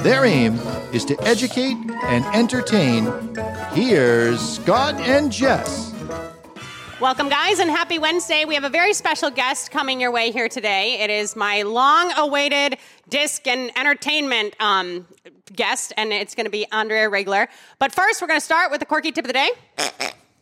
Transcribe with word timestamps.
Their 0.00 0.24
aim 0.24 0.54
is 0.92 1.04
to 1.06 1.20
educate 1.22 1.76
and 2.04 2.24
entertain. 2.26 3.12
Here's 3.72 4.40
Scott 4.40 4.94
and 4.94 5.32
Jess. 5.32 5.92
Welcome, 7.00 7.28
guys, 7.28 7.58
and 7.58 7.68
happy 7.68 7.98
Wednesday. 7.98 8.44
We 8.44 8.54
have 8.54 8.62
a 8.62 8.68
very 8.68 8.92
special 8.92 9.28
guest 9.28 9.72
coming 9.72 10.00
your 10.00 10.12
way 10.12 10.30
here 10.30 10.48
today. 10.48 11.00
It 11.00 11.10
is 11.10 11.34
my 11.34 11.62
long 11.62 12.12
awaited 12.16 12.78
disc 13.08 13.46
and 13.48 13.76
entertainment 13.76 14.54
um, 14.60 15.04
guest, 15.52 15.92
and 15.96 16.12
it's 16.12 16.36
going 16.36 16.46
to 16.46 16.50
be 16.50 16.64
Andrea 16.70 17.10
Rigler. 17.10 17.48
But 17.80 17.90
first, 17.90 18.22
we're 18.22 18.28
going 18.28 18.40
to 18.40 18.44
start 18.44 18.70
with 18.70 18.78
the 18.78 18.86
quirky 18.86 19.10
tip 19.10 19.24
of 19.24 19.28
the 19.28 19.32
day. 19.32 19.50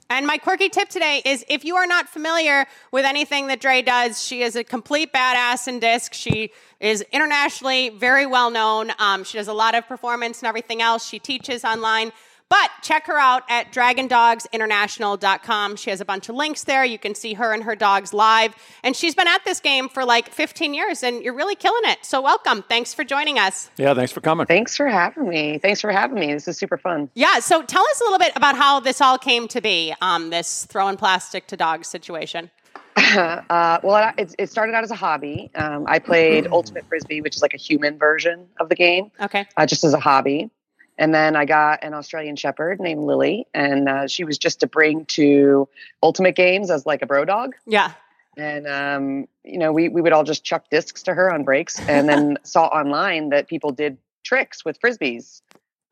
And 0.09 0.25
my 0.27 0.39
quirky 0.39 0.69
tip 0.69 0.89
today 0.89 1.21
is 1.25 1.45
if 1.49 1.65
you 1.65 1.75
are 1.77 1.87
not 1.87 2.09
familiar 2.09 2.67
with 2.93 3.05
anything 3.05 3.49
that 3.49 3.61
Dre 3.61 3.83
does, 3.83 4.23
she 4.23 4.43
is 4.43 4.55
a 4.55 4.63
complete 4.63 5.13
badass 5.13 5.67
in 5.67 5.81
disc. 5.81 6.15
She 6.15 6.53
is 6.79 7.05
internationally 7.11 7.89
very 7.89 8.25
well 8.25 8.51
known. 8.51 8.93
Um, 9.01 9.25
she 9.25 9.37
does 9.37 9.49
a 9.49 9.53
lot 9.53 9.75
of 9.75 9.89
performance 9.89 10.41
and 10.41 10.47
everything 10.47 10.81
else. 10.81 11.05
She 11.09 11.19
teaches 11.19 11.65
online. 11.65 12.13
But 12.49 12.71
check 12.83 13.09
her 13.09 13.19
out 13.19 13.43
at 13.49 13.73
dragondogsinternational.com. 13.73 15.77
She 15.77 15.91
has 15.91 16.01
a 16.01 16.05
bunch 16.05 16.29
of 16.29 16.37
links 16.37 16.63
there. 16.63 16.85
You 16.85 16.99
can 16.99 17.17
see 17.17 17.35
her 17.35 17.53
and 17.53 17.65
her 17.65 17.75
dogs 17.75 18.15
live. 18.15 18.55
And 18.85 18.95
she's 18.95 19.17
been 19.17 19.27
at 19.27 19.45
this 19.45 19.59
game 19.59 19.89
for 19.89 20.05
like 20.05 20.29
15 20.29 20.73
years, 20.73 21.03
and 21.03 21.25
you're 21.25 21.35
really 21.35 21.57
killing 21.57 21.83
it. 21.85 22.05
So, 22.05 22.21
welcome. 22.21 22.63
Thanks 22.63 22.95
for 22.95 23.03
joining 23.03 23.39
us. 23.39 23.71
Yeah, 23.77 23.95
thanks 23.95 24.13
for 24.13 24.21
coming. 24.21 24.47
Thanks 24.47 24.77
for 24.77 24.87
having 24.87 25.29
me. 25.29 25.59
Thanks 25.59 25.81
for 25.81 25.91
having 25.91 26.21
me. 26.21 26.33
This 26.33 26.47
is 26.47 26.57
super 26.57 26.77
fun. 26.77 27.11
Yeah. 27.15 27.41
So, 27.41 27.63
tell 27.63 27.83
us 27.83 28.01
a 28.01 28.05
little 28.05 28.21
bit 28.21 28.33
about 28.37 28.57
how 28.57 28.79
this 28.79 29.01
all 29.01 29.19
came 29.19 29.49
to 29.49 29.61
be 29.61 29.93
um, 30.01 30.31
this 30.31 30.67
throwing 30.67 30.97
plastic 30.97 31.49
to 31.49 31.57
dogs 31.57 31.89
situation. 31.89 32.51
uh, 32.97 33.79
well, 33.83 34.13
it, 34.17 34.35
it, 34.39 34.51
started 34.51 34.75
out 34.75 34.83
as 34.83 34.91
a 34.91 34.97
hobby. 34.97 35.51
Um, 35.55 35.85
I 35.87 35.99
played 35.99 36.47
Ultimate 36.47 36.87
Frisbee, 36.89 37.21
which 37.21 37.37
is 37.37 37.43
like 37.43 37.53
a 37.53 37.59
human 37.59 37.99
version 37.99 38.47
of 38.59 38.71
the 38.71 38.75
game. 38.75 39.11
Okay. 39.21 39.47
Uh, 39.57 39.67
just 39.67 39.85
as 39.85 39.93
a 39.93 40.01
hobby. 40.01 40.51
And 40.99 41.15
then 41.15 41.37
I 41.37 41.45
got 41.45 41.85
an 41.85 41.95
Australian 41.95 42.37
Shepherd 42.37 42.81
named 42.81 43.05
Lily, 43.05 43.47
and 43.53 43.89
uh, 43.89 44.07
she 44.07 44.25
was 44.25 44.39
just 44.39 44.61
to 44.61 44.67
bring 44.67 45.05
to 45.07 45.69
Ultimate 46.03 46.37
Games 46.37 46.71
as 46.71 46.87
like 46.87 47.03
a 47.03 47.07
bro 47.07 47.25
dog. 47.25 47.55
Yeah. 47.67 47.93
And 48.39 48.67
um, 48.67 49.29
you 49.45 49.59
know, 49.59 49.73
we 49.73 49.89
we 49.89 50.01
would 50.01 50.13
all 50.13 50.25
just 50.25 50.45
chuck 50.45 50.71
discs 50.71 51.03
to 51.05 51.15
her 51.15 51.33
on 51.33 51.45
breaks, 51.45 51.79
and 51.89 52.09
then 52.09 52.39
saw 52.43 52.67
online 52.67 53.31
that 53.31 53.49
people 53.49 53.73
did 53.73 53.99
tricks 54.25 54.65
with 54.65 54.81
frisbees 54.81 55.43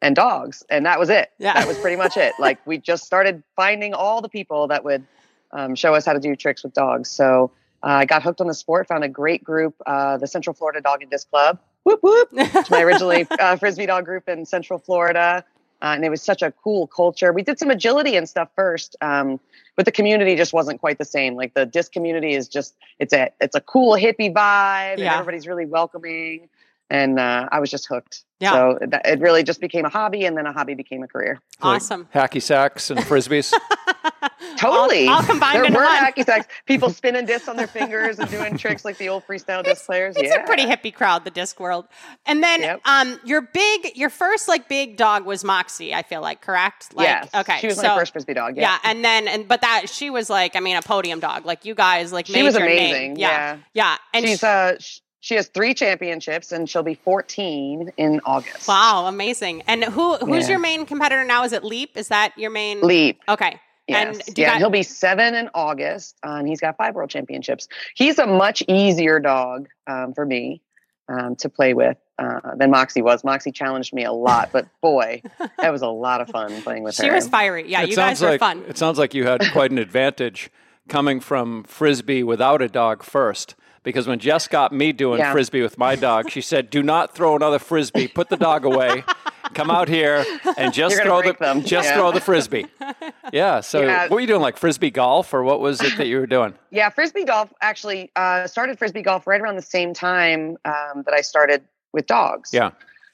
and 0.01 0.17
dogs, 0.17 0.63
and 0.71 0.87
that 0.87 0.99
was 0.99 1.11
it. 1.11 1.31
Yeah. 1.39 1.55
That 1.55 1.69
was 1.69 1.79
pretty 1.79 1.97
much 1.97 2.17
it. 2.17 2.33
Like 2.39 2.65
we 2.67 2.79
just 2.79 3.05
started 3.05 3.43
finding 3.57 3.95
all 3.95 4.21
the 4.23 4.29
people 4.29 4.69
that 4.69 4.85
would 4.85 5.05
um, 5.53 5.75
show 5.75 5.95
us 5.95 6.05
how 6.07 6.15
to 6.15 6.21
do 6.21 6.35
tricks 6.35 6.63
with 6.63 6.73
dogs. 6.73 7.11
So 7.11 7.51
uh, 7.83 7.89
I 7.89 8.05
got 8.07 8.23
hooked 8.23 8.41
on 8.41 8.47
the 8.47 8.55
sport. 8.55 8.89
Found 8.89 9.05
a 9.05 9.09
great 9.09 9.45
group, 9.45 9.75
uh, 9.87 10.17
the 10.17 10.27
Central 10.27 10.55
Florida 10.55 10.81
Dog 10.81 11.03
and 11.03 11.11
Disc 11.11 11.29
Club 11.31 11.59
whoop 11.85 12.01
whoop. 12.03 12.29
It's 12.33 12.71
my 12.71 12.83
originally 12.83 13.27
uh, 13.31 13.57
frisbee 13.57 13.87
dog 13.87 14.05
group 14.05 14.29
in 14.29 14.45
Central 14.45 14.79
Florida, 14.79 15.45
uh, 15.83 15.85
and 15.85 16.05
it 16.05 16.11
was 16.11 16.23
such 16.23 16.43
a 16.43 16.51
cool 16.51 16.87
culture. 16.87 17.33
We 17.33 17.43
did 17.43 17.59
some 17.59 17.71
agility 17.71 18.17
and 18.17 18.29
stuff 18.29 18.49
first, 18.57 18.97
um, 19.01 19.39
but 19.77 19.85
the 19.85 19.93
community 19.93 20.35
just 20.37 20.53
wasn't 20.53 20.81
quite 20.81 20.99
the 20.99 21.05
same. 21.05 21.35
Like 21.35 21.55
the 21.55 21.67
disc 21.67 21.93
community 21.93 22.35
is 22.35 22.49
just 22.49 22.75
it's 22.99 23.13
a 23.13 23.31
it's 23.41 23.55
a 23.55 23.61
cool 23.61 23.93
hippie 23.93 24.33
vibe, 24.33 24.99
Yeah. 24.99 25.13
and 25.13 25.21
everybody's 25.21 25.47
really 25.47 25.67
welcoming. 25.67 26.49
And 26.91 27.19
uh, 27.19 27.49
I 27.51 27.61
was 27.61 27.71
just 27.71 27.87
hooked. 27.89 28.25
Yeah. 28.41 28.53
So 28.53 28.79
that, 28.83 29.07
it 29.07 29.19
really 29.21 29.43
just 29.43 29.59
became 29.61 29.87
a 29.87 29.89
hobby, 29.89 30.27
and 30.27 30.37
then 30.37 30.47
a 30.47 30.53
hobby 30.53 30.75
became 30.75 31.03
a 31.03 31.09
career. 31.09 31.41
Awesome. 31.63 32.07
Hacky 32.15 32.43
sacks 32.43 32.91
and 32.91 33.01
frisbees. 33.01 33.53
Totally. 34.57 35.09
all 35.09 35.23
combined 35.23 35.65
there 35.65 35.73
were 35.73 35.87
hacky. 35.87 36.45
People 36.67 36.91
spinning 36.91 37.27
discs 37.27 37.49
on 37.49 37.57
their 37.57 37.67
fingers 37.67 38.19
and 38.19 38.31
doing 38.31 38.57
tricks 38.57 38.85
like 38.85 38.99
the 38.99 39.09
old 39.09 39.25
freestyle 39.27 39.63
disc 39.65 39.85
players. 39.87 40.17
It's 40.17 40.29
yeah. 40.29 40.43
a 40.43 40.47
pretty 40.47 40.65
hippie 40.65 40.95
crowd, 40.95 41.25
the 41.25 41.31
disc 41.31 41.59
world. 41.61 41.87
And 42.27 42.43
then 42.43 42.61
Yep. 42.61 42.81
um, 42.85 43.21
your 43.25 43.43
big, 43.43 43.97
your 43.97 44.11
first 44.11 44.49
like 44.49 44.69
big 44.69 44.97
dog 44.97 45.25
was 45.27 45.45
Moxie. 45.45 45.95
I 45.95 46.03
feel 46.03 46.21
like 46.21 46.41
correct. 46.41 46.95
Like, 46.95 47.07
yes. 47.09 47.29
Okay. 47.35 47.59
She 47.59 47.67
was 47.67 47.77
so, 47.77 47.83
my 47.89 47.99
first 47.99 48.13
frisbee 48.13 48.35
dog. 48.35 48.57
Yeah. 48.57 48.79
and 48.85 49.05
then 49.05 49.29
and 49.29 49.47
but 49.49 49.61
that 49.63 49.89
she 49.89 50.11
was 50.11 50.31
like, 50.31 50.57
I 50.57 50.61
mean, 50.61 50.77
a 50.77 50.83
podium 50.83 51.21
dog. 51.21 51.45
Like 51.45 51.65
you 51.65 51.75
guys, 51.75 52.13
like 52.13 52.27
She 52.27 52.43
was 52.43 52.55
amazing, 52.55 53.17
Yeah, 53.17 53.29
yeah. 53.29 53.59
yeah. 53.75 53.97
And 54.13 54.25
she's 54.27 54.41
she- 54.41 54.47
uh 54.47 54.75
sh- 54.79 55.01
she 55.21 55.35
has 55.37 55.47
three 55.49 55.73
championships 55.73 56.53
and 56.53 56.69
she'll 56.69 56.83
be 56.83 56.95
14 56.97 57.93
in 57.97 58.21
August. 58.27 58.69
wow, 58.69 59.07
amazing. 59.07 59.63
And 59.67 59.83
who 59.83 60.17
who's 60.17 60.45
Yeah. 60.45 60.51
your 60.51 60.59
main 60.59 60.85
competitor 60.85 61.25
now? 61.25 61.45
Is 61.45 61.53
it 61.55 61.65
Leap? 61.65 61.97
Is 61.97 62.09
that 62.09 62.37
your 62.37 62.51
main? 62.51 62.83
Leap. 62.83 63.23
Okay. 63.29 63.59
Yes. 63.87 64.27
And 64.29 64.39
yeah, 64.39 64.51
got- 64.53 64.59
he'll 64.59 64.71
be 64.71 64.83
seven 64.83 65.35
in 65.35 65.51
August, 65.55 66.17
uh, 66.27 66.37
and 66.37 66.49
he's 66.49 66.61
got 66.61 66.77
five 66.77 66.95
world 66.95 67.11
championships. 67.11 67.69
He's 67.95 68.19
a 68.19 68.27
much 68.27 68.63
easier 68.69 69.21
dog 69.21 69.69
um, 69.87 70.15
for 70.15 70.25
me 70.25 70.63
um, 71.09 71.37
to 71.37 71.49
play 71.51 71.75
with 71.75 71.99
uh, 72.19 72.55
than 72.57 72.71
Moxie 72.71 73.03
was. 73.03 73.25
Moxie 73.25 73.53
challenged 73.53 73.93
me 73.93 74.05
a 74.05 74.13
lot, 74.13 74.51
but 74.53 74.67
boy, 74.81 75.21
that 75.59 75.71
was 75.71 75.83
a 75.83 75.89
lot 75.89 76.21
of 76.23 76.29
fun 76.31 76.63
playing 76.63 76.83
with 76.83 76.95
she 76.95 77.03
her. 77.03 77.09
She 77.11 77.15
was 77.15 77.29
fiery. 77.29 77.69
Yeah, 77.69 77.83
it 77.83 77.91
you 77.91 77.95
sounds 77.95 78.21
guys 78.21 78.23
were 78.23 78.29
like 78.31 78.41
fun. 78.41 78.65
it 78.69 78.79
sounds 78.79 78.99
like 78.99 79.13
you 79.13 79.27
had 79.27 79.43
quite 79.53 79.71
an 79.71 79.79
advantage 79.79 80.51
coming 80.89 81.21
from 81.21 81.65
frisbee 81.65 82.23
without 82.23 82.63
a 82.63 82.69
dog 82.69 83.03
first. 83.03 83.55
Because 83.83 84.07
when 84.07 84.19
Jess 84.19 84.49
got 84.49 84.73
me 84.73 84.93
doing 84.93 85.19
Yeah. 85.19 85.31
frisbee 85.33 85.61
with 85.61 85.77
my 85.77 85.95
dog, 85.95 86.31
she 86.31 86.41
said, 86.41 86.71
"Do 86.71 86.83
not 86.83 87.15
throw 87.15 87.37
another 87.37 87.59
frisbee. 87.59 88.09
Put 88.09 88.31
the 88.31 88.39
dog 88.39 88.65
away. 88.65 89.05
Come 89.55 89.71
out 89.71 89.89
here 89.89 90.25
and 90.57 90.73
just 90.83 91.01
throw 91.03 91.23
the 91.23 91.33
them." 91.33 91.63
just 91.63 91.89
Yeah. 91.89 91.97
throw 91.97 92.13
the 92.13 92.21
frisbee." 92.21 92.67
Yeah. 93.33 93.61
So 93.61 93.81
Yeah. 93.83 94.03
what 94.03 94.11
were 94.13 94.21
you 94.21 94.27
doing? 94.27 94.43
Like 94.43 94.57
frisbee 94.59 94.91
golf, 94.91 95.33
or 95.33 95.43
what 95.43 95.61
was 95.61 95.81
it 95.81 95.97
that 95.97 96.07
you 96.07 96.19
were 96.21 96.27
doing? 96.27 96.55
Yeah, 96.71 96.91
frisbee 96.91 97.25
golf 97.25 97.53
actually 97.63 98.11
uh, 98.17 98.47
started 98.47 98.79
frisbee 98.79 99.03
golf 99.03 99.27
right 99.27 99.41
around 99.41 99.57
the 99.57 99.63
same 99.63 99.95
time 99.95 100.57
um, 100.65 101.03
that 101.07 101.15
I 101.15 101.21
started 101.23 101.63
with 101.93 102.07
dogs. 102.07 102.51
Yeah. 102.53 102.71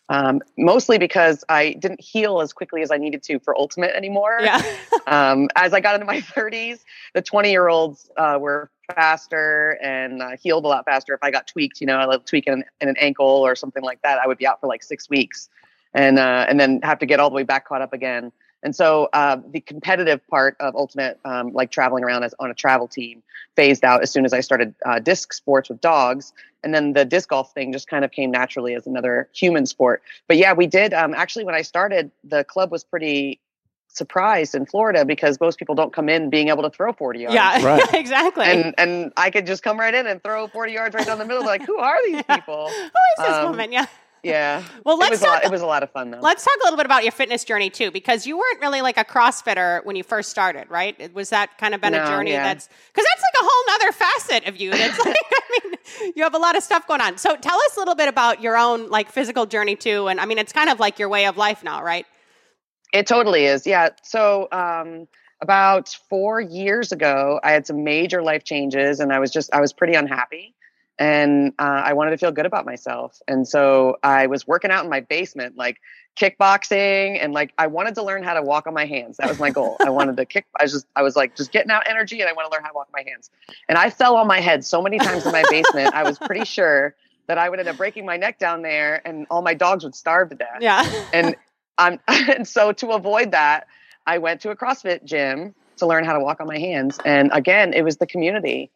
Um, 0.09 0.41
mostly 0.59 0.99
because 0.99 1.45
I 1.49 1.75
didn't 1.75 2.01
heal 2.01 2.41
as 2.41 2.53
quickly 2.53 2.83
as 2.83 2.91
I 2.91 2.97
needed 2.97 3.23
to 3.25 3.39
for 3.39 3.57
ultimate 3.57 3.95
anymore. 3.95 4.39
Yeah. 4.43 4.61
um, 5.07 5.49
as 5.55 5.73
I 5.73 5.79
got 5.81 5.95
into 5.95 6.07
my 6.07 6.21
30s, 6.21 6.81
the 7.15 7.23
20 7.23 7.51
year 7.51 7.69
olds 7.69 8.11
uh, 8.17 8.37
were 8.41 8.71
faster 8.97 9.79
and 9.81 10.21
uh, 10.21 10.31
healed 10.43 10.65
a 10.65 10.69
lot 10.69 10.85
faster. 10.85 11.15
If 11.15 11.21
I 11.23 11.31
got 11.31 11.47
tweaked, 11.47 11.81
you 11.81 11.87
know, 11.87 11.97
I 11.97 12.07
like 12.07 12.27
tweak 12.27 12.49
in, 12.49 12.65
in 12.81 12.89
an 12.89 12.97
ankle 12.99 13.27
or 13.27 13.55
something 13.55 13.85
like 13.85 14.03
that, 14.03 14.19
I 14.19 14.27
would 14.27 14.39
be 14.39 14.47
out 14.49 14.61
for 14.61 14.67
like 14.67 14.83
six 14.83 15.09
weeks, 15.09 15.49
and 15.95 16.19
uh, 16.19 16.47
and 16.49 16.59
then 16.59 16.81
have 16.83 16.99
to 17.01 17.07
get 17.07 17.21
all 17.21 17.31
the 17.31 17.37
way 17.37 17.43
back 17.43 17.67
caught 17.67 17.83
up 17.83 17.93
again. 17.93 18.33
And 18.63 18.77
so 18.77 19.09
uh, 19.13 19.39
the 19.51 19.61
competitive 19.61 20.27
part 20.29 20.57
of 20.61 20.77
ultimate, 20.77 21.19
um, 21.25 21.53
like 21.53 21.71
traveling 21.71 22.05
around 22.05 22.25
as 22.25 22.35
on 22.39 22.51
a 22.51 22.55
travel 22.55 22.89
team, 22.89 23.23
phased 23.57 23.85
out 23.85 24.03
as 24.03 24.11
soon 24.11 24.25
as 24.25 24.33
I 24.33 24.41
started 24.41 24.75
uh, 24.85 24.99
disc 24.99 25.33
sports 25.33 25.71
with 25.71 25.81
dogs. 25.81 26.33
And 26.63 26.75
then 26.75 26.93
the 26.93 27.07
disc 27.07 27.31
golf 27.31 27.55
thing 27.55 27.73
just 27.73 27.89
kind 27.89 28.05
of 28.05 28.11
came 28.11 28.31
naturally 28.31 28.75
as 28.75 28.87
another 28.87 29.29
human 29.33 29.65
sport. 29.65 30.03
But 30.29 30.37
yeah, 30.37 30.53
we 30.53 30.67
did 30.67 30.93
um, 30.93 31.15
actually 31.15 31.47
when 31.47 31.55
I 31.55 31.63
started, 31.63 32.11
the 32.23 32.45
club 32.45 32.71
was 32.71 32.85
pretty 32.85 33.41
surprised 33.89 34.55
in 34.55 34.67
Florida 34.67 35.05
because 35.05 35.41
most 35.41 35.59
people 35.59 35.75
don't 35.75 35.93
come 35.93 36.09
in 36.09 36.31
being 36.31 36.49
able 36.49 36.63
to 36.63 36.71
throw 36.71 36.93
40 36.93 37.21
yards. 37.21 37.35
Yeah. 37.35 37.65
Right. 37.65 37.83
exactly. 37.95 38.45
And 38.45 38.75
and 38.79 39.13
I 39.17 39.31
could 39.31 39.47
just 39.47 39.63
come 39.63 39.81
right 39.81 39.95
in 39.95 40.07
and 40.07 40.23
throw 40.23 40.47
40 40.47 40.73
yards 40.73 40.95
right 40.95 41.07
down 41.07 41.19
the 41.19 41.25
middle. 41.25 41.45
Like, 41.45 41.63
who 41.63 41.79
are 41.79 41.97
these 42.07 42.23
people? 42.31 42.69
Who 42.69 42.75
is 42.75 42.91
this 43.19 43.29
um, 43.29 43.51
woman? 43.51 43.73
Yeah. 43.73 43.87
Yeah. 44.23 44.63
Well, 44.85 44.99
let's 44.99 45.11
was 45.11 45.21
talk- 45.21 45.43
lot, 45.43 45.45
it 45.45 45.51
was 45.51 45.63
a 45.63 45.67
lot 45.67 45.83
of 45.83 45.91
fun 45.91 46.11
though. 46.11 46.19
Let's 46.21 46.45
talk 46.45 46.55
a 46.63 46.65
little 46.65 46.77
bit 46.77 46.87
about 46.87 47.03
your 47.03 47.13
fitness 47.13 47.45
journey 47.45 47.71
too, 47.71 47.91
because 47.91 48.27
you 48.27 48.39
weren't 48.39 48.61
really 48.61 48.83
like 48.83 48.97
a 48.97 49.05
CrossFitter 49.05 49.85
when 49.85 49.95
you 49.95 50.03
first 50.03 50.31
started, 50.31 50.69
right? 50.71 50.97
It- 50.99 51.15
Was 51.15 51.31
that 51.31 51.59
kind 51.59 51.75
of 51.75 51.81
been 51.81 51.95
a 51.95 52.07
journey 52.07 52.33
yeah. 52.33 52.43
that's 52.43 52.69
because 52.93 53.07
that's 53.09 53.23
like 53.23 53.43
a 53.43 53.45
whole 53.45 53.65
nother 53.69 53.93
facet 53.93 54.49
of 54.49 54.61
you. 54.61 54.71
That's 54.71 54.99
like, 55.05 55.17
I 55.33 55.61
mean, 55.65 56.13
you 56.17 56.23
have 56.23 56.35
a 56.35 56.39
lot 56.39 56.57
of 56.57 56.63
stuff 56.63 56.87
going 56.87 57.01
on. 57.01 57.19
So 57.19 57.37
tell 57.37 57.57
us 57.57 57.77
a 57.77 57.79
little 57.79 57.95
bit 57.95 58.09
about 58.09 58.41
your 58.41 58.57
own 58.57 58.89
like 58.89 59.11
physical 59.11 59.47
journey 59.47 59.77
too. 59.77 60.09
And 60.09 60.21
I 60.21 60.27
mean, 60.27 60.39
it's 60.39 60.53
kind 60.53 60.71
of 60.71 60.81
like 60.81 60.99
your 60.99 61.09
way 61.09 61.27
of 61.27 61.37
life 61.37 61.63
now, 61.63 61.83
right? 61.83 62.07
It 62.93 63.07
totally 63.07 63.45
is. 63.45 63.67
Yeah. 63.67 63.91
So, 64.03 64.49
um, 64.51 65.07
about 65.43 65.89
four 66.11 66.41
years 66.41 66.93
ago, 66.93 67.41
I 67.43 67.53
had 67.53 67.67
some 67.67 67.83
major 67.85 68.23
life 68.23 68.45
changes 68.45 69.01
and 69.01 69.13
I 69.13 69.19
was 69.21 69.31
just, 69.31 69.53
I 69.55 69.61
was 69.61 69.73
pretty 69.73 69.95
unhappy 69.95 70.55
and 71.01 71.55
uh, 71.59 71.63
I 71.85 71.95
wanted 71.95 72.11
to 72.11 72.19
feel 72.19 72.31
good 72.31 72.45
about 72.47 72.67
myself. 72.67 73.21
And 73.27 73.49
so 73.49 73.97
I 74.03 74.27
was 74.27 74.47
working 74.47 74.71
out 74.71 74.85
in 74.85 74.91
my 74.91 75.01
basement, 75.01 75.57
like 75.57 75.81
kickboxing 76.15 77.19
and 77.23 77.33
like 77.33 77.53
I 77.59 77.67
wanted 77.69 77.95
to 77.95 78.03
learn 78.03 78.23
how 78.23 78.35
to 78.35 78.43
walk 78.43 78.67
on 78.67 78.75
my 78.75 78.85
hands. 78.85 79.17
That 79.17 79.29
was 79.29 79.39
my 79.39 79.51
goal. 79.51 79.77
I 79.85 79.91
wanted 79.91 80.19
to 80.19 80.27
kick, 80.27 80.47
I 80.59 80.65
was 80.65 80.73
just, 80.73 80.87
I 80.95 81.03
was 81.03 81.17
like 81.17 81.35
just 81.37 81.53
getting 81.53 81.71
out 81.71 81.85
energy 81.89 82.21
and 82.21 82.29
I 82.29 82.33
want 82.35 82.51
to 82.51 82.55
learn 82.55 82.63
how 82.63 82.69
to 82.69 82.75
walk 82.75 82.89
on 82.95 83.03
my 83.05 83.11
hands. 83.11 83.31
And 83.69 83.79
I 83.79 83.89
fell 83.91 84.17
on 84.17 84.27
my 84.27 84.41
head 84.41 84.65
so 84.65 84.83
many 84.83 84.99
times 84.99 85.25
in 85.25 85.33
my 85.33 85.43
basement. 85.51 85.95
I 85.95 86.03
was 86.03 86.19
pretty 86.19 86.45
sure 86.45 86.95
that 87.27 87.39
I 87.39 87.49
would 87.49 87.59
end 87.61 87.69
up 87.69 87.79
breaking 87.79 88.05
my 88.05 88.19
neck 88.19 88.39
down 88.39 88.61
there 88.61 89.01
and 89.07 89.27
all 89.31 89.41
my 89.41 89.55
dogs 89.55 89.85
would 89.85 89.95
starve 89.95 90.29
to 90.31 90.35
death 90.35 90.59
Yeah. 90.61 90.85
and 91.13 91.35
I'm 91.79 91.99
and 92.09 92.47
so 92.47 92.73
to 92.73 92.91
avoid 92.91 93.31
that, 93.31 93.67
I 94.07 94.19
went 94.19 94.43
to 94.43 94.51
a 94.51 94.57
CrossFit 94.57 95.05
gym 95.05 95.55
to 95.79 95.87
learn 95.87 96.05
how 96.05 96.13
to 96.13 96.21
walk 96.21 96.43
on 96.43 96.47
my 96.47 96.59
hands. 96.59 96.99
And 97.07 97.31
again, 97.33 97.73
it 97.73 97.83
was 97.83 97.97
the 97.97 98.07
community. 98.07 98.71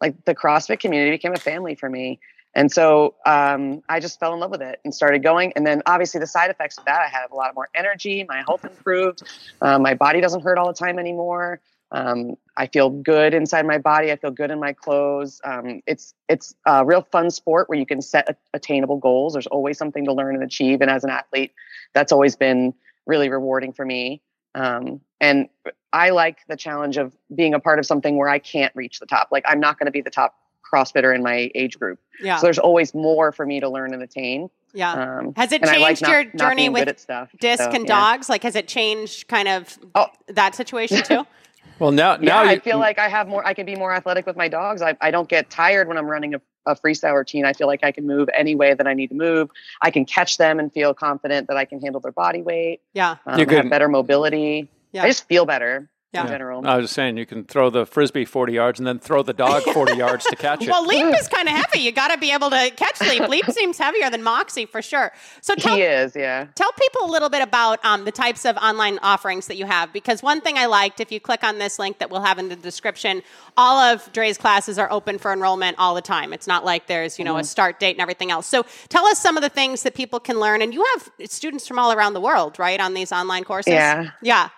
Like 0.00 0.24
the 0.24 0.34
CrossFit 0.34 0.80
community 0.80 1.10
became 1.10 1.32
a 1.32 1.38
family 1.38 1.74
for 1.74 1.88
me. 1.88 2.20
And 2.54 2.72
so 2.72 3.14
um, 3.26 3.82
I 3.88 4.00
just 4.00 4.18
fell 4.18 4.32
in 4.32 4.40
love 4.40 4.50
with 4.50 4.62
it 4.62 4.80
and 4.82 4.94
started 4.94 5.22
going. 5.22 5.52
And 5.56 5.66
then 5.66 5.82
obviously 5.84 6.20
the 6.20 6.26
side 6.26 6.50
effects 6.50 6.78
of 6.78 6.86
that, 6.86 7.00
I 7.02 7.08
have 7.08 7.30
a 7.30 7.34
lot 7.34 7.54
more 7.54 7.68
energy. 7.74 8.24
My 8.26 8.42
health 8.46 8.64
improved. 8.64 9.22
Um, 9.60 9.82
my 9.82 9.92
body 9.92 10.22
doesn't 10.22 10.42
hurt 10.42 10.56
all 10.56 10.66
the 10.66 10.72
time 10.72 10.98
anymore. 10.98 11.60
Um, 11.92 12.36
I 12.56 12.66
feel 12.66 12.90
good 12.90 13.34
inside 13.34 13.66
my 13.66 13.78
body. 13.78 14.10
I 14.10 14.16
feel 14.16 14.30
good 14.30 14.50
in 14.50 14.58
my 14.58 14.72
clothes. 14.72 15.40
Um, 15.44 15.82
it's 15.86 16.14
it's 16.28 16.54
a 16.64 16.84
real 16.84 17.02
fun 17.12 17.30
sport 17.30 17.68
where 17.68 17.78
you 17.78 17.86
can 17.86 18.02
set 18.02 18.38
attainable 18.54 18.96
goals. 18.96 19.34
There's 19.34 19.46
always 19.46 19.78
something 19.78 20.04
to 20.06 20.12
learn 20.12 20.34
and 20.34 20.42
achieve. 20.42 20.80
And 20.80 20.90
as 20.90 21.04
an 21.04 21.10
athlete, 21.10 21.52
that's 21.92 22.10
always 22.10 22.36
been 22.36 22.74
really 23.06 23.28
rewarding 23.28 23.72
for 23.72 23.84
me. 23.84 24.20
Um, 24.56 25.00
and 25.20 25.48
I 25.92 26.10
like 26.10 26.38
the 26.48 26.56
challenge 26.56 26.96
of 26.96 27.14
being 27.34 27.54
a 27.54 27.60
part 27.60 27.78
of 27.78 27.86
something 27.86 28.16
where 28.16 28.28
I 28.28 28.38
can't 28.38 28.74
reach 28.74 28.98
the 29.00 29.06
top. 29.06 29.28
Like 29.30 29.44
I'm 29.46 29.60
not 29.60 29.78
going 29.78 29.86
to 29.86 29.92
be 29.92 30.00
the 30.00 30.10
top 30.10 30.34
CrossFitter 30.70 31.14
in 31.14 31.22
my 31.22 31.50
age 31.54 31.78
group. 31.78 32.00
Yeah. 32.20 32.38
So 32.38 32.46
there's 32.46 32.58
always 32.58 32.94
more 32.94 33.32
for 33.32 33.46
me 33.46 33.60
to 33.60 33.68
learn 33.68 33.94
and 33.94 34.02
attain. 34.02 34.48
Yeah. 34.74 34.92
Um, 34.92 35.32
has 35.36 35.52
it 35.52 35.62
and 35.62 35.70
I 35.70 35.76
like 35.78 35.88
changed 35.98 36.02
not- 36.02 36.10
your 36.10 36.24
not 36.24 36.38
journey 36.38 36.62
being 36.68 36.72
with 36.72 36.98
stuff, 36.98 37.30
disc 37.40 37.62
so, 37.64 37.70
and 37.70 37.86
yeah. 37.86 37.94
dogs? 37.94 38.28
Like, 38.28 38.42
has 38.42 38.56
it 38.56 38.66
changed 38.68 39.28
kind 39.28 39.48
of 39.48 39.78
Oh. 39.94 40.06
that 40.28 40.54
situation 40.54 41.02
too? 41.02 41.26
Well, 41.78 41.92
now 41.92 42.12
Yeah, 42.12 42.18
now 42.20 42.42
I 42.42 42.58
feel 42.58 42.78
like 42.78 42.98
I 42.98 43.06
have 43.08 43.28
more. 43.28 43.46
I 43.46 43.52
can 43.52 43.66
be 43.66 43.76
more 43.76 43.92
athletic 43.92 44.24
with 44.24 44.34
my 44.34 44.48
dogs. 44.48 44.80
I, 44.80 44.96
I 45.02 45.10
don't 45.10 45.28
get 45.28 45.50
tired 45.50 45.88
when 45.88 45.98
I'm 45.98 46.06
running 46.06 46.34
a, 46.34 46.40
a 46.66 46.74
freestyle 46.74 47.14
routine. 47.14 47.44
I 47.44 47.52
feel 47.52 47.66
like 47.66 47.84
I 47.84 47.92
can 47.92 48.06
move 48.06 48.28
any 48.36 48.54
way 48.54 48.74
that 48.74 48.86
I 48.86 48.94
need 48.94 49.08
to 49.08 49.14
move. 49.14 49.50
I 49.80 49.90
can 49.90 50.04
catch 50.04 50.36
them 50.36 50.58
and 50.58 50.72
feel 50.72 50.92
confident 50.94 51.48
that 51.48 51.56
I 51.56 51.64
can 51.64 51.80
handle 51.80 52.00
their 52.00 52.12
body 52.12 52.42
weight. 52.42 52.80
yeah. 52.92 53.16
Um, 53.26 53.38
You 53.38 53.46
have 53.46 53.70
better 53.70 53.88
mobility. 53.88 54.68
Yeah. 54.92 55.04
I 55.04 55.08
just 55.08 55.26
feel 55.28 55.46
better 55.46 55.88
Yeah. 56.16 56.22
in 56.22 56.28
general. 56.28 56.66
I 56.66 56.76
was 56.76 56.84
just 56.84 56.94
saying 56.94 57.16
you 57.16 57.26
can 57.26 57.44
throw 57.44 57.70
the 57.70 57.86
frisbee 57.86 58.24
40 58.24 58.52
yards 58.52 58.80
and 58.80 58.86
then 58.86 58.98
throw 58.98 59.22
the 59.22 59.32
dog 59.32 59.62
40 59.72 59.96
yards 59.96 60.24
to 60.26 60.36
catch 60.36 60.62
it. 60.62 60.68
Well, 60.68 60.86
Leap 60.86 61.14
is 61.14 61.28
kind 61.28 61.48
of 61.48 61.54
heavy. 61.54 61.80
You 61.80 61.92
got 61.92 62.08
to 62.08 62.18
be 62.18 62.32
able 62.32 62.50
to 62.50 62.70
catch 62.76 63.00
Leap. 63.00 63.28
Leap 63.28 63.44
seems 63.50 63.78
heavier 63.78 64.10
than 64.10 64.22
Moxie 64.22 64.66
for 64.66 64.82
sure. 64.82 65.12
So 65.40 65.54
tell 65.54 65.76
he 65.76 65.82
is, 65.82 66.14
yeah. 66.16 66.46
Tell 66.54 66.72
people 66.72 67.04
a 67.04 67.10
little 67.10 67.28
bit 67.28 67.42
about 67.42 67.84
um, 67.84 68.04
the 68.04 68.12
types 68.12 68.44
of 68.44 68.56
online 68.56 68.98
offerings 69.02 69.46
that 69.46 69.56
you 69.56 69.66
have. 69.66 69.92
Because 69.92 70.22
one 70.22 70.40
thing 70.40 70.58
I 70.58 70.66
liked, 70.66 71.00
if 71.00 71.12
you 71.12 71.20
click 71.20 71.44
on 71.44 71.58
this 71.58 71.78
link 71.78 71.98
that 71.98 72.10
we'll 72.10 72.22
have 72.22 72.38
in 72.38 72.48
the 72.48 72.56
description, 72.56 73.22
all 73.56 73.78
of 73.78 74.10
Dre's 74.12 74.38
classes 74.38 74.78
are 74.78 74.90
open 74.90 75.18
for 75.18 75.32
enrollment 75.32 75.76
all 75.78 75.94
the 75.94 76.02
time. 76.02 76.32
It's 76.32 76.46
not 76.46 76.64
like 76.64 76.86
there's, 76.86 77.18
you 77.18 77.24
know, 77.24 77.36
a 77.36 77.44
start 77.44 77.78
date 77.80 77.92
and 77.96 78.00
everything 78.00 78.30
else. 78.30 78.46
So 78.46 78.64
tell 78.88 79.04
us 79.06 79.18
some 79.20 79.36
of 79.36 79.42
the 79.42 79.48
things 79.48 79.82
that 79.82 79.94
people 79.94 80.20
can 80.20 80.40
learn. 80.40 80.62
And 80.62 80.72
you 80.72 80.84
have 80.94 81.30
students 81.30 81.66
from 81.66 81.78
all 81.78 81.92
around 81.92 82.14
the 82.14 82.20
world, 82.20 82.58
right, 82.58 82.80
on 82.80 82.94
these 82.94 83.12
online 83.12 83.44
courses? 83.44 83.72
Yeah. 83.72 84.10
Yeah. 84.22 84.48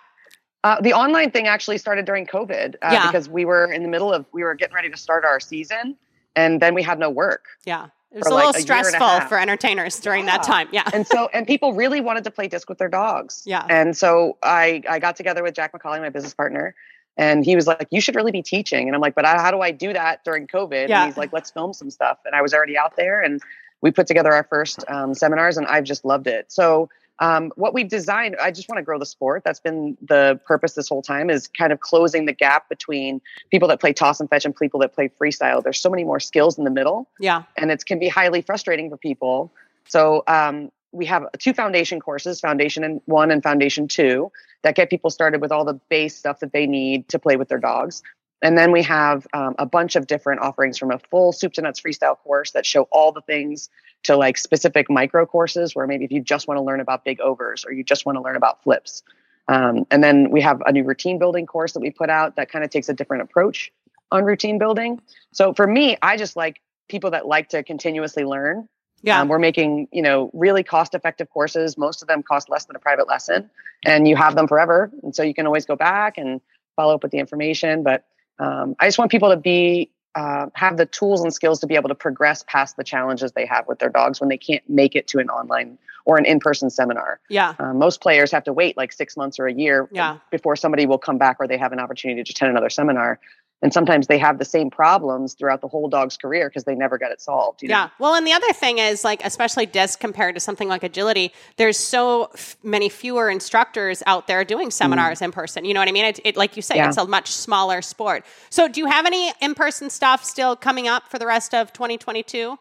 Uh, 0.64 0.80
the 0.80 0.92
online 0.92 1.30
thing 1.30 1.46
actually 1.46 1.78
started 1.78 2.04
during 2.04 2.26
COVID 2.26 2.74
uh, 2.82 2.88
Yeah. 2.92 3.06
because 3.06 3.28
we 3.28 3.44
were 3.44 3.72
in 3.72 3.82
the 3.82 3.88
middle 3.88 4.12
of 4.12 4.26
we 4.32 4.42
were 4.42 4.54
getting 4.54 4.74
ready 4.74 4.90
to 4.90 4.96
start 4.96 5.24
our 5.24 5.38
season, 5.40 5.96
and 6.34 6.60
then 6.60 6.74
we 6.74 6.82
had 6.82 6.98
no 6.98 7.10
work. 7.10 7.44
Yeah. 7.64 7.86
It 8.10 8.18
was 8.18 8.26
a 8.26 8.30
like 8.30 8.46
little 8.46 8.58
a 8.58 8.62
stressful 8.62 9.20
for 9.28 9.38
entertainers 9.38 10.00
during 10.00 10.24
that 10.26 10.42
time. 10.42 10.68
Yeah. 10.72 10.88
and 10.94 11.06
so 11.06 11.28
and 11.34 11.46
people 11.46 11.74
really 11.74 12.00
wanted 12.00 12.24
to 12.24 12.30
play 12.30 12.48
disc 12.48 12.66
with 12.68 12.78
their 12.78 12.88
dogs 12.88 13.42
Yeah. 13.44 13.66
and 13.68 13.94
so 13.94 14.38
i 14.42 14.82
i 14.88 14.98
got 14.98 15.14
together 15.16 15.42
with 15.42 15.54
jack 15.54 15.72
mccauley 15.74 16.00
my 16.00 16.08
business 16.08 16.32
partner 16.32 16.74
and 17.18 17.44
he 17.44 17.54
was 17.54 17.66
like 17.66 17.86
you 17.90 18.00
should 18.00 18.16
really 18.16 18.32
be 18.32 18.40
teaching 18.40 18.88
and 18.88 18.94
i'm 18.94 19.02
like 19.02 19.14
but 19.14 19.26
I, 19.26 19.36
how 19.38 19.50
do 19.50 19.60
i 19.60 19.70
do 19.72 19.92
that 19.92 20.24
during 20.24 20.46
covid 20.46 20.88
Yeah. 20.88 21.02
and 21.02 21.10
he's 21.12 21.18
like 21.18 21.34
let's 21.34 21.50
film 21.50 21.74
some 21.74 21.90
stuff 21.90 22.16
and 22.24 22.34
i 22.34 22.40
was 22.40 22.54
already 22.54 22.78
out 22.78 22.96
there 22.96 23.20
and 23.20 23.42
we 23.82 23.90
put 23.90 24.06
together 24.06 24.32
our 24.32 24.44
first 24.44 24.82
um, 24.88 25.12
seminars 25.14 25.58
and 25.58 25.66
i've 25.66 25.84
just 25.84 26.02
loved 26.06 26.26
it 26.28 26.50
so 26.50 26.88
um, 27.20 27.52
what 27.56 27.74
we've 27.74 27.88
designed 27.88 28.36
i 28.40 28.50
just 28.50 28.68
want 28.68 28.78
to 28.78 28.82
grow 28.82 28.98
the 28.98 29.06
sport 29.06 29.42
that's 29.44 29.60
been 29.60 29.96
the 30.08 30.38
purpose 30.46 30.74
this 30.74 30.88
whole 30.88 31.02
time 31.02 31.30
is 31.30 31.48
kind 31.48 31.72
of 31.72 31.80
closing 31.80 32.26
the 32.26 32.32
gap 32.32 32.68
between 32.68 33.20
people 33.50 33.68
that 33.68 33.80
play 33.80 33.92
toss 33.92 34.20
and 34.20 34.28
fetch 34.30 34.44
and 34.44 34.54
people 34.56 34.80
that 34.80 34.94
play 34.94 35.10
freestyle 35.20 35.62
there's 35.62 35.80
so 35.80 35.90
many 35.90 36.04
more 36.04 36.20
skills 36.20 36.58
in 36.58 36.64
the 36.64 36.70
middle 36.70 37.08
Yeah. 37.20 37.42
and 37.56 37.70
it 37.70 37.84
can 37.86 37.98
be 37.98 38.08
highly 38.08 38.42
frustrating 38.42 38.90
for 38.90 38.96
people. 38.96 39.52
So 39.88 40.22
um, 40.26 40.70
we 40.92 41.06
have 41.06 41.26
two 41.38 41.52
foundation 41.54 42.00
courses, 42.00 42.40
Foundation 42.40 43.00
One 43.06 43.30
and 43.30 43.42
Foundation 43.42 43.88
Two, 43.88 44.30
that 44.62 44.74
get 44.74 44.90
people 44.90 45.10
started 45.10 45.40
with 45.40 45.50
all 45.52 45.64
the 45.64 45.74
base 45.88 46.16
stuff 46.16 46.40
that 46.40 46.52
they 46.52 46.66
need 46.66 47.08
to 47.08 47.18
play 47.18 47.36
with 47.36 47.48
their 47.48 47.58
dogs. 47.58 48.02
And 48.42 48.56
then 48.56 48.70
we 48.70 48.82
have 48.84 49.26
um, 49.32 49.54
a 49.58 49.66
bunch 49.66 49.96
of 49.96 50.06
different 50.06 50.40
offerings 50.40 50.78
from 50.78 50.90
a 50.90 50.98
full 51.10 51.32
soup 51.32 51.52
to 51.54 51.62
nuts 51.62 51.80
freestyle 51.80 52.16
course 52.16 52.52
that 52.52 52.64
show 52.64 52.82
all 52.92 53.10
the 53.12 53.20
things 53.22 53.68
to 54.04 54.16
like 54.16 54.38
specific 54.38 54.88
micro 54.88 55.26
courses 55.26 55.74
where 55.74 55.86
maybe 55.86 56.04
if 56.04 56.12
you 56.12 56.20
just 56.20 56.46
want 56.46 56.58
to 56.58 56.62
learn 56.62 56.80
about 56.80 57.04
big 57.04 57.20
overs 57.20 57.64
or 57.64 57.72
you 57.72 57.82
just 57.82 58.06
want 58.06 58.16
to 58.16 58.22
learn 58.22 58.36
about 58.36 58.62
flips. 58.62 59.02
Um, 59.48 59.86
and 59.90 60.04
then 60.04 60.30
we 60.30 60.40
have 60.42 60.62
a 60.66 60.72
new 60.72 60.84
routine 60.84 61.18
building 61.18 61.46
course 61.46 61.72
that 61.72 61.80
we 61.80 61.90
put 61.90 62.10
out 62.10 62.36
that 62.36 62.50
kind 62.50 62.64
of 62.64 62.70
takes 62.70 62.88
a 62.88 62.94
different 62.94 63.22
approach 63.22 63.72
on 64.12 64.24
routine 64.24 64.58
building. 64.58 65.00
So 65.32 65.52
for 65.52 65.66
me, 65.66 65.96
I 66.00 66.16
just 66.16 66.36
like 66.36 66.60
people 66.88 67.10
that 67.10 67.26
like 67.26 67.48
to 67.50 67.62
continuously 67.62 68.24
learn. 68.24 68.68
Yeah. 69.02 69.20
Um, 69.20 69.28
we're 69.28 69.38
making, 69.38 69.88
you 69.92 70.02
know, 70.02 70.30
really 70.32 70.62
cost 70.62 70.94
effective 70.94 71.30
courses. 71.30 71.78
Most 71.78 72.02
of 72.02 72.08
them 72.08 72.22
cost 72.22 72.48
less 72.48 72.64
than 72.66 72.76
a 72.76 72.80
private 72.80 73.08
lesson 73.08 73.50
and 73.84 74.08
you 74.08 74.16
have 74.16 74.34
them 74.34 74.48
forever. 74.48 74.90
And 75.02 75.14
so 75.14 75.22
you 75.22 75.34
can 75.34 75.46
always 75.46 75.66
go 75.66 75.76
back 75.76 76.18
and 76.18 76.40
follow 76.76 76.94
up 76.94 77.02
with 77.02 77.12
the 77.12 77.18
information. 77.18 77.82
But 77.82 78.04
um, 78.38 78.76
I 78.78 78.86
just 78.86 78.98
want 78.98 79.10
people 79.10 79.30
to 79.30 79.36
be, 79.36 79.90
uh, 80.14 80.46
have 80.54 80.76
the 80.76 80.86
tools 80.86 81.20
and 81.22 81.32
skills 81.32 81.60
to 81.60 81.66
be 81.66 81.74
able 81.74 81.88
to 81.88 81.94
progress 81.94 82.44
past 82.46 82.76
the 82.76 82.84
challenges 82.84 83.32
they 83.32 83.46
have 83.46 83.66
with 83.68 83.78
their 83.78 83.90
dogs 83.90 84.20
when 84.20 84.28
they 84.28 84.38
can't 84.38 84.62
make 84.68 84.94
it 84.96 85.06
to 85.08 85.18
an 85.18 85.28
online 85.28 85.78
or 86.04 86.16
an 86.16 86.24
in 86.24 86.40
person 86.40 86.70
seminar. 86.70 87.20
yeah. 87.28 87.54
Uh, 87.58 87.74
most 87.74 88.00
players 88.00 88.30
have 88.32 88.42
to 88.42 88.52
wait 88.52 88.76
like 88.78 88.92
six 88.92 89.14
months 89.16 89.38
or 89.38 89.46
a 89.46 89.52
year 89.52 89.88
Yeah. 89.92 90.16
before 90.30 90.56
somebody 90.56 90.86
will 90.86 90.96
come 90.98 91.18
back 91.18 91.36
or 91.38 91.46
they 91.46 91.58
have 91.58 91.72
an 91.72 91.78
opportunity 91.78 92.24
to 92.24 92.30
attend 92.30 92.50
another 92.50 92.70
seminar. 92.70 93.20
And 93.60 93.72
sometimes 93.72 94.06
they 94.06 94.18
have 94.18 94.38
the 94.38 94.44
same 94.44 94.70
problems 94.70 95.34
throughout 95.34 95.60
the 95.62 95.66
whole 95.66 95.88
dog's 95.88 96.16
career 96.16 96.48
because 96.48 96.62
they 96.62 96.76
never 96.76 96.96
get 96.96 97.10
it 97.10 97.20
solved. 97.20 97.60
You 97.60 97.68
know? 97.68 97.74
Yeah. 97.74 97.88
Well, 97.98 98.14
and 98.14 98.24
the 98.24 98.32
other 98.32 98.52
thing 98.52 98.78
is, 98.78 99.02
like, 99.02 99.20
especially 99.24 99.66
disc 99.66 99.98
compared 99.98 100.36
to 100.36 100.40
something 100.40 100.68
like 100.68 100.84
agility, 100.84 101.32
there's 101.56 101.76
so 101.76 102.30
f- 102.34 102.56
many 102.62 102.88
fewer 102.88 103.28
instructors 103.28 104.00
out 104.06 104.28
there 104.28 104.44
doing 104.44 104.70
seminars 104.70 105.20
in 105.20 105.32
person. 105.32 105.64
You 105.64 105.74
know 105.74 105.80
what 105.80 105.88
I 105.88 105.92
mean? 105.92 106.04
It, 106.04 106.20
it 106.24 106.36
like 106.36 106.54
you 106.54 106.62
say, 106.62 106.76
Mm. 106.76 106.78
Yeah. 106.78 106.88
it's 106.88 106.96
a 106.98 107.06
much 107.06 107.32
smaller 107.32 107.82
sport. 107.82 108.24
So, 108.50 108.68
do 108.68 108.78
you 108.80 108.86
have 108.86 109.06
any 109.06 109.32
in 109.40 109.54
person 109.56 109.90
stuff 109.90 110.22
still 110.22 110.54
coming 110.54 110.86
up 110.86 111.08
for 111.08 111.18
the 111.18 111.26
rest 111.26 111.52
of 111.52 111.72
2022? 111.72 112.56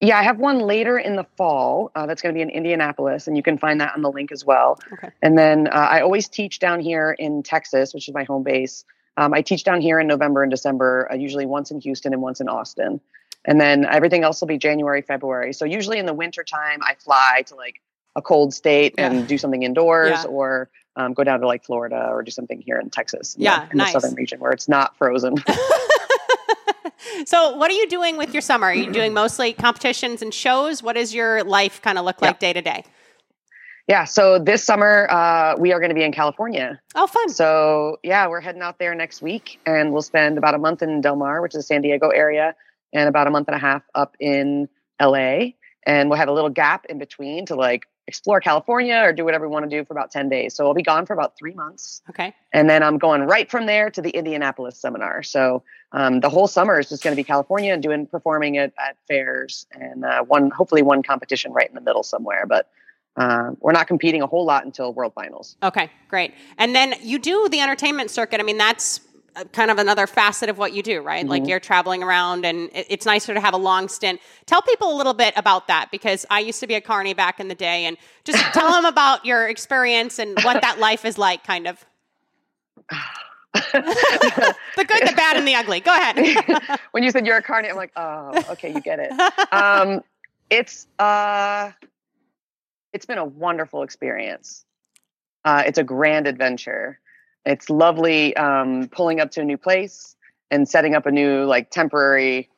Yeah, 0.00 0.16
I 0.20 0.22
have 0.22 0.38
one 0.38 0.60
later 0.60 0.96
in 0.96 1.16
the 1.16 1.26
fall 1.36 1.90
uh, 1.96 2.06
that's 2.06 2.22
going 2.22 2.32
to 2.32 2.38
be 2.38 2.42
in 2.42 2.50
Indianapolis, 2.50 3.26
and 3.26 3.36
you 3.36 3.42
can 3.42 3.58
find 3.58 3.80
that 3.80 3.96
on 3.96 4.02
the 4.02 4.12
link 4.12 4.30
as 4.30 4.44
well. 4.44 4.78
Okay. 4.92 5.08
And 5.22 5.36
then 5.36 5.66
uh, 5.66 5.70
I 5.72 6.00
always 6.02 6.28
teach 6.28 6.60
down 6.60 6.78
here 6.78 7.16
in 7.18 7.42
Texas, 7.42 7.92
which 7.92 8.06
is 8.08 8.14
my 8.14 8.22
home 8.22 8.44
base. 8.44 8.84
Um, 9.18 9.34
I 9.34 9.42
teach 9.42 9.64
down 9.64 9.80
here 9.80 9.98
in 9.98 10.06
November 10.06 10.42
and 10.44 10.50
December, 10.50 11.08
uh, 11.10 11.16
usually 11.16 11.44
once 11.44 11.70
in 11.72 11.80
Houston 11.80 12.12
and 12.12 12.22
once 12.22 12.40
in 12.40 12.48
Austin. 12.48 13.00
And 13.44 13.60
then 13.60 13.84
everything 13.84 14.22
else 14.22 14.40
will 14.40 14.46
be 14.48 14.58
January, 14.58 15.02
February. 15.02 15.52
So 15.52 15.64
usually 15.64 15.98
in 15.98 16.06
the 16.06 16.14
wintertime, 16.14 16.78
I 16.82 16.94
fly 16.94 17.42
to 17.46 17.56
like 17.56 17.80
a 18.14 18.22
cold 18.22 18.54
state 18.54 18.94
Yeah. 18.96 19.10
and 19.10 19.26
do 19.26 19.36
something 19.36 19.64
indoors 19.64 20.10
Yeah. 20.10 20.24
or 20.24 20.70
um, 20.96 21.14
go 21.14 21.24
down 21.24 21.40
to 21.40 21.46
like 21.48 21.64
Florida 21.64 22.06
or 22.10 22.22
do 22.22 22.30
something 22.30 22.60
here 22.60 22.78
in 22.78 22.90
Texas. 22.90 23.34
in 23.34 23.40
the- 23.40 23.44
Yeah, 23.44 23.66
in 23.72 23.78
nice. 23.78 23.92
the 23.92 24.00
southern 24.00 24.14
region 24.16 24.38
where 24.40 24.52
it's 24.52 24.68
not 24.68 24.96
frozen. 24.96 25.34
So, 27.26 27.56
what 27.56 27.70
are 27.70 27.74
you 27.74 27.88
doing 27.88 28.16
with 28.16 28.32
your 28.32 28.40
summer? 28.40 28.68
Are 28.68 28.74
you 28.74 28.92
doing 28.92 29.12
mostly 29.12 29.52
competitions 29.52 30.22
and 30.22 30.32
shows? 30.32 30.82
What 30.82 30.94
does 30.94 31.12
your 31.14 31.42
life 31.42 31.82
kind 31.82 31.98
of 31.98 32.04
look 32.04 32.22
like 32.22 32.38
day 32.38 32.52
to 32.52 32.62
day? 32.62 32.84
Yeah. 33.88 34.04
So 34.04 34.38
this 34.38 34.62
summer, 34.62 35.08
uh, 35.10 35.56
we 35.58 35.72
are 35.72 35.80
going 35.80 35.88
to 35.88 35.94
be 35.94 36.04
in 36.04 36.12
California. 36.12 36.78
Oh, 36.94 37.06
fun. 37.06 37.28
So 37.30 37.98
yeah, 38.02 38.28
we're 38.28 38.40
heading 38.42 38.62
out 38.62 38.78
there 38.78 38.94
next 38.94 39.22
week, 39.22 39.58
and 39.66 39.92
we'll 39.92 40.02
spend 40.02 40.38
about 40.38 40.54
a 40.54 40.58
month 40.58 40.82
in 40.82 41.00
Del 41.00 41.16
Mar, 41.16 41.40
which 41.42 41.54
is 41.54 41.60
the 41.60 41.62
San 41.62 41.80
Diego 41.82 42.10
area, 42.10 42.54
and 42.92 43.08
about 43.08 43.26
a 43.26 43.30
month 43.30 43.48
and 43.48 43.56
a 43.56 43.58
half 43.58 43.82
up 43.94 44.14
in 44.20 44.68
LA. 45.00 45.52
And 45.86 46.10
we'll 46.10 46.18
have 46.18 46.28
a 46.28 46.32
little 46.32 46.50
gap 46.50 46.84
in 46.86 46.98
between 46.98 47.46
to 47.46 47.54
like 47.54 47.86
explore 48.06 48.40
California 48.40 49.00
or 49.02 49.12
do 49.12 49.24
whatever 49.24 49.46
we 49.48 49.52
want 49.52 49.68
to 49.68 49.74
do 49.74 49.84
for 49.84 49.94
about 49.94 50.10
ten 50.10 50.28
days. 50.28 50.54
So 50.54 50.66
I'll 50.66 50.74
be 50.74 50.82
gone 50.82 51.06
for 51.06 51.14
about 51.14 51.36
three 51.38 51.54
months, 51.54 52.02
Okay. 52.10 52.34
and 52.52 52.68
then 52.68 52.82
I'm 52.82 52.98
going 52.98 53.22
right 53.22 53.50
from 53.50 53.64
there 53.66 53.90
to 53.90 54.02
the 54.02 54.10
Indianapolis 54.10 54.78
seminar. 54.78 55.22
So 55.22 55.62
um, 55.92 56.20
the 56.20 56.28
whole 56.28 56.46
summer 56.46 56.78
is 56.78 56.90
just 56.90 57.02
going 57.02 57.12
to 57.14 57.16
be 57.16 57.24
California 57.24 57.72
and 57.72 57.82
doing 57.82 58.06
performing 58.06 58.56
it 58.56 58.74
at 58.78 58.96
fairs 59.06 59.66
and 59.72 60.04
uh, 60.04 60.22
one 60.24 60.50
hopefully 60.50 60.82
one 60.82 61.02
competition 61.02 61.52
right 61.52 61.68
in 61.68 61.74
the 61.74 61.80
middle 61.80 62.02
somewhere, 62.02 62.44
but. 62.46 62.68
Uh, 63.18 63.50
we're 63.60 63.72
not 63.72 63.88
competing 63.88 64.22
a 64.22 64.26
whole 64.26 64.44
lot 64.44 64.64
until 64.64 64.92
World 64.92 65.12
Finals. 65.12 65.56
Okay, 65.62 65.90
great. 66.06 66.34
And 66.56 66.74
then 66.74 66.94
you 67.02 67.18
do 67.18 67.48
the 67.48 67.60
entertainment 67.60 68.10
circuit. 68.10 68.40
I 68.40 68.44
mean, 68.44 68.58
that's 68.58 69.00
uh, 69.34 69.42
kind 69.52 69.72
of 69.72 69.78
another 69.78 70.06
facet 70.06 70.48
of 70.48 70.56
what 70.56 70.72
you 70.72 70.84
do, 70.84 71.00
right? 71.00 71.26
Like 71.26 71.48
you're 71.48 71.58
traveling 71.58 72.02
around, 72.04 72.46
and 72.46 72.70
it's 72.72 73.04
nicer 73.04 73.34
to 73.34 73.40
have 73.40 73.54
a 73.54 73.58
long 73.58 73.88
stint. 73.88 74.20
Tell 74.46 74.62
people 74.62 74.94
a 74.94 74.96
little 74.96 75.14
bit 75.14 75.34
about 75.36 75.66
that 75.66 75.88
because 75.90 76.26
I 76.30 76.38
used 76.40 76.60
to 76.60 76.68
be 76.68 76.74
a 76.74 76.80
carny 76.80 77.12
back 77.12 77.40
in 77.40 77.48
the 77.48 77.56
day, 77.56 77.86
and 77.86 77.96
just 78.24 78.38
tell 78.52 78.70
them 78.70 78.84
about 78.84 79.26
your 79.26 79.48
experience 79.48 80.20
and 80.20 80.38
what 80.42 80.62
that 80.62 80.78
life 80.78 81.04
is 81.04 81.18
like, 81.18 81.42
kind 81.42 81.66
of. 81.66 81.84
the 83.72 84.54
good, 84.76 85.08
the 85.08 85.14
bad, 85.16 85.36
and 85.36 85.46
the 85.46 85.56
ugly. 85.56 85.80
Go 85.80 85.92
ahead. 85.92 86.78
when 86.92 87.02
you 87.02 87.10
said 87.10 87.26
you're 87.26 87.36
a 87.36 87.42
carny, 87.42 87.68
I'm 87.68 87.76
like, 87.76 87.92
oh, 87.96 88.44
okay, 88.50 88.72
you 88.72 88.80
get 88.80 89.00
it. 89.00 89.12
Um, 89.52 90.02
it's 90.50 90.86
uh, 90.98 91.72
it's 92.92 93.06
been 93.06 93.18
a 93.18 93.24
wonderful 93.24 93.82
experience. 93.82 94.64
uh, 95.44 95.62
it's 95.66 95.78
a 95.78 95.84
grand 95.84 96.26
adventure. 96.26 96.98
It's 97.46 97.70
lovely 97.70 98.36
um, 98.36 98.88
pulling 98.88 99.20
up 99.20 99.30
to 99.32 99.40
a 99.40 99.44
new 99.44 99.56
place 99.56 100.16
and 100.50 100.68
setting 100.68 100.94
up 100.94 101.06
a 101.06 101.10
new 101.10 101.44
like 101.44 101.70
temporary 101.70 102.48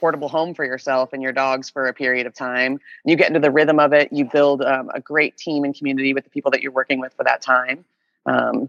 portable 0.00 0.28
home 0.28 0.54
for 0.54 0.64
yourself 0.64 1.12
and 1.12 1.22
your 1.22 1.32
dogs 1.32 1.70
for 1.70 1.86
a 1.86 1.92
period 1.94 2.26
of 2.26 2.34
time. 2.34 2.80
You 3.04 3.14
get 3.16 3.28
into 3.28 3.38
the 3.40 3.50
rhythm 3.52 3.78
of 3.78 3.92
it. 3.92 4.12
You 4.12 4.24
build 4.24 4.62
um, 4.62 4.90
a 4.94 5.00
great 5.00 5.36
team 5.36 5.62
and 5.64 5.74
community 5.76 6.12
with 6.14 6.24
the 6.24 6.30
people 6.30 6.50
that 6.52 6.62
you're 6.62 6.72
working 6.72 6.98
with 6.98 7.12
for 7.14 7.22
that 7.24 7.40
time. 7.42 7.84
Um, 8.26 8.68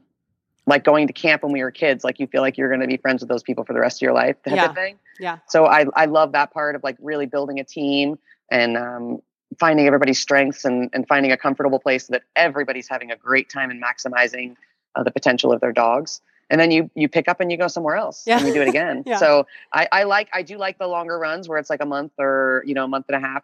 like 0.68 0.84
going 0.84 1.08
to 1.08 1.14
camp 1.14 1.42
when 1.44 1.52
we 1.52 1.62
were 1.64 1.72
kids, 1.72 2.04
like 2.04 2.20
you 2.20 2.28
feel 2.28 2.42
like 2.42 2.58
you're 2.58 2.70
going 2.70 2.82
to 2.82 2.88
be 2.88 2.98
friends 2.98 3.22
with 3.22 3.30
those 3.30 3.44
people 3.44 3.64
for 3.66 3.74
the 3.74 3.80
rest 3.80 3.98
of 3.98 4.02
your 4.02 4.14
life, 4.14 4.36
type 4.44 4.54
Yeah. 4.56 4.70
of 4.70 4.76
thing. 4.76 5.00
Yeah. 5.20 5.40
So 5.48 5.66
I, 5.66 5.86
I 5.96 6.06
love 6.06 6.34
that 6.34 6.54
part 6.54 6.76
of 6.76 6.84
like 6.84 6.98
really 7.02 7.26
building 7.26 7.60
a 7.60 7.64
team 7.64 8.18
and 8.52 8.78
um, 8.78 9.22
finding 9.60 9.86
everybody's 9.88 10.20
strengths 10.20 10.66
and, 10.66 10.90
and 10.94 11.08
finding 11.08 11.32
a 11.32 11.38
comfortable 11.38 11.80
place 11.80 12.08
so 12.08 12.14
that 12.14 12.24
everybody's 12.36 12.88
having 12.88 13.12
a 13.12 13.16
great 13.16 13.50
time 13.50 13.70
and 13.72 13.82
maximizing 13.82 14.56
uh, 14.96 15.04
the 15.04 15.12
potential 15.12 15.52
of 15.52 15.62
their 15.62 15.72
dogs. 15.72 16.22
And 16.50 16.60
then 16.60 16.72
you 16.72 16.90
you 16.94 17.08
pick 17.08 17.28
up 17.28 17.40
and 17.40 17.52
you 17.52 17.58
go 17.58 17.68
somewhere 17.68 17.96
else 17.96 18.24
Yeah. 18.28 18.38
and 18.38 18.48
you 18.48 18.54
do 18.54 18.62
it 18.62 18.68
again. 18.68 19.04
Yeah. 19.08 19.18
So 19.18 19.48
I, 19.72 19.88
I 19.92 20.04
like 20.04 20.30
I 20.34 20.44
do 20.44 20.58
like 20.58 20.78
the 20.78 20.88
longer 20.88 21.18
runs 21.18 21.48
where 21.50 21.58
it's 21.58 21.70
like 21.70 21.82
a 21.82 21.86
month 21.86 22.12
or 22.20 22.64
you 22.66 22.74
know 22.74 22.84
a 22.84 22.88
month 22.88 23.06
and 23.10 23.16
a 23.24 23.28
half 23.28 23.44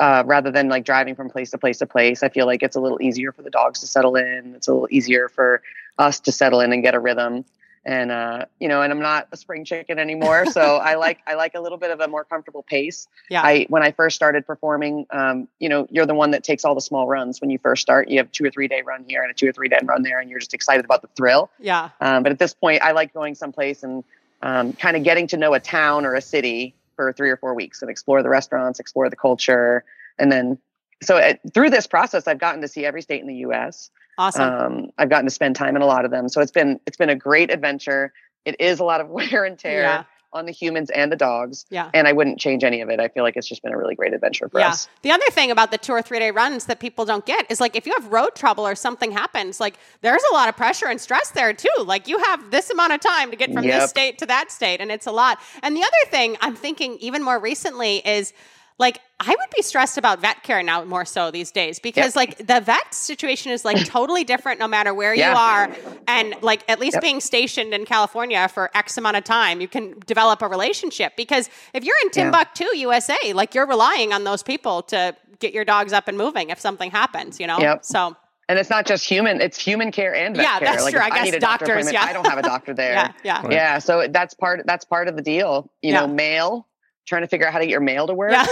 uh, 0.00 0.22
rather 0.26 0.50
than 0.50 0.68
like 0.68 0.84
driving 0.84 1.14
from 1.14 1.28
place 1.30 1.50
to 1.50 1.58
place 1.58 1.78
to 1.78 1.86
place. 1.86 2.22
I 2.22 2.28
feel 2.30 2.46
like 2.46 2.62
it's 2.62 2.76
a 2.76 2.80
little 2.80 3.00
easier 3.02 3.32
for 3.32 3.42
the 3.42 3.50
dogs 3.50 3.80
to 3.80 3.86
settle 3.86 4.16
in. 4.16 4.54
It's 4.56 4.66
a 4.68 4.72
little 4.72 4.88
easier 4.90 5.28
for 5.28 5.62
us 5.98 6.18
to 6.20 6.32
settle 6.32 6.60
in 6.60 6.72
and 6.72 6.82
get 6.82 6.94
a 6.94 6.98
rhythm. 6.98 7.44
And 7.84 8.10
uh, 8.10 8.44
you 8.58 8.68
know, 8.68 8.82
and 8.82 8.92
I'm 8.92 9.00
not 9.00 9.28
a 9.32 9.36
spring 9.38 9.64
chicken 9.64 9.98
anymore, 9.98 10.44
so 10.46 10.60
I 10.82 10.96
like 10.96 11.20
I 11.26 11.34
like 11.34 11.54
a 11.54 11.60
little 11.60 11.78
bit 11.78 11.90
of 11.90 12.00
a 12.00 12.08
more 12.08 12.24
comfortable 12.24 12.62
pace. 12.62 13.08
Yeah. 13.30 13.40
I 13.42 13.66
when 13.70 13.82
I 13.82 13.90
first 13.92 14.16
started 14.16 14.46
performing, 14.46 15.06
um, 15.10 15.48
you 15.58 15.68
know, 15.70 15.86
you're 15.90 16.04
the 16.04 16.14
one 16.14 16.32
that 16.32 16.44
takes 16.44 16.64
all 16.64 16.74
the 16.74 16.82
small 16.82 17.08
runs 17.08 17.40
when 17.40 17.48
you 17.48 17.58
first 17.58 17.80
start. 17.80 18.08
You 18.08 18.18
have 18.18 18.30
two 18.32 18.44
or 18.44 18.50
three 18.50 18.68
day 18.68 18.82
run 18.82 19.04
here 19.08 19.22
and 19.22 19.30
a 19.30 19.34
two 19.34 19.48
or 19.48 19.52
three 19.52 19.68
day 19.68 19.78
run 19.82 20.02
there, 20.02 20.20
and 20.20 20.28
you're 20.28 20.40
just 20.40 20.52
excited 20.52 20.84
about 20.84 21.00
the 21.00 21.08
thrill. 21.16 21.50
yeah. 21.58 21.90
Um, 22.00 22.22
but 22.22 22.32
at 22.32 22.38
this 22.38 22.52
point, 22.52 22.82
I 22.82 22.92
like 22.92 23.14
going 23.14 23.34
someplace 23.34 23.82
and 23.82 24.04
um, 24.42 24.74
kind 24.74 24.96
of 24.96 25.02
getting 25.02 25.26
to 25.28 25.38
know 25.38 25.54
a 25.54 25.60
town 25.60 26.04
or 26.04 26.14
a 26.14 26.20
city 26.20 26.74
for 26.96 27.14
three 27.14 27.30
or 27.30 27.38
four 27.38 27.54
weeks 27.54 27.80
and 27.80 27.90
explore 27.90 28.22
the 28.22 28.28
restaurants, 28.28 28.78
explore 28.78 29.08
the 29.08 29.16
culture, 29.16 29.84
and 30.18 30.30
then 30.30 30.58
so 31.02 31.16
it, 31.16 31.40
through 31.54 31.70
this 31.70 31.86
process, 31.86 32.26
I've 32.26 32.38
gotten 32.38 32.60
to 32.60 32.68
see 32.68 32.84
every 32.84 33.02
state 33.02 33.22
in 33.22 33.26
the 33.26 33.36
U.S. 33.36 33.90
Awesome. 34.20 34.42
Um, 34.52 34.90
I've 34.98 35.08
gotten 35.08 35.24
to 35.26 35.30
spend 35.30 35.56
time 35.56 35.76
in 35.76 35.82
a 35.82 35.86
lot 35.86 36.04
of 36.04 36.10
them, 36.10 36.28
so 36.28 36.40
it's 36.42 36.52
been 36.52 36.78
it's 36.86 36.96
been 36.98 37.08
a 37.10 37.16
great 37.16 37.50
adventure. 37.50 38.12
It 38.44 38.56
is 38.60 38.78
a 38.78 38.84
lot 38.84 39.00
of 39.00 39.08
wear 39.16 39.44
and 39.44 39.58
tear 39.58 39.82
Yeah. 39.82 40.02
on 40.32 40.44
the 40.46 40.52
humans 40.52 40.90
and 40.90 41.10
the 41.10 41.16
dogs, 41.16 41.64
yeah. 41.70 41.90
and 41.94 42.06
I 42.06 42.12
wouldn't 42.12 42.38
change 42.38 42.62
any 42.62 42.82
of 42.82 42.90
it. 42.90 43.00
I 43.00 43.08
feel 43.08 43.22
like 43.24 43.36
it's 43.36 43.48
just 43.48 43.62
been 43.62 43.72
a 43.72 43.78
really 43.78 43.94
great 43.94 44.12
adventure 44.12 44.48
for 44.50 44.60
Yeah. 44.60 44.68
us. 44.68 44.88
The 45.02 45.10
other 45.10 45.24
thing 45.30 45.50
about 45.50 45.70
the 45.70 45.78
two 45.78 45.92
or 45.92 46.02
three 46.02 46.18
day 46.18 46.30
runs 46.30 46.66
that 46.66 46.80
people 46.80 47.04
don't 47.06 47.24
get 47.24 47.50
is 47.50 47.60
like 47.60 47.74
if 47.76 47.86
you 47.86 47.94
have 47.94 48.12
road 48.12 48.34
trouble 48.34 48.66
or 48.66 48.74
something 48.74 49.10
happens, 49.10 49.58
like 49.58 49.78
there's 50.02 50.22
a 50.30 50.34
lot 50.34 50.48
of 50.50 50.56
pressure 50.56 50.86
and 50.88 51.00
stress 51.00 51.30
there 51.30 51.52
too. 51.54 51.68
Like 51.82 52.06
you 52.06 52.18
have 52.18 52.50
this 52.50 52.68
amount 52.70 52.92
of 52.92 53.00
time 53.00 53.30
to 53.30 53.36
get 53.36 53.52
from 53.54 53.64
Yep. 53.64 53.80
this 53.80 53.90
state 53.90 54.18
to 54.18 54.26
that 54.26 54.52
state, 54.52 54.80
and 54.82 54.92
it's 54.92 55.06
a 55.06 55.12
lot. 55.12 55.38
And 55.62 55.74
the 55.74 55.80
other 55.82 56.10
thing 56.10 56.36
I'm 56.42 56.54
thinking 56.56 56.98
even 57.00 57.22
more 57.24 57.38
recently 57.40 57.96
is 58.06 58.34
like 58.80 59.00
I 59.20 59.28
would 59.28 59.50
be 59.54 59.62
stressed 59.62 59.98
about 59.98 60.20
vet 60.20 60.42
care 60.42 60.62
now 60.62 60.82
more 60.84 61.04
so 61.04 61.30
these 61.30 61.50
days 61.52 61.78
because 61.78 62.16
Yep. 62.16 62.16
like 62.16 62.38
the 62.38 62.60
vet 62.60 62.92
situation 62.94 63.52
is 63.52 63.64
like 63.64 63.84
totally 63.84 64.24
different 64.24 64.58
no 64.58 64.66
matter 64.66 64.92
where 64.94 65.14
you 65.14 65.22
are 65.24 65.68
and 66.08 66.34
like 66.42 66.62
at 66.68 66.80
least 66.80 66.94
Yep. 66.94 67.02
being 67.02 67.20
stationed 67.20 67.72
in 67.74 67.84
California 67.84 68.48
for 68.48 68.70
X 68.74 68.96
amount 68.96 69.16
of 69.18 69.24
time 69.24 69.60
you 69.60 69.68
can 69.68 69.94
develop 70.06 70.40
a 70.42 70.48
relationship 70.48 71.12
because 71.16 71.48
if 71.74 71.84
you're 71.84 71.96
in 72.02 72.08
Yeah. 72.14 72.24
Timbuktu 72.24 72.64
USA 72.78 73.18
like 73.34 73.54
you're 73.54 73.66
relying 73.66 74.12
on 74.12 74.24
those 74.24 74.42
people 74.42 74.82
to 74.84 75.14
get 75.38 75.52
your 75.52 75.64
dogs 75.64 75.92
up 75.92 76.08
and 76.08 76.16
moving 76.18 76.50
if 76.50 76.58
something 76.58 76.90
happens 76.90 77.38
you 77.38 77.46
know 77.46 77.58
Yep. 77.60 77.84
so 77.84 78.16
And 78.48 78.58
it's 78.58 78.70
not 78.70 78.84
just 78.86 79.04
human; 79.04 79.40
it's 79.40 79.58
human 79.58 79.92
care 79.92 80.12
and 80.14 80.34
vet 80.34 80.42
Yeah, 80.44 80.58
care. 80.58 80.68
that's 80.68 80.82
like 80.84 80.94
true. 80.94 81.02
I 81.02 81.10
guess 81.10 81.24
need 81.26 81.34
a 81.34 81.38
doctor 81.40 81.66
doctors, 81.66 81.92
yeah. 81.92 82.02
I 82.02 82.12
don't 82.12 82.26
have 82.26 82.38
a 82.38 82.42
doctor 82.42 82.72
there. 82.82 82.94
yeah 82.94 83.12
yeah 83.22 83.42
Right. 83.42 83.52
Yeah, 83.52 83.78
so 83.78 84.08
that's 84.10 84.34
part 84.34 84.62
that's 84.66 84.84
part 84.86 85.06
of 85.06 85.14
the 85.16 85.22
deal. 85.22 85.70
You 85.82 85.92
Yeah. 85.92 86.00
know, 86.00 86.08
mail, 86.08 86.66
trying 87.10 87.22
to 87.22 87.28
figure 87.28 87.46
out 87.46 87.52
how 87.52 87.58
to 87.58 87.66
get 87.66 87.72
your 87.72 87.80
mail 87.80 88.06
to 88.06 88.14
work, 88.14 88.30
yeah 88.30 88.46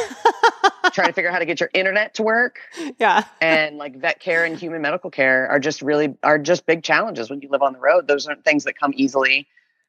trying 0.92 1.06
to 1.06 1.12
figure 1.14 1.30
out 1.30 1.32
how 1.32 1.38
to 1.38 1.46
get 1.46 1.60
your 1.60 1.70
internet 1.72 2.12
to 2.14 2.22
work, 2.22 2.58
yeah 2.98 3.22
and 3.40 3.78
like 3.78 3.96
vet 3.96 4.18
care 4.20 4.44
and 4.44 4.58
human 4.58 4.82
medical 4.82 5.10
care 5.10 5.48
are 5.48 5.60
just 5.60 5.80
really 5.80 6.14
are 6.22 6.38
just 6.38 6.66
big 6.66 6.82
challenges 6.82 7.30
when 7.30 7.40
you 7.40 7.48
live 7.48 7.62
on 7.62 7.72
the 7.72 7.78
road. 7.78 8.06
Those 8.08 8.26
aren't 8.26 8.44
things 8.44 8.64
that 8.64 8.78
come 8.78 8.92
easily. 8.96 9.46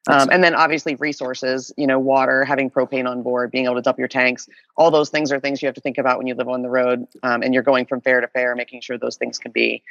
Um, 0.08 0.30
and 0.32 0.44
then 0.44 0.56
obviously 0.56 0.96
resources, 0.96 1.72
you 1.78 1.86
know, 1.86 2.00
water, 2.00 2.44
having 2.46 2.70
propane 2.72 3.08
on 3.08 3.22
board, 3.22 3.52
being 3.52 3.66
able 3.66 3.76
to 3.76 3.82
dump 3.82 4.00
your 4.00 4.08
tanks, 4.08 4.48
all 4.78 4.90
those 4.92 5.10
things 5.10 5.32
are 5.32 5.40
things 5.40 5.62
you 5.62 5.68
have 5.68 5.76
to 5.76 5.82
think 5.82 5.98
about 5.98 6.18
when 6.18 6.26
you 6.26 6.34
live 6.36 6.48
on 6.48 6.62
the 6.62 6.70
road, 6.70 7.06
um, 7.22 7.44
and 7.44 7.54
you're 7.54 7.64
going 7.64 7.86
from 7.86 8.02
fair 8.02 8.22
to 8.22 8.28
fair, 8.28 8.56
making 8.56 8.82
sure 8.82 8.98
those 8.98 9.18
things 9.18 9.38
can 9.40 9.52
be 9.52 9.84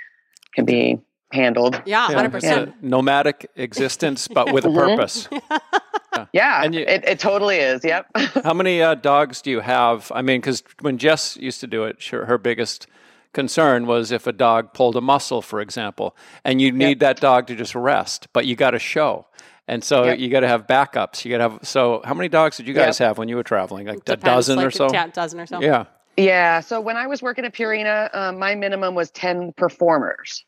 can 0.55 0.65
be 0.65 0.99
handled. 1.33 1.81
yeah 1.85 2.11
Yeah, 2.11 2.27
100% 2.27 2.69
it's 2.69 2.73
nomadic 2.81 3.51
existence, 3.57 4.29
but 4.29 4.53
with 4.53 4.65
a 4.65 4.69
Mhm. 4.69 4.75
purpose. 4.75 5.29
Yeah, 6.33 6.63
And 6.65 6.75
you- 6.75 6.85
it, 6.87 7.05
it 7.05 7.19
totally 7.19 7.57
is. 7.59 7.85
Yep. 7.85 8.07
How 8.45 8.55
many 8.55 8.83
uh, 8.83 8.95
dogs 8.95 9.41
do 9.43 9.51
you 9.51 9.61
have? 9.61 10.11
I 10.15 10.23
mean, 10.23 10.41
because 10.41 10.63
when 10.81 10.99
Jess 10.99 11.37
used 11.37 11.61
to 11.61 11.67
do 11.67 11.85
it, 11.85 12.01
sure, 12.03 12.25
her 12.27 12.39
biggest 12.39 12.87
concern 13.33 13.87
was 13.87 14.11
if 14.11 14.27
a 14.27 14.33
dog 14.33 14.73
pulled 14.73 14.97
a 14.97 15.01
muscle, 15.01 15.43
for 15.43 15.61
example, 15.61 16.17
and 16.45 16.61
you 16.61 16.73
need 16.73 17.01
that 17.01 17.21
dog 17.21 17.47
to 17.49 17.55
just 17.55 17.75
rest, 17.75 18.29
but 18.33 18.47
you 18.47 18.57
got 18.57 18.71
to 18.73 18.79
show. 18.79 19.27
And 19.69 19.85
so 19.85 20.05
Yep. 20.05 20.19
you 20.19 20.29
got 20.31 20.41
to 20.41 20.49
have 20.49 20.67
backups. 20.67 21.25
You 21.25 21.31
got 21.31 21.39
to 21.39 21.43
have. 21.55 21.59
So, 21.63 22.01
how 22.05 22.15
many 22.15 22.29
dogs 22.31 22.57
did 22.57 22.67
you 22.67 22.73
guys 22.75 22.97
have 22.99 23.19
when 23.19 23.29
you 23.29 23.37
were 23.37 23.43
traveling? 23.43 23.87
Like 23.87 24.01
a 24.09 24.17
dozen 24.17 24.57
like, 24.57 24.67
or 24.67 24.71
so? 24.71 24.89
yeah 24.91 25.05
a 25.05 25.09
dozen 25.09 25.41
or 25.41 25.47
so 25.47 25.61
Yeah. 25.61 25.85
Yeah. 26.17 26.61
So 26.61 26.81
when 26.81 26.97
I 26.97 27.07
was 27.07 27.21
working 27.23 27.45
at 27.45 27.53
Purina, 27.55 28.13
um, 28.15 28.39
my 28.39 28.55
minimum 28.55 28.95
was 28.95 29.11
10 29.11 29.53
performers. 29.53 30.45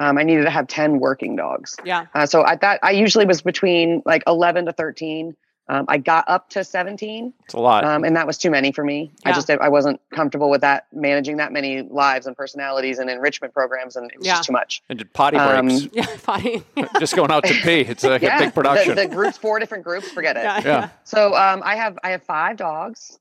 Um, 0.00 0.16
I 0.18 0.22
needed 0.24 0.42
to 0.44 0.50
have 0.50 0.66
10 0.66 0.98
working 0.98 1.36
dogs. 1.36 1.76
yeah 1.84 2.06
Uh, 2.14 2.26
so 2.26 2.44
I 2.44 2.56
thought 2.56 2.78
I 2.82 2.90
usually 2.92 3.26
was 3.26 3.42
between 3.42 4.02
like 4.06 4.22
11 4.26 4.64
to 4.66 4.72
13. 4.72 5.36
Um, 5.68 5.84
I 5.86 5.98
got 5.98 6.24
up 6.26 6.50
to 6.50 6.64
17, 6.64 7.32
It's 7.44 7.54
a 7.54 7.60
lot. 7.60 7.84
um, 7.84 8.02
and 8.02 8.16
that 8.16 8.26
was 8.26 8.36
too 8.38 8.50
many 8.50 8.72
for 8.72 8.82
me. 8.82 9.12
Yeah. 9.24 9.28
I 9.30 9.32
just 9.34 9.48
I 9.48 9.68
wasn't 9.68 10.00
comfortable 10.12 10.50
with 10.50 10.62
that 10.62 10.86
managing 10.92 11.36
that 11.36 11.52
many 11.52 11.82
lives 11.82 12.26
and 12.26 12.36
personalities 12.36 12.98
and 12.98 13.08
enrichment 13.08 13.54
programs, 13.54 13.94
and 13.94 14.10
it 14.10 14.18
was 14.18 14.26
Yeah. 14.26 14.32
just 14.34 14.46
too 14.48 14.52
much. 14.52 14.82
and 14.88 14.98
did 14.98 15.12
potty 15.12 15.36
um, 15.36 15.66
breaks. 15.68 15.86
yeah 15.92 16.06
funny 16.16 16.64
just 16.98 17.14
going 17.14 17.30
out 17.30 17.44
to 17.44 17.54
pee. 17.54 17.82
It's 17.82 18.02
like 18.02 18.22
yeah, 18.22 18.38
a 18.38 18.40
big 18.46 18.54
production. 18.54 18.96
The, 18.96 19.06
the 19.06 19.14
groups, 19.14 19.36
four 19.36 19.60
different 19.60 19.84
groups, 19.84 20.10
forget 20.10 20.36
it. 20.36 20.42
yeah 20.42 20.60
yeah. 20.64 20.88
So 21.04 21.36
um, 21.36 21.62
I 21.64 21.76
have 21.76 21.98
I 22.02 22.10
have 22.10 22.24
five 22.24 22.56
dogs, 22.56 23.20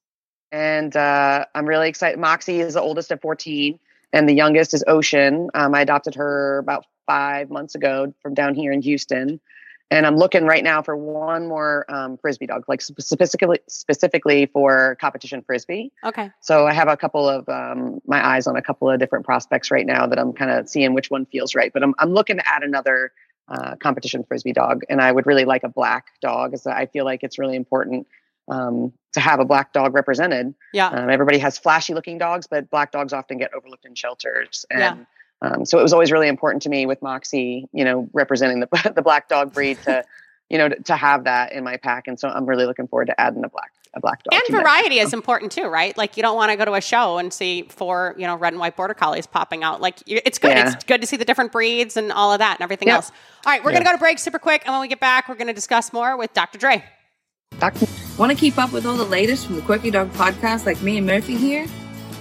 and 0.52 0.96
uh, 0.96 1.46
I'm 1.54 1.68
really 1.68 1.90
excited. 1.90 2.18
Moxie 2.20 2.62
is 2.62 2.74
the 2.74 2.82
oldest 2.82 3.12
at 3.12 3.22
14, 3.22 3.78
and 4.14 4.28
the 4.28 4.34
youngest 4.34 4.74
is 4.74 4.84
Ocean. 4.88 5.50
Um, 5.54 5.76
I 5.76 5.82
adopted 5.82 6.16
her 6.16 6.58
about 6.60 6.86
five 7.06 7.50
months 7.50 7.76
ago 7.76 8.14
from 8.22 8.34
down 8.34 8.54
here 8.56 8.72
in 8.72 8.82
Houston, 8.82 9.40
and 9.92 10.06
I'm 10.06 10.16
looking 10.18 10.46
right 10.46 10.64
now 10.64 10.82
for 10.82 10.96
one 10.96 11.48
more 11.48 11.86
um, 11.90 12.18
frisbee 12.18 12.48
dog, 12.48 12.64
like 12.68 12.82
specifically 12.82 13.60
specifically 13.68 14.46
for 14.48 14.98
competition 15.02 15.42
frisbee. 15.42 15.92
okay 16.04 16.32
So 16.42 16.68
I 16.68 16.74
have 16.74 16.88
a 16.88 16.98
couple 16.98 17.28
of 17.28 17.48
um, 17.50 18.00
my 18.06 18.26
eyes 18.26 18.48
on 18.48 18.56
a 18.56 18.62
couple 18.62 18.90
of 18.90 19.00
different 19.00 19.26
prospects 19.26 19.72
right 19.72 19.86
now 19.86 20.06
that 20.08 20.20
I'm 20.20 20.34
kind 20.34 20.52
of 20.52 20.70
seeing 20.70 20.94
which 20.94 21.10
one 21.10 21.26
feels 21.26 21.56
right. 21.56 21.72
But 21.74 21.84
I'm 21.84 21.96
I'm 21.98 22.14
looking 22.14 22.38
to 22.38 22.48
add 22.48 22.64
another 22.64 23.12
uh, 23.48 23.76
competition 23.78 24.24
frisbee 24.24 24.54
dog, 24.54 24.84
and 24.90 25.02
I 25.02 25.12
would 25.12 25.26
really 25.26 25.46
like 25.46 25.64
a 25.64 25.70
black 25.70 26.06
dog. 26.22 26.54
As 26.54 26.68
I 26.68 26.86
feel 26.86 27.06
like 27.06 27.24
it's 27.24 27.40
really 27.40 27.56
important 27.56 28.08
um, 28.50 28.92
to 29.14 29.20
have 29.20 29.40
a 29.40 29.46
black 29.46 29.74
dog 29.74 29.94
represented. 29.94 30.54
yeah 30.74 30.88
Um, 30.88 31.10
everybody 31.10 31.38
has 31.40 31.58
flashy 31.58 31.94
looking 31.94 32.18
dogs, 32.18 32.48
but 32.48 32.70
black 32.70 32.92
dogs 32.92 33.14
often 33.14 33.38
get 33.38 33.54
overlooked 33.54 33.86
in 33.86 33.96
shelters. 33.96 34.66
And 34.70 34.80
Yeah. 34.80 34.96
um, 35.42 35.66
so 35.66 35.80
it 35.80 35.84
was 35.84 35.94
always 35.94 36.12
really 36.12 36.28
important 36.28 36.62
to 36.64 36.70
me 36.70 36.86
with 36.86 37.02
Moxie, 37.02 37.68
you 37.74 37.84
know, 37.86 38.08
representing 38.14 38.60
the 38.60 38.92
the 38.96 39.02
black 39.02 39.28
dog 39.30 39.54
breed 39.54 39.82
to, 39.84 40.04
you 40.50 40.58
know, 40.58 40.70
to, 40.70 40.76
to 40.84 40.96
have 40.96 41.24
that 41.26 41.52
in 41.54 41.64
my 41.64 41.78
pack. 41.78 42.08
And 42.08 42.20
so 42.20 42.28
I'm 42.30 42.46
really 42.46 42.66
looking 42.66 42.88
forward 42.88 43.06
to 43.08 43.20
adding 43.20 43.44
a 43.44 43.50
black 43.50 43.72
a 43.96 44.00
black 44.00 44.22
dog. 44.24 44.40
and 44.48 44.56
variety 44.62 45.00
is 45.00 45.14
important 45.14 45.52
too, 45.52 45.64
right? 45.66 45.98
Like 45.98 46.16
you 46.16 46.22
don't 46.22 46.36
want 46.36 46.52
to 46.52 46.56
go 46.58 46.64
to 46.66 46.76
a 46.76 46.82
show 46.82 47.18
and 47.18 47.34
see 47.34 47.64
four, 47.64 48.14
you 48.20 48.28
know, 48.28 48.36
red 48.36 48.54
and 48.54 48.60
white 48.60 48.76
border 48.76 48.94
collies 48.94 49.26
popping 49.26 49.64
out. 49.64 49.82
Like 49.82 49.98
it's 50.06 50.38
good. 50.38 50.52
Yeah. 50.52 50.72
It's 50.74 50.84
good 50.84 51.02
to 51.02 51.08
see 51.08 51.18
the 51.18 51.26
different 51.26 51.52
breeds 51.52 51.98
and 51.98 52.12
all 52.12 52.32
of 52.32 52.38
that 52.38 52.58
and 52.60 52.64
everything 52.64 52.88
Yep. 52.90 52.96
else. 52.98 53.12
All 53.48 53.52
right, 53.52 53.64
we're 53.64 53.72
gonna 53.72 53.86
go 53.86 53.92
to 53.92 53.98
break 53.98 54.20
super 54.20 54.38
quick, 54.38 54.62
and 54.66 54.74
when 54.74 54.82
we 54.82 54.88
get 54.88 55.00
back, 55.00 55.28
we're 55.28 55.34
gonna 55.36 55.54
discuss 55.54 55.92
more 55.92 56.16
with 56.18 56.34
Dr. 56.36 56.60
Dre. 56.60 56.84
Dr. 57.60 57.88
Want 58.18 58.32
to 58.32 58.38
keep 58.38 58.58
up 58.58 58.72
with 58.72 58.86
all 58.86 58.98
the 58.98 59.06
latest 59.06 59.46
from 59.48 59.56
the 59.56 59.62
Quirky 59.62 59.92
Dog 59.92 60.12
podcast 60.14 60.66
like 60.66 60.82
me 60.82 60.98
and 60.98 61.06
Murphy 61.08 61.36
here? 61.36 61.66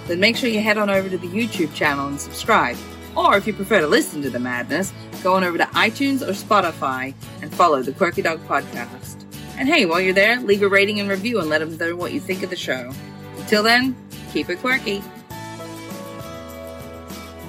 Then 0.07 0.19
make 0.19 0.35
sure 0.37 0.49
you 0.49 0.61
head 0.61 0.77
on 0.77 0.89
over 0.89 1.09
to 1.09 1.17
the 1.17 1.27
YouTube 1.27 1.73
channel 1.73 2.07
and 2.07 2.19
subscribe. 2.19 2.77
Or 3.15 3.35
if 3.37 3.45
you 3.47 3.53
prefer 3.53 3.81
to 3.81 3.87
listen 3.87 4.21
to 4.21 4.29
the 4.29 4.39
madness, 4.39 4.93
go 5.23 5.33
on 5.33 5.43
over 5.43 5.57
to 5.57 5.65
iTunes 5.65 6.21
or 6.21 6.31
Spotify 6.31 7.13
and 7.41 7.53
follow 7.53 7.81
the 7.81 7.91
Quirky 7.91 8.21
Dog 8.21 8.39
podcast. 8.47 9.23
And 9.57 9.67
hey, 9.67 9.85
while 9.85 9.99
you're 9.99 10.13
there, 10.13 10.39
leave 10.39 10.61
a 10.63 10.69
rating 10.69 10.99
and 10.99 11.09
review 11.09 11.39
and 11.39 11.49
let 11.49 11.59
them 11.59 11.77
know 11.77 11.95
what 11.95 12.13
you 12.13 12.19
think 12.19 12.43
of 12.43 12.49
the 12.49 12.55
show. 12.55 12.91
Until 13.37 13.61
then, 13.63 13.95
keep 14.31 14.49
it 14.49 14.59
quirky. 14.59 15.03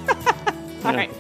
All 0.85 0.95
right. 0.95 1.11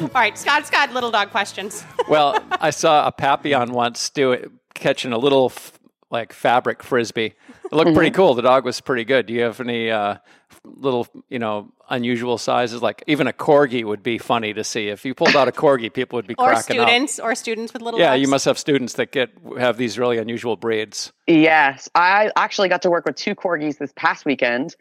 All 0.00 0.08
right, 0.14 0.36
Scott, 0.36 0.66
Scott, 0.66 0.92
little 0.92 1.10
dog 1.10 1.30
questions. 1.30 1.84
well, 2.08 2.42
I 2.52 2.70
saw 2.70 3.06
a 3.06 3.12
Papillon 3.12 3.72
once 3.72 4.08
do 4.10 4.32
it, 4.32 4.50
catching 4.74 5.12
a 5.12 5.18
little 5.18 5.46
f- 5.54 5.78
like 6.10 6.32
fabric 6.32 6.82
frisbee. 6.82 7.34
It 7.64 7.72
looked 7.72 7.94
pretty 7.94 8.10
cool. 8.16 8.34
The 8.34 8.42
dog 8.42 8.64
was 8.64 8.80
pretty 8.80 9.04
good. 9.04 9.26
Do 9.26 9.34
you 9.34 9.42
have 9.42 9.60
any 9.60 9.90
uh, 9.90 10.16
little, 10.64 11.06
you 11.28 11.38
know, 11.38 11.72
unusual 11.88 12.38
sizes. 12.38 12.82
Like 12.82 13.02
even 13.06 13.26
a 13.26 13.32
corgi 13.32 13.84
would 13.84 14.02
be 14.02 14.18
funny 14.18 14.52
to 14.54 14.64
see. 14.64 14.88
If 14.88 15.04
you 15.04 15.14
pulled 15.14 15.36
out 15.36 15.48
a 15.48 15.52
corgi, 15.52 15.92
people 15.92 16.16
would 16.16 16.26
be 16.26 16.34
or 16.38 16.48
cracking 16.48 16.78
up. 16.78 16.88
students, 16.88 17.18
or 17.18 17.34
students 17.34 17.72
with 17.72 17.82
little. 17.82 18.00
Yeah, 18.00 18.10
dogs. 18.10 18.22
you 18.22 18.28
must 18.28 18.44
have 18.44 18.58
students 18.58 18.94
that 18.94 19.12
get 19.12 19.30
have 19.58 19.76
these 19.76 19.98
really 19.98 20.18
unusual 20.18 20.56
breeds. 20.56 21.12
Yes, 21.26 21.88
I 21.94 22.30
actually 22.36 22.68
got 22.68 22.82
to 22.82 22.90
work 22.90 23.04
with 23.04 23.16
two 23.16 23.34
corgis 23.34 23.78
this 23.78 23.92
past 23.96 24.24
weekend. 24.24 24.76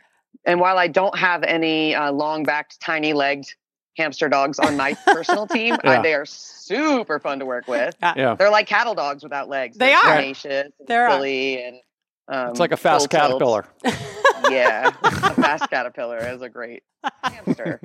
And 0.45 0.59
while 0.59 0.77
I 0.77 0.87
don't 0.87 1.17
have 1.17 1.43
any 1.43 1.95
uh, 1.95 2.11
long 2.11 2.43
backed, 2.43 2.79
tiny 2.79 3.13
legged 3.13 3.47
hamster 3.99 4.27
dogs 4.29 4.57
on 4.57 4.75
my 4.75 4.95
personal 5.05 5.45
team, 5.45 5.77
Yeah. 5.83 5.99
uh, 5.99 6.01
they 6.01 6.13
are 6.15 6.25
super 6.25 7.19
fun 7.19 7.37
to 7.39 7.45
work 7.45 7.67
with. 7.67 7.95
Yeah, 8.01 8.33
They're 8.35 8.49
like 8.49 8.65
cattle 8.67 8.95
dogs 8.95 9.21
without 9.23 9.47
legs. 9.49 9.77
They 9.77 9.87
They're 9.89 9.97
are. 9.97 10.15
tenacious 10.15 10.71
and 10.79 10.87
They 10.87 10.95
are. 10.95 11.11
silly 11.11 11.63
and 11.63 11.75
um, 12.27 12.49
it's 12.49 12.59
like 12.59 12.71
a 12.71 12.77
fast 12.77 13.11
full 13.11 13.19
tilts. 13.19 13.27
caterpillar. 13.27 13.65
Yeah, 14.49 14.87
a 15.03 15.33
fast 15.33 15.69
caterpillar 15.69 16.17
is 16.17 16.41
a 16.41 16.49
great 16.49 16.81
hamster. 17.23 17.81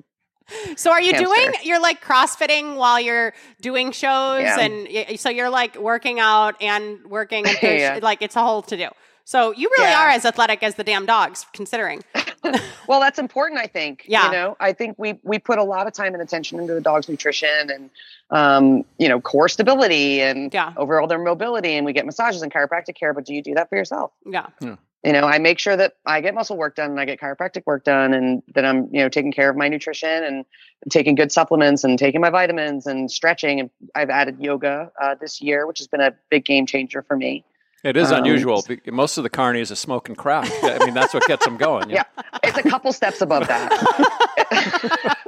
So 0.77 0.91
are 0.93 1.01
you 1.01 1.13
hamster. 1.13 1.25
doing? 1.35 1.53
You're 1.65 1.81
like 1.81 2.03
CrossFitting 2.03 2.77
while 2.77 3.01
you're 3.01 3.35
doing 3.61 3.91
shows, 3.93 4.41
Yeah. 4.43 4.61
and 4.61 4.89
y- 4.91 5.17
so 5.17 5.29
you're 5.31 5.51
like 5.51 5.77
working 5.77 6.21
out 6.21 6.55
and 6.63 7.05
working. 7.07 7.45
And 7.47 7.59
Yeah. 7.63 7.99
Like 8.03 8.23
it's 8.23 8.37
a 8.37 8.41
whole 8.41 8.63
to 8.63 8.77
do. 8.77 8.89
So 9.25 9.53
you 9.53 9.69
really 9.77 9.91
Yeah. 9.91 10.05
are 10.05 10.09
as 10.11 10.25
athletic 10.25 10.63
as 10.63 10.77
the 10.77 10.85
damn 10.85 11.07
dogs, 11.07 11.45
considering. 11.53 12.03
Well, 12.87 13.01
that's 13.01 13.19
important, 13.19 13.59
I 13.61 13.67
think. 13.67 14.05
Yeah. 14.07 14.27
You 14.27 14.33
know, 14.33 14.57
I 14.61 14.73
think 14.73 14.97
we 14.99 15.19
we 15.23 15.39
put 15.39 15.59
a 15.59 15.65
lot 15.65 15.87
of 15.87 15.93
time 15.95 16.13
and 16.13 16.23
attention 16.23 16.61
into 16.61 16.75
the 16.75 16.81
dog's 16.81 17.09
nutrition 17.09 17.71
and 17.71 17.91
um, 18.31 18.85
you 18.99 19.09
know, 19.09 19.21
core 19.21 19.49
stability 19.49 20.21
and 20.21 20.53
Yeah. 20.53 20.73
overall 20.77 21.07
their 21.07 21.19
mobility 21.19 21.75
and 21.75 21.85
we 21.87 21.93
get 21.93 22.05
massages 22.07 22.43
and 22.43 22.53
chiropractic 22.53 22.95
care, 22.97 23.13
but 23.15 23.25
do 23.25 23.35
you 23.35 23.43
do 23.43 23.55
that 23.55 23.69
for 23.69 23.77
yourself? 23.77 24.13
Yeah. 24.27 24.47
You 24.61 25.13
know, 25.13 25.25
I 25.25 25.39
make 25.39 25.59
sure 25.59 25.77
that 25.77 25.97
I 26.07 26.23
get 26.23 26.35
muscle 26.35 26.57
work 26.57 26.77
done 26.77 26.91
and 26.93 26.99
I 27.01 27.05
get 27.05 27.21
chiropractic 27.21 27.65
work 27.67 27.85
done 27.85 28.15
and 28.15 28.43
that 28.55 28.65
I'm, 28.65 28.89
you 28.91 29.01
know, 29.01 29.11
taking 29.11 29.33
care 29.33 29.51
of 29.51 29.57
my 29.57 29.69
nutrition 29.69 30.25
and 30.25 30.47
taking 30.91 31.15
good 31.15 31.31
supplements 31.31 31.85
and 31.85 31.99
taking 31.99 32.23
my 32.23 32.31
vitamins 32.31 32.87
and 32.87 33.11
stretching. 33.11 33.61
And 33.61 33.71
I've 33.95 34.09
added 34.09 34.41
yoga 34.41 34.91
uh, 35.01 35.15
this 35.21 35.43
year, 35.43 35.67
which 35.67 35.79
has 35.79 35.87
been 35.89 36.01
a 36.01 36.15
big 36.31 36.47
game 36.47 36.65
changer 36.65 37.03
for 37.03 37.17
me. 37.17 37.45
It 37.85 37.97
is 37.99 38.11
Um, 38.11 38.19
unusual. 38.21 38.65
Most 38.91 39.19
of 39.19 39.25
the 39.25 39.31
carnies 39.31 39.71
are 39.71 39.75
smoking 39.77 40.17
crack. 40.17 40.51
I 40.63 40.79
mean, 40.85 40.95
that's 40.95 41.13
what 41.15 41.25
gets 41.27 41.45
them 41.45 41.57
going. 41.59 41.91
you 41.91 41.97
Yeah. 41.97 42.05
It's 42.43 42.57
a 42.59 42.63
couple 42.63 42.93
steps 42.93 43.21
above 43.21 43.47
that. 43.47 45.17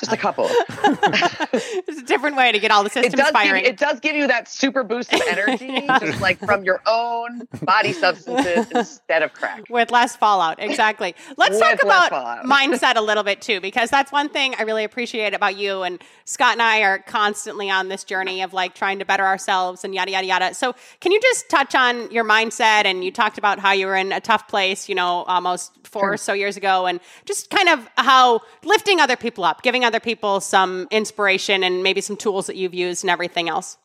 Just 0.00 0.12
a 0.12 0.16
couple. 0.16 0.46
it's 0.48 2.00
a 2.00 2.04
different 2.04 2.36
way 2.36 2.52
to 2.52 2.58
get 2.58 2.70
all 2.70 2.82
the 2.82 2.88
it 2.88 2.92
systems 2.92 3.14
does 3.14 3.26
give, 3.26 3.32
firing. 3.32 3.64
it 3.64 3.76
does 3.76 4.00
give 4.00 4.16
you 4.16 4.26
that 4.26 4.48
super 4.48 4.82
boost 4.82 5.12
of 5.12 5.20
energy 5.28 5.66
Yeah. 5.70 5.98
just 5.98 6.20
like 6.20 6.38
from 6.38 6.64
your 6.64 6.80
own 6.86 7.46
body 7.62 7.92
substances 7.92 8.66
instead 8.74 9.22
of 9.22 9.32
crack 9.32 9.64
with 9.68 9.90
less 9.90 10.16
fallout. 10.16 10.56
Exactly. 10.58 11.14
Let's 11.36 11.60
With 11.60 11.60
talk 11.60 11.82
about 11.82 12.44
mindset 12.44 12.96
a 12.96 13.00
little 13.00 13.22
bit 13.22 13.40
too, 13.40 13.60
because 13.60 13.90
that's 13.90 14.10
one 14.10 14.28
thing 14.28 14.54
I 14.58 14.62
really 14.62 14.84
appreciate 14.84 15.34
about 15.34 15.56
you. 15.56 15.82
And 15.82 16.02
Scott 16.24 16.52
and 16.52 16.62
I 16.62 16.80
are 16.82 16.98
constantly 16.98 17.70
on 17.70 17.88
this 17.88 18.04
journey 18.04 18.42
of 18.42 18.52
like 18.52 18.74
trying 18.74 18.98
to 19.00 19.04
better 19.04 19.24
ourselves 19.24 19.84
and 19.84 19.94
yada, 19.94 20.10
yada, 20.12 20.26
yada. 20.26 20.54
So, 20.54 20.74
can 21.00 21.12
you 21.12 21.20
just 21.20 21.48
touch 21.48 21.74
on 21.74 22.10
your 22.10 22.24
mindset? 22.24 22.84
And 22.84 23.04
you 23.04 23.10
talked 23.10 23.38
about 23.38 23.58
how 23.58 23.72
you 23.72 23.86
were 23.86 23.96
in 23.96 24.12
a 24.12 24.20
tough 24.20 24.48
place, 24.48 24.88
you 24.88 24.94
know, 24.94 25.24
almost 25.24 25.72
four 25.86 26.12
or 26.12 26.16
so 26.16 26.32
years 26.32 26.56
ago, 26.56 26.86
and 26.86 27.00
just 27.24 27.50
kind 27.50 27.68
of 27.68 27.88
how 27.96 28.40
lifting 28.64 29.00
other 29.00 29.16
people 29.16 29.44
up, 29.44 29.62
giving 29.62 29.84
other 29.90 30.00
people 30.00 30.40
some 30.40 30.86
inspiration 30.92 31.64
and 31.64 31.82
maybe 31.82 32.00
some 32.00 32.16
tools 32.16 32.46
that 32.46 32.54
you've 32.56 32.74
used 32.74 33.02
and 33.02 33.10
everything 33.10 33.48
else. 33.48 33.76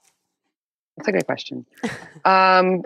that's 0.97 1.07
a 1.07 1.11
good 1.11 1.25
question 1.25 1.65
um 2.25 2.83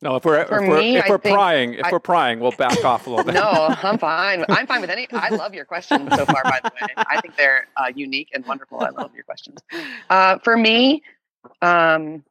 No, 0.00 0.16
if 0.16 0.24
we're 0.24 0.42
if 0.42 0.48
For 0.48 0.60
we're, 0.60 0.78
me, 0.78 0.96
if 0.96 1.08
we're 1.08 1.18
prying, 1.18 1.74
if 1.74 1.86
I- 1.86 1.90
we're 1.90 1.98
prying, 1.98 2.38
we'll 2.38 2.52
back 2.52 2.84
off 2.84 3.06
a 3.08 3.10
little 3.10 3.24
bit. 3.28 3.34
no 3.34 3.50
i'm 3.82 3.98
fine 3.98 4.44
i'm 4.48 4.66
fine 4.66 4.80
with 4.80 4.90
any 4.90 5.08
i 5.12 5.28
love 5.30 5.54
your 5.54 5.64
questions 5.64 6.14
so 6.14 6.24
far 6.24 6.42
by 6.44 6.60
the 6.62 6.70
way 6.76 6.94
i 7.10 7.20
think 7.20 7.36
they're 7.36 7.66
uh, 7.76 7.90
unique 7.94 8.28
and 8.34 8.46
wonderful 8.46 8.80
i 8.80 8.90
love 8.90 9.12
your 9.14 9.24
questions 9.24 9.58
uh, 10.10 10.38
for 10.38 10.56
me 10.56 11.02
um 11.62 12.22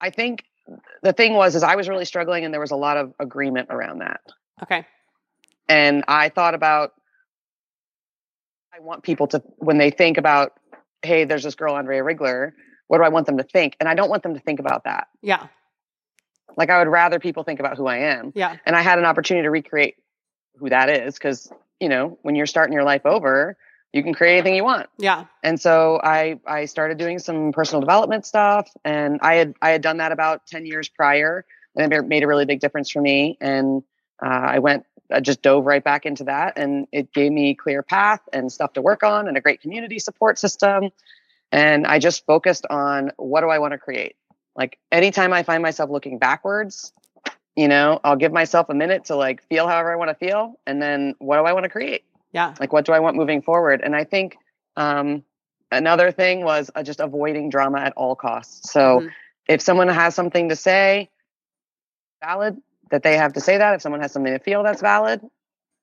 i 0.00 0.10
think 0.10 0.44
the 1.02 1.12
thing 1.12 1.32
was 1.34 1.54
is 1.54 1.62
i 1.62 1.76
was 1.76 1.88
really 1.88 2.04
struggling 2.04 2.44
and 2.44 2.52
there 2.52 2.60
was 2.60 2.70
a 2.72 2.76
lot 2.76 2.96
of 2.98 3.14
agreement 3.18 3.68
around 3.70 4.00
that 4.00 4.20
Okay. 4.62 4.84
and 5.70 6.04
I 6.06 6.28
thought 6.28 6.52
about 6.54 6.92
I 8.80 8.82
want 8.82 9.02
people 9.02 9.26
to 9.28 9.42
when 9.58 9.76
they 9.76 9.90
think 9.90 10.16
about 10.16 10.52
hey 11.02 11.24
there's 11.24 11.42
this 11.42 11.54
girl 11.54 11.74
Andrea 11.76 12.02
Rigler 12.02 12.52
what 12.86 12.98
do 12.98 13.04
I 13.04 13.10
want 13.10 13.26
them 13.26 13.36
to 13.36 13.44
think 13.44 13.76
and 13.78 13.88
I 13.88 13.94
don't 13.94 14.08
want 14.08 14.22
them 14.22 14.32
to 14.34 14.40
think 14.40 14.58
about 14.58 14.84
that 14.84 15.08
Yeah. 15.22 15.48
like 16.56 16.70
I 16.70 16.78
would 16.78 16.88
rather 16.88 17.18
people 17.18 17.42
think 17.42 17.60
about 17.60 17.76
who 17.76 17.86
I 17.86 17.98
am 17.98 18.32
Yeah. 18.34 18.56
and 18.64 18.74
I 18.74 18.80
had 18.80 18.98
an 18.98 19.04
opportunity 19.04 19.44
to 19.44 19.50
recreate 19.50 19.96
who 20.56 20.70
that 20.70 20.88
is 20.88 21.18
cuz 21.18 21.52
you 21.78 21.90
know 21.90 22.18
when 22.22 22.34
you're 22.36 22.46
starting 22.46 22.72
your 22.72 22.84
life 22.84 23.04
over 23.04 23.56
you 23.92 24.02
can 24.02 24.14
create 24.14 24.34
anything 24.38 24.54
you 24.54 24.64
want 24.64 24.88
Yeah. 24.96 25.26
and 25.42 25.60
so 25.60 26.00
I 26.02 26.40
I 26.46 26.64
started 26.64 26.96
doing 26.96 27.18
some 27.18 27.52
personal 27.52 27.80
development 27.80 28.24
stuff 28.24 28.70
and 28.82 29.18
I 29.20 29.34
had 29.34 29.54
I 29.60 29.70
had 29.70 29.82
done 29.82 29.98
that 29.98 30.10
about 30.10 30.46
10 30.46 30.64
years 30.64 30.88
prior 30.88 31.44
and 31.76 31.92
it 31.92 32.06
made 32.06 32.22
a 32.22 32.26
really 32.26 32.46
big 32.46 32.60
difference 32.60 32.90
for 32.90 33.02
me 33.02 33.36
and 33.42 33.82
uh, 34.22 34.28
I 34.54 34.58
went 34.58 34.84
I 35.12 35.20
just 35.20 35.42
dove 35.42 35.64
right 35.66 35.82
back 35.82 36.06
into 36.06 36.24
that 36.24 36.56
and 36.56 36.86
it 36.92 37.12
gave 37.12 37.32
me 37.32 37.54
clear 37.54 37.82
path 37.82 38.20
and 38.32 38.50
stuff 38.52 38.72
to 38.74 38.82
work 38.82 39.02
on 39.02 39.28
and 39.28 39.36
a 39.36 39.40
great 39.40 39.60
community 39.60 39.98
support 39.98 40.38
system. 40.38 40.90
And 41.52 41.86
I 41.86 41.98
just 41.98 42.24
focused 42.26 42.66
on 42.70 43.12
what 43.16 43.40
do 43.40 43.48
I 43.48 43.58
want 43.58 43.72
to 43.72 43.78
create? 43.78 44.16
Like 44.56 44.78
anytime 44.92 45.32
I 45.32 45.42
find 45.42 45.62
myself 45.62 45.90
looking 45.90 46.18
backwards 46.18 46.92
you 47.56 47.66
know 47.66 47.98
I'll 48.04 48.16
give 48.16 48.32
myself 48.32 48.68
a 48.68 48.74
minute 48.74 49.06
to 49.06 49.16
like 49.16 49.42
feel 49.42 49.66
however 49.66 49.92
I 49.92 49.96
want 49.96 50.10
to 50.10 50.14
feel 50.14 50.58
and 50.66 50.80
then 50.80 51.14
what 51.18 51.36
do 51.36 51.44
I 51.44 51.52
want 51.52 51.64
to 51.64 51.68
create? 51.68 52.04
Yeah. 52.32 52.54
like 52.60 52.72
what 52.72 52.84
do 52.84 52.92
i 52.92 53.00
want 53.00 53.16
moving 53.16 53.42
forward? 53.42 53.80
And 53.82 53.96
i 53.96 54.04
think 54.04 54.36
um, 54.76 55.24
another 55.72 56.12
thing 56.12 56.44
was 56.44 56.70
uh, 56.74 56.82
just 56.84 57.00
avoiding 57.00 57.50
drama 57.50 57.80
at 57.80 57.92
all 57.96 58.14
costs. 58.14 58.70
So 58.72 59.00
Mhm. 59.00 59.10
if 59.48 59.60
someone 59.60 59.88
has 59.88 60.14
something 60.14 60.48
to 60.48 60.56
say 60.56 61.10
valid 62.22 62.60
that 62.90 63.02
they 63.02 63.16
have 63.16 63.32
to 63.34 63.40
say 63.40 63.58
that 63.58 63.74
if 63.74 63.82
someone 63.82 64.00
has 64.00 64.12
something 64.12 64.32
to 64.32 64.38
feel 64.38 64.62
that's 64.62 64.80
valid 64.80 65.20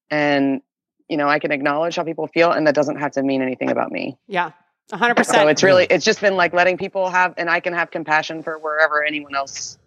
and 0.09 0.61
you 1.09 1.17
know 1.17 1.27
i 1.27 1.39
can 1.39 1.51
acknowledge 1.51 1.95
how 1.95 2.03
people 2.03 2.27
feel 2.27 2.51
and 2.51 2.67
that 2.67 2.75
doesn't 2.75 2.97
have 2.97 3.11
to 3.11 3.23
mean 3.23 3.41
anything 3.41 3.69
about 3.69 3.91
me 3.91 4.17
Yeah. 4.27 4.51
100%. 4.91 5.25
so 5.25 5.47
it's 5.47 5.63
really 5.63 5.85
it's 5.89 6.05
just 6.05 6.21
been 6.21 6.35
like 6.37 6.53
letting 6.53 6.77
people 6.77 7.09
have 7.09 7.33
and 7.37 7.49
i 7.49 7.59
can 7.59 7.73
have 7.73 7.91
compassion 7.91 8.41
for 8.43 8.57
wherever 8.57 9.03
anyone 9.03 9.35
else 9.35 9.77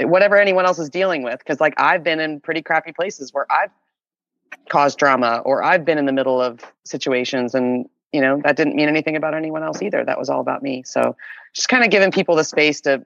whatever 0.00 0.36
anyone 0.36 0.64
else 0.66 0.78
is 0.78 0.88
dealing 0.90 1.22
with 1.22 1.38
because 1.38 1.60
like 1.60 1.74
i've 1.78 2.02
been 2.02 2.20
in 2.20 2.40
pretty 2.40 2.62
crappy 2.62 2.92
places 2.92 3.32
where 3.34 3.46
i've 3.50 3.70
caused 4.70 4.98
drama 4.98 5.42
or 5.44 5.62
i've 5.62 5.84
been 5.84 5.98
in 5.98 6.06
the 6.06 6.12
middle 6.12 6.40
of 6.40 6.60
situations 6.84 7.54
and 7.54 7.88
you 8.12 8.20
know 8.20 8.40
that 8.42 8.56
didn't 8.56 8.74
mean 8.74 8.88
anything 8.88 9.16
about 9.16 9.34
anyone 9.34 9.62
else 9.62 9.82
either 9.82 10.02
that 10.04 10.18
was 10.18 10.30
all 10.30 10.40
about 10.40 10.62
me 10.62 10.82
so 10.86 11.14
just 11.52 11.68
kind 11.68 11.84
of 11.84 11.90
giving 11.90 12.10
people 12.10 12.36
the 12.36 12.44
space 12.44 12.80
to 12.82 13.04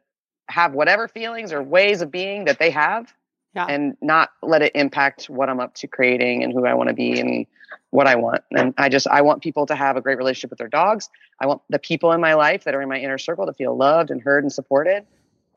have 0.48 0.74
whatever 0.74 1.08
feelings 1.08 1.52
or 1.52 1.62
ways 1.62 2.02
of 2.02 2.10
being 2.10 2.44
that 2.44 2.58
they 2.58 2.70
have 2.70 3.12
Yeah. 3.54 3.66
and 3.68 3.96
not 4.00 4.30
let 4.42 4.62
it 4.62 4.72
impact 4.74 5.24
what 5.30 5.48
i'm 5.48 5.58
up 5.60 5.74
to 5.76 5.86
creating 5.88 6.44
and 6.44 6.52
who 6.52 6.66
i 6.66 6.74
want 6.74 6.88
to 6.88 6.94
be 6.94 7.18
and 7.20 7.46
what 7.90 8.06
i 8.06 8.14
want 8.14 8.42
and 8.52 8.74
i 8.78 8.88
just 8.88 9.06
i 9.08 9.22
want 9.22 9.42
people 9.42 9.66
to 9.66 9.74
have 9.74 9.96
a 9.96 10.00
great 10.00 10.18
relationship 10.18 10.50
with 10.50 10.58
their 10.58 10.68
dogs 10.68 11.08
I 11.42 11.46
want 11.46 11.62
the 11.70 11.78
people 11.78 12.12
in 12.12 12.20
my 12.20 12.34
life 12.34 12.64
that 12.64 12.74
are 12.74 12.82
in 12.82 12.88
my 12.90 12.98
inner 12.98 13.16
circle 13.16 13.46
to 13.46 13.54
feel 13.54 13.74
loved 13.74 14.10
and 14.10 14.20
heard 14.20 14.44
and 14.44 14.52
supported. 14.52 15.06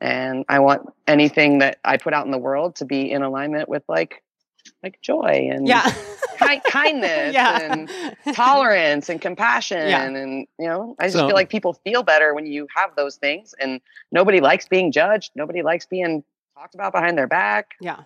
And 0.00 0.46
I 0.48 0.60
want 0.60 0.88
anything 1.06 1.58
that 1.58 1.78
I 1.84 1.98
put 1.98 2.14
out 2.14 2.24
in 2.24 2.32
the 2.32 2.38
world 2.38 2.76
to 2.76 2.86
be 2.86 3.10
in 3.10 3.22
alignment 3.22 3.68
with 3.68 3.82
like 3.86 4.22
like 4.82 4.98
joy 5.02 5.48
and 5.52 5.68
yeah. 5.68 5.92
ki- 6.38 6.62
kindness 6.66 7.34
yeah. 7.40 7.70
and 7.70 7.90
tolerance 8.34 9.10
and 9.10 9.20
compassion 9.20 9.86
Yeah. 9.88 10.04
and 10.04 10.46
you 10.58 10.66
know 10.66 10.96
I 10.98 11.04
just 11.04 11.16
So- 11.16 11.26
feel 11.26 11.36
like 11.36 11.50
people 11.50 11.74
feel 11.74 12.02
better 12.02 12.32
when 12.32 12.46
you 12.46 12.66
have 12.74 12.96
those 12.96 13.16
things 13.16 13.54
and 13.60 13.80
nobody 14.10 14.40
likes 14.40 14.66
being 14.66 14.90
judged 14.90 15.32
nobody 15.34 15.62
likes 15.62 15.84
being 15.84 16.24
talked 16.54 16.74
about 16.74 16.92
behind 16.92 17.18
their 17.18 17.26
back 17.26 17.72
Yeah. 17.80 18.00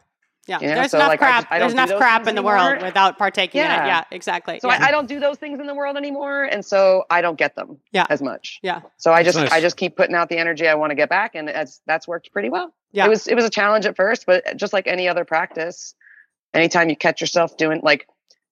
Yeah. 0.47 0.61
You 0.61 0.69
know, 0.69 0.75
There's 0.77 0.93
so, 0.93 0.97
enough 0.97 1.09
like, 1.11 1.21
I 1.23 1.27
crap. 1.27 1.43
just- 1.43 1.53
I 1.53 1.59
There's 1.59 1.73
enough 1.75 1.95
crap 1.99 2.27
in 2.27 2.35
the 2.35 2.43
world 2.43 2.81
without 2.81 3.19
partaking 3.19 3.61
in 3.61 3.67
it. 3.67 3.69
Yeah. 3.75 3.87
Yeah, 3.87 4.05
exactly. 4.11 4.59
so 4.61 4.71
yeah. 4.71 4.79
I, 4.83 4.89
I 4.89 4.91
don't 4.91 5.07
do 5.07 5.21
those 5.21 5.37
things 5.37 5.61
in 5.61 5.67
the 5.67 5.75
world 5.75 5.99
anymore 5.99 6.45
and 6.45 6.65
so 6.65 7.05
I 7.11 7.21
don't 7.21 7.37
get 7.37 7.55
them 7.55 7.79
Yeah. 7.93 8.07
as 8.09 8.23
much 8.23 8.59
yeah. 8.63 8.81
So 8.97 9.13
I 9.13 9.23
just 9.23 9.37
Nice. 9.37 9.53
I 9.53 9.61
just 9.61 9.77
keep 9.77 9.95
putting 9.97 10.15
out 10.15 10.31
the 10.31 10.39
energy 10.39 10.67
I 10.67 10.75
want 10.77 10.91
to 10.91 10.95
get 10.95 11.11
back, 11.11 11.35
and 11.35 11.49
that's 11.49 11.83
that's 11.87 12.09
worked 12.09 12.33
pretty 12.33 12.49
well. 12.49 12.73
Yeah. 12.93 13.05
It 13.05 13.09
was 13.11 13.29
it 13.29 13.35
was 13.35 13.45
a 13.45 13.51
challenge 13.51 13.85
at 13.85 13.95
first, 13.97 14.25
but 14.25 14.47
uh, 14.49 14.55
just 14.55 14.73
like 14.73 14.87
any 14.87 15.07
other 15.09 15.27
practice, 15.27 15.95
anytime 16.55 16.89
you 16.89 16.97
catch 16.97 17.21
yourself 17.21 17.59
doing 17.59 17.81
like, 17.83 18.09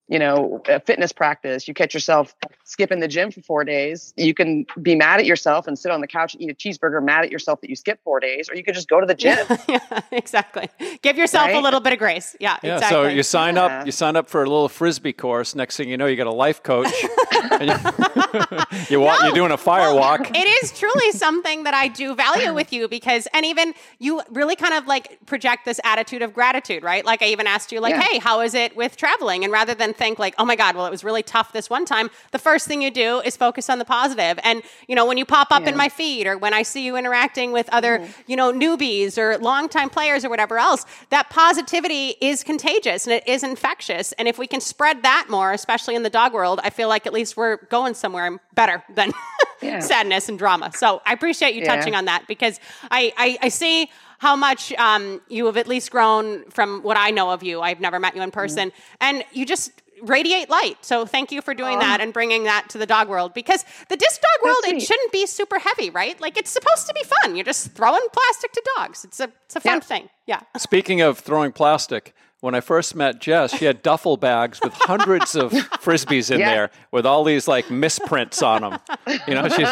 you 0.09 0.19
know, 0.19 0.62
a 0.69 0.79
fitness 0.81 1.12
practice, 1.12 1.66
you 1.66 1.75
catch 1.75 1.92
yourself 1.92 2.35
skipping 2.64 3.01
the 3.01 3.09
gym 3.09 3.31
for 3.33 3.40
four 3.42 3.64
days. 3.64 4.14
You 4.16 4.35
can 4.35 4.64
be 4.81 4.95
mad 4.95 5.19
at 5.19 5.27
yourself 5.27 5.66
and 5.66 5.77
sit 5.79 5.90
on 5.90 6.01
the 6.01 6.07
couch 6.07 6.35
and 6.35 6.42
eat 6.42 6.51
a 6.51 6.55
cheeseburger, 6.55 7.03
mad 7.05 7.25
at 7.25 7.31
yourself 7.33 7.61
that 7.62 7.71
you 7.71 7.77
skipped 7.77 8.05
four 8.05 8.21
days, 8.21 8.49
or 8.49 8.55
you 8.55 8.62
could 8.62 8.75
just 8.75 8.88
go 8.88 9.01
to 9.01 9.07
the 9.07 9.14
gym. 9.14 9.38
yeah, 9.69 9.79
exactly. 10.12 10.69
Give 11.03 11.16
yourself 11.16 11.51
a 11.53 11.59
little 11.61 11.81
bit 11.81 11.92
of 11.92 11.99
grace. 11.99 12.37
Yeah, 12.38 12.57
Yeah, 12.62 12.75
exactly. 12.77 12.95
so 12.97 13.09
you 13.09 13.23
sign 13.23 13.57
Yeah. 13.57 13.64
up. 13.64 13.87
You 13.87 13.92
sign 13.92 14.14
up 14.16 14.29
for 14.29 14.42
a 14.42 14.47
little 14.49 14.69
frisbee 14.69 15.12
course. 15.12 15.55
Next 15.55 15.77
thing 15.77 15.88
you 15.88 15.97
know, 15.97 16.07
you 16.07 16.16
got 16.16 16.27
a 16.29 16.33
life 16.33 16.62
coach. 16.62 16.92
and 17.53 17.70
you, 17.70 18.59
you 18.90 19.01
walk. 19.01 19.22
You're 19.22 19.33
doing 19.33 19.51
a 19.53 19.57
fire 19.57 19.88
Well, 19.92 19.99
walk. 19.99 20.31
It 20.35 20.62
is 20.62 20.79
truly 20.79 21.12
something 21.12 21.64
that 21.64 21.75
I 21.75 21.88
do 21.88 22.14
value 22.14 22.53
with 22.55 22.72
you 22.72 22.88
because, 22.88 23.27
and 23.33 23.44
even 23.46 23.75
you 23.99 24.20
really 24.31 24.57
kind 24.57 24.75
of 24.75 24.87
like 24.87 25.25
project 25.27 25.64
this 25.64 25.81
attitude 25.85 26.22
of 26.22 26.33
gratitude, 26.35 26.83
right? 26.83 27.05
Like 27.05 27.22
I 27.22 27.27
even 27.27 27.46
asked 27.46 27.72
you, 27.72 27.81
like, 27.81 27.94
Yeah. 27.94 28.03
hey, 28.03 28.18
how 28.18 28.40
is 28.40 28.55
it 28.55 28.77
with 28.77 28.96
traveling? 28.96 29.44
And 29.44 29.53
rather 29.53 29.75
than 29.75 29.94
think 29.94 30.18
like, 30.18 30.35
oh 30.38 30.44
my 30.44 30.57
God, 30.57 30.77
well, 30.77 30.87
it 30.87 30.90
was 30.90 31.05
really 31.05 31.22
tough 31.22 31.53
this 31.53 31.68
one 31.70 31.85
time, 31.85 32.11
the 32.33 32.38
first 32.38 32.66
thing 32.66 32.83
you 32.83 32.90
do 32.90 33.20
is 33.20 33.37
focus 33.37 33.68
on 33.70 33.79
the 33.79 33.85
positive. 33.85 34.38
And, 34.44 34.62
you 34.88 34.94
know, 34.94 35.07
when 35.07 35.18
you 35.18 35.25
pop 35.25 35.49
up 35.51 35.62
in 35.62 35.66
Yeah. 35.66 35.70
Mm-hmm. 35.70 35.79
my 35.79 35.88
feed 35.88 36.27
or 36.27 36.38
when 36.38 36.55
I 36.55 36.62
see 36.62 36.85
you 36.85 36.96
interacting 36.96 37.53
with 37.53 37.68
other, 37.70 38.07
you 38.27 38.37
know, 38.37 38.53
newbies 38.53 39.18
or 39.18 39.38
longtime 39.38 39.90
players 39.90 40.25
or 40.25 40.29
whatever 40.31 40.59
else, 40.59 40.85
that 41.11 41.31
positivity 41.31 42.14
is 42.20 42.42
contagious 42.44 43.07
and 43.07 43.12
it 43.14 43.27
is 43.27 43.42
infectious. 43.42 44.12
And 44.12 44.29
if 44.29 44.38
we 44.38 44.46
can 44.46 44.61
spread 44.61 45.03
that 45.03 45.27
more, 45.29 45.53
especially 45.53 45.94
in 45.94 46.03
the 46.03 46.11
dog 46.11 46.33
world, 46.33 46.61
I 46.62 46.70
feel 46.70 46.88
like 46.88 47.07
at 47.07 47.12
least 47.12 47.26
we're 47.35 47.57
going 47.71 47.95
somewhere 47.95 48.39
better 48.55 48.85
than 48.95 49.12
Yeah. 49.62 49.81
sadness 49.81 50.29
and 50.29 50.39
drama. 50.39 50.71
So 50.75 51.01
I 51.07 51.15
appreciate 51.15 51.55
you 51.55 51.62
Yeah. 51.62 51.77
touching 51.77 51.95
on 51.95 52.05
that 52.05 52.27
because 52.29 52.61
I, 52.91 53.11
I, 53.17 53.39
I 53.41 53.49
see 53.49 53.89
how 54.19 54.37
much 54.37 54.71
um, 54.75 55.23
you 55.29 55.47
have 55.47 55.57
at 55.57 55.67
least 55.67 55.91
grown 55.91 56.45
from 56.51 56.83
what 56.83 56.99
I 56.99 57.11
know 57.11 57.31
of 57.31 57.43
you. 57.43 57.62
I've 57.62 57.81
never 57.81 57.99
met 57.99 58.15
you 58.15 58.21
in 58.21 58.31
person. 58.31 58.71
And 59.01 59.25
you 59.33 59.47
just 59.47 59.71
radiate 60.03 60.51
light. 60.51 60.77
So 60.85 61.07
thank 61.07 61.33
you 61.33 61.41
for 61.41 61.55
doing 61.55 61.79
that 61.79 62.03
and 62.03 62.12
bringing 62.12 62.45
that 62.45 62.69
to 62.69 62.77
the 62.79 62.85
dog 62.85 63.09
world 63.09 63.33
because 63.33 63.65
the 63.89 63.97
disc 63.97 64.21
dog 64.21 64.45
world, 64.45 64.59
it 64.67 64.83
shouldn't 64.83 65.11
be 65.11 65.25
super 65.25 65.59
heavy, 65.59 65.89
right? 65.89 66.21
Like 66.21 66.37
it's 66.37 66.51
supposed 66.51 66.87
to 66.89 66.93
be 66.93 67.03
fun. 67.03 67.35
You're 67.35 67.47
just 67.47 67.73
throwing 67.73 68.07
plastic 68.12 68.53
to 68.53 68.62
dogs. 68.77 69.05
It's 69.07 69.21
a, 69.21 69.31
it's 69.47 69.57
a 69.57 69.61
fun 69.61 69.77
Yeah. 69.77 69.81
thing. 69.81 70.09
Yeah. 70.27 70.41
Speaking 70.59 71.01
of 71.01 71.19
throwing 71.21 71.51
plastic, 71.53 72.15
when 72.40 72.55
I 72.55 72.61
first 72.61 72.94
met 72.94 73.20
Jess, 73.20 73.57
she 73.57 73.64
had 73.64 73.83
duffel 73.83 74.16
bags 74.16 74.61
with 74.62 74.72
hundreds 74.75 75.35
of 75.35 75.53
frisbees 75.83 76.31
in 76.31 76.40
Yeah. 76.40 76.51
there 76.55 76.70
with 76.92 77.07
all 77.07 77.25
these 77.25 77.49
like 77.49 77.70
misprints 77.70 78.42
on 78.42 78.62
them. 78.62 78.79
You 79.27 79.35
know, 79.35 79.49
she's 79.49 79.68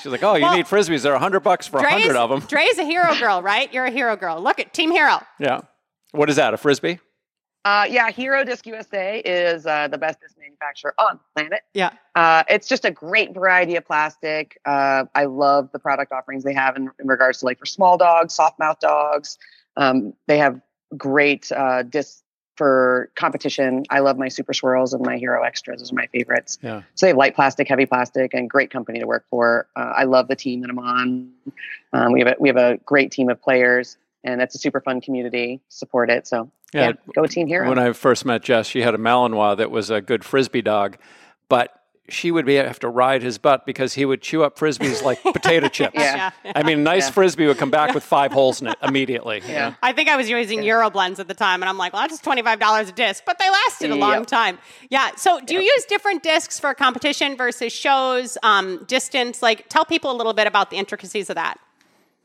she's 0.00 0.12
like, 0.12 0.22
"Oh, 0.22 0.34
you 0.36 0.50
need 0.54 0.66
frisbees? 0.66 1.02
They're 1.02 1.14
a 1.14 1.18
hundred 1.18 1.40
bucks 1.40 1.66
for 1.66 1.78
a 1.78 1.80
Dre's, 1.82 1.92
hundred 1.92 2.16
of 2.16 2.30
them." 2.30 2.40
Dre's 2.40 2.78
a 2.78 2.84
hero 2.84 3.14
girl, 3.18 3.42
right? 3.42 3.72
You're 3.72 3.86
a 3.86 3.90
hero 3.90 4.16
girl. 4.16 4.40
Look 4.42 4.58
at 4.58 4.72
Team 4.72 4.90
Hero. 4.90 5.20
Yeah. 5.38 5.60
What 6.12 6.30
is 6.30 6.36
that? 6.36 6.54
A 6.54 6.56
frisbee? 6.56 7.00
Uh, 7.64 7.84
yeah, 7.90 8.10
Hero 8.12 8.44
Disc 8.44 8.64
USA 8.66 9.18
is 9.18 9.66
uh, 9.66 9.88
the 9.88 9.98
best 9.98 10.20
disc 10.20 10.36
manufacturer 10.38 10.94
on 11.00 11.18
the 11.34 11.42
planet. 11.42 11.62
Yeah. 11.74 11.90
Uh, 12.14 12.44
it's 12.48 12.68
just 12.68 12.84
a 12.84 12.92
great 12.92 13.34
variety 13.34 13.74
of 13.74 13.84
plastic. 13.84 14.56
Uh, 14.64 15.06
I 15.16 15.24
love 15.24 15.70
the 15.72 15.80
product 15.80 16.12
offerings 16.12 16.44
they 16.44 16.54
have 16.54 16.76
in, 16.76 16.90
in 17.00 17.08
regards 17.08 17.40
to 17.40 17.44
like 17.44 17.58
for 17.58 17.66
small 17.66 17.98
dogs, 17.98 18.34
soft 18.34 18.60
mouth 18.60 18.78
dogs. 18.78 19.36
Um, 19.76 20.14
they 20.28 20.38
have 20.38 20.60
great 20.96 21.50
uh, 21.52 21.82
discs 21.82 22.22
for 22.56 23.10
competition. 23.16 23.84
I 23.90 24.00
love 24.00 24.16
my 24.16 24.28
Super 24.28 24.54
Swirls 24.54 24.94
and 24.94 25.04
my 25.04 25.18
Hero 25.18 25.42
Extras. 25.42 25.80
Those 25.80 25.92
are 25.92 25.94
my 25.94 26.06
favorites. 26.06 26.58
Yeah. 26.62 26.82
So 26.94 27.04
they 27.04 27.08
have 27.08 27.16
light 27.18 27.34
plastic, 27.34 27.68
heavy 27.68 27.84
plastic, 27.84 28.32
and 28.32 28.48
great 28.48 28.70
company 28.70 28.98
to 28.98 29.06
work 29.06 29.26
for. 29.28 29.66
Uh, 29.76 29.92
I 29.94 30.04
love 30.04 30.28
the 30.28 30.36
team 30.36 30.62
that 30.62 30.70
I'm 30.70 30.78
on. 30.78 31.30
Um, 31.92 32.12
we 32.12 32.20
have 32.20 32.28
a, 32.28 32.36
we 32.38 32.48
have 32.48 32.56
a 32.56 32.78
great 32.86 33.10
team 33.12 33.28
of 33.28 33.42
players, 33.42 33.98
and 34.24 34.40
it's 34.40 34.54
a 34.54 34.58
super 34.58 34.80
fun 34.80 35.02
community. 35.02 35.60
Support 35.68 36.08
it. 36.08 36.26
So 36.26 36.50
Yeah. 36.72 36.88
yeah, 36.88 36.92
go 37.14 37.26
Team 37.26 37.46
Hero. 37.46 37.68
When 37.68 37.78
I 37.78 37.92
first 37.92 38.24
met 38.24 38.42
Jess, 38.42 38.66
she 38.66 38.80
had 38.80 38.94
a 38.94 38.98
Malinois 38.98 39.58
that 39.58 39.70
was 39.70 39.90
a 39.90 40.00
good 40.00 40.24
frisbee 40.24 40.62
dog, 40.62 40.96
but 41.50 41.75
she 42.08 42.30
would 42.30 42.46
be 42.46 42.54
have 42.54 42.78
to 42.80 42.88
ride 42.88 43.22
his 43.22 43.38
butt 43.38 43.66
because 43.66 43.94
he 43.94 44.04
would 44.04 44.22
chew 44.22 44.42
up 44.42 44.58
frisbees 44.58 45.02
like 45.02 45.22
potato 45.22 45.68
chips. 45.68 45.94
Yeah. 45.96 46.30
I 46.54 46.62
mean, 46.62 46.78
a 46.80 46.82
nice 46.82 47.06
Yeah. 47.06 47.10
frisbee 47.12 47.46
would 47.46 47.58
come 47.58 47.70
back 47.70 47.94
with 47.94 48.04
five 48.04 48.32
holes 48.38 48.60
in 48.60 48.68
it 48.68 48.76
immediately. 48.82 49.40
you 49.46 49.52
Yeah. 49.52 49.68
know? 49.70 49.74
I 49.82 49.92
think 49.92 50.08
I 50.08 50.16
was 50.16 50.28
using 50.30 50.62
Euro 50.62 50.90
blends 50.90 51.18
at 51.20 51.28
the 51.28 51.34
time, 51.34 51.62
and 51.62 51.68
I'm 51.68 51.78
like, 51.78 51.92
well, 51.92 52.02
that's 52.02 52.12
just 52.14 52.24
twenty 52.24 52.42
five 52.42 52.58
dollars 52.60 52.88
a 52.88 52.92
disc, 52.92 53.24
but 53.26 53.38
they 53.38 53.48
lasted 53.50 53.90
a 53.90 53.96
long 53.96 54.18
Yep. 54.20 54.26
time. 54.26 54.58
Yeah. 54.90 55.10
So, 55.16 55.40
do 55.40 55.54
you 55.54 55.60
use 55.60 55.84
different 55.86 56.22
discs 56.22 56.58
for 56.60 56.74
competition 56.74 57.36
versus 57.36 57.72
shows, 57.72 58.38
um, 58.42 58.84
distance? 58.86 59.42
Like, 59.42 59.68
tell 59.68 59.84
people 59.84 60.10
a 60.10 60.16
little 60.16 60.32
bit 60.34 60.46
about 60.46 60.70
the 60.70 60.76
intricacies 60.76 61.28
of 61.30 61.36
that. 61.36 61.58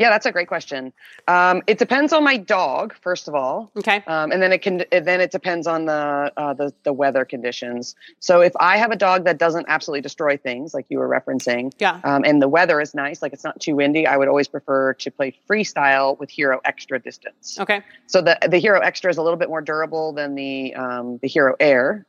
Yeah, 0.01 0.09
that's 0.09 0.25
a 0.25 0.31
great 0.31 0.47
question. 0.47 0.91
Um, 1.27 1.61
it 1.67 1.77
depends 1.77 2.11
on 2.11 2.23
my 2.23 2.35
dog, 2.37 2.95
first 3.01 3.27
of 3.27 3.35
all, 3.35 3.71
Okay. 3.77 4.03
um, 4.07 4.31
and 4.31 4.41
then 4.41 4.51
it 4.51 4.61
can. 4.63 4.83
Then 4.91 5.21
it 5.21 5.29
depends 5.31 5.67
on 5.67 5.85
the, 5.85 6.31
uh, 6.35 6.53
the 6.55 6.73
the 6.83 6.91
weather 6.91 7.23
conditions. 7.23 7.95
So 8.19 8.41
if 8.41 8.53
I 8.59 8.77
have 8.77 8.91
a 8.91 8.95
dog 8.95 9.25
that 9.25 9.37
doesn't 9.37 9.67
absolutely 9.69 10.01
destroy 10.01 10.37
things, 10.37 10.73
like 10.73 10.87
you 10.89 10.97
were 10.97 11.07
referencing, 11.07 11.71
Yeah. 11.79 11.99
um, 12.03 12.23
and 12.25 12.41
the 12.41 12.47
weather 12.47 12.81
is 12.81 12.95
nice, 12.95 13.21
like 13.21 13.31
it's 13.33 13.43
not 13.43 13.59
too 13.59 13.75
windy, 13.75 14.07
I 14.07 14.17
would 14.17 14.27
always 14.27 14.47
prefer 14.47 14.93
to 14.95 15.11
play 15.11 15.35
freestyle 15.49 16.17
with 16.19 16.29
Hero 16.31 16.59
Extra 16.65 16.99
distance. 16.99 17.59
Okay. 17.59 17.81
So 18.07 18.21
the 18.21 18.37
the 18.49 18.57
Hero 18.57 18.79
Extra 18.79 19.11
is 19.11 19.17
a 19.17 19.21
little 19.21 19.37
bit 19.37 19.49
more 19.49 19.61
durable 19.61 20.13
than 20.13 20.33
the 20.35 20.73
um, 20.73 21.19
the 21.21 21.27
Hero 21.27 21.55
Air. 21.59 22.07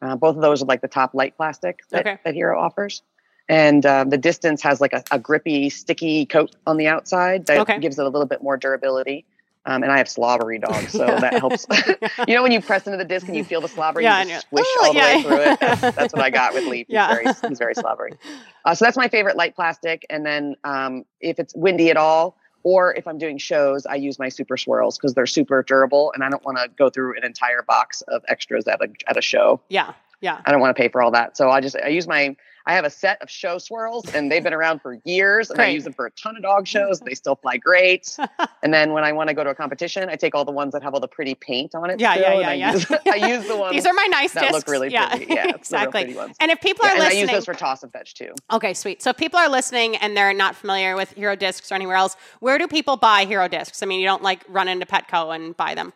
Uh, 0.00 0.16
both 0.16 0.34
of 0.36 0.42
those 0.42 0.62
are 0.62 0.66
like 0.66 0.80
the 0.80 0.88
top 0.88 1.14
light 1.14 1.36
plastic 1.36 1.80
that, 1.90 2.00
Okay. 2.06 2.18
that 2.24 2.34
Hero 2.34 2.58
offers. 2.60 3.02
And 3.48 3.84
um, 3.86 4.10
the 4.10 4.18
distance 4.18 4.62
has 4.62 4.80
like 4.80 4.92
a, 4.92 5.02
a 5.10 5.18
grippy, 5.18 5.68
sticky 5.70 6.26
coat 6.26 6.54
on 6.66 6.76
the 6.76 6.86
outside 6.86 7.46
that 7.46 7.58
Okay. 7.58 7.78
gives 7.80 7.98
it 7.98 8.02
a 8.06 8.08
little 8.08 8.26
bit 8.26 8.42
more 8.42 8.56
durability. 8.56 9.24
Um, 9.64 9.84
and 9.84 9.92
I 9.92 9.98
have 9.98 10.08
slobbery 10.08 10.58
dogs, 10.58 10.90
so 10.90 11.06
that 11.20 11.34
helps. 11.34 11.66
you 12.26 12.34
know, 12.34 12.42
when 12.42 12.50
you 12.50 12.60
press 12.60 12.84
into 12.86 12.98
the 12.98 13.04
disc 13.04 13.28
and 13.28 13.36
you 13.36 13.44
feel 13.44 13.60
the 13.60 13.68
slobbery, 13.68 14.02
Yeah, 14.04 14.22
you 14.24 14.30
just 14.30 14.48
swish 14.48 14.66
oh, 14.80 14.86
all 14.86 14.92
the 14.92 14.98
yeah. 14.98 15.16
way 15.16 15.22
through 15.22 15.40
it. 15.40 15.60
That's, 15.60 15.80
that's 15.96 16.12
what 16.12 16.22
I 16.22 16.30
got 16.30 16.52
with 16.54 16.66
Leap. 16.66 16.88
He's, 16.88 16.94
Yeah. 16.94 17.08
very, 17.08 17.26
he's 17.48 17.58
very 17.58 17.74
slobbery. 17.74 18.12
Uh, 18.64 18.74
so 18.74 18.84
that's 18.84 18.96
my 18.96 19.08
favorite 19.08 19.36
light 19.36 19.54
plastic. 19.54 20.04
And 20.10 20.26
then 20.26 20.56
um, 20.64 21.04
if 21.20 21.38
it's 21.38 21.54
windy 21.54 21.90
at 21.90 21.96
all, 21.96 22.36
or 22.64 22.94
if 22.94 23.06
I'm 23.08 23.18
doing 23.18 23.38
shows, 23.38 23.86
I 23.86 23.96
use 23.96 24.18
my 24.18 24.28
super 24.28 24.56
swirls 24.56 24.96
because 24.96 25.14
they're 25.14 25.26
super 25.26 25.62
durable, 25.64 26.12
and 26.14 26.22
I 26.22 26.28
don't 26.28 26.44
want 26.44 26.58
to 26.58 26.68
go 26.68 26.90
through 26.90 27.16
an 27.16 27.24
entire 27.24 27.62
box 27.62 28.02
of 28.02 28.22
extras 28.28 28.66
at 28.68 28.80
a 28.80 28.88
at 29.08 29.16
a 29.16 29.20
show. 29.22 29.60
Yeah. 29.68 29.94
Yeah. 30.20 30.40
I 30.46 30.52
don't 30.52 30.60
want 30.60 30.76
to 30.76 30.80
pay 30.80 30.88
for 30.88 31.02
all 31.02 31.10
that, 31.10 31.36
so 31.36 31.50
I 31.50 31.60
just 31.60 31.76
I 31.76 31.88
use 31.88 32.06
my 32.06 32.36
I 32.66 32.74
have 32.74 32.84
a 32.84 32.90
set 32.90 33.20
of 33.22 33.30
show 33.30 33.58
swirls, 33.58 34.12
and 34.14 34.30
they've 34.30 34.42
been 34.42 34.52
around 34.54 34.80
for 34.80 34.98
years, 35.04 35.50
and 35.50 35.60
I 35.60 35.68
use 35.68 35.84
them 35.84 35.92
for 35.92 36.06
a 36.06 36.10
ton 36.12 36.36
of 36.36 36.42
dog 36.42 36.66
shows. 36.66 37.00
They 37.12 37.14
still 37.14 37.34
fly 37.34 37.56
great. 37.56 38.16
and 38.62 38.72
then 38.72 38.92
when 38.92 39.02
I 39.02 39.12
want 39.12 39.28
to 39.28 39.34
go 39.34 39.42
to 39.42 39.50
a 39.50 39.54
competition, 39.54 40.08
I 40.08 40.14
take 40.16 40.34
all 40.34 40.44
the 40.44 40.52
ones 40.52 40.72
that 40.72 40.82
have 40.82 40.94
all 40.94 41.00
the 41.00 41.08
pretty 41.08 41.34
paint 41.34 41.74
on 41.74 41.90
it. 41.90 41.98
Yeah, 41.98 42.14
still, 42.14 42.22
yeah, 42.22 42.40
yeah, 42.40 42.48
I 42.48 42.54
yeah. 42.54 42.72
Use, 42.72 42.90
I 43.06 43.34
use 43.34 43.48
the 43.48 43.56
ones 43.56 43.74
These 43.74 43.86
are 43.86 43.92
my 43.92 44.06
nice 44.10 44.32
that 44.34 44.42
discs. 44.42 44.54
look 44.54 44.68
really 44.68 44.90
yeah. 44.90 45.08
pretty. 45.16 45.34
Yeah, 45.34 45.48
exactly. 45.48 46.04
pretty 46.04 46.16
ones. 46.16 46.36
And 46.38 46.50
if 46.50 46.60
people 46.60 46.86
Yeah, 46.86 46.92
are 46.92 46.94
and 46.94 47.02
I 47.02 47.06
listening, 47.06 47.22
use 47.22 47.30
those 47.30 47.44
for 47.44 47.54
toss 47.54 47.82
and 47.82 47.92
fetch 47.92 48.14
too. 48.14 48.32
Okay, 48.52 48.72
sweet. 48.72 49.02
So 49.02 49.10
if 49.10 49.16
people 49.16 49.38
are 49.38 49.48
listening 49.48 49.96
and 49.96 50.16
they're 50.16 50.32
not 50.32 50.54
familiar 50.54 50.94
with 50.94 51.12
Hero 51.12 51.34
Discs 51.34 51.72
or 51.72 51.74
anywhere 51.74 51.96
else, 51.96 52.16
where 52.40 52.56
do 52.58 52.68
people 52.68 52.96
buy 52.96 53.24
Hero 53.24 53.48
Discs? 53.48 53.82
I 53.82 53.86
mean, 53.86 54.00
you 54.00 54.06
don't 54.06 54.22
like 54.22 54.44
run 54.48 54.68
into 54.68 54.86
Petco 54.86 55.34
and 55.34 55.56
buy 55.56 55.74
them. 55.74 55.92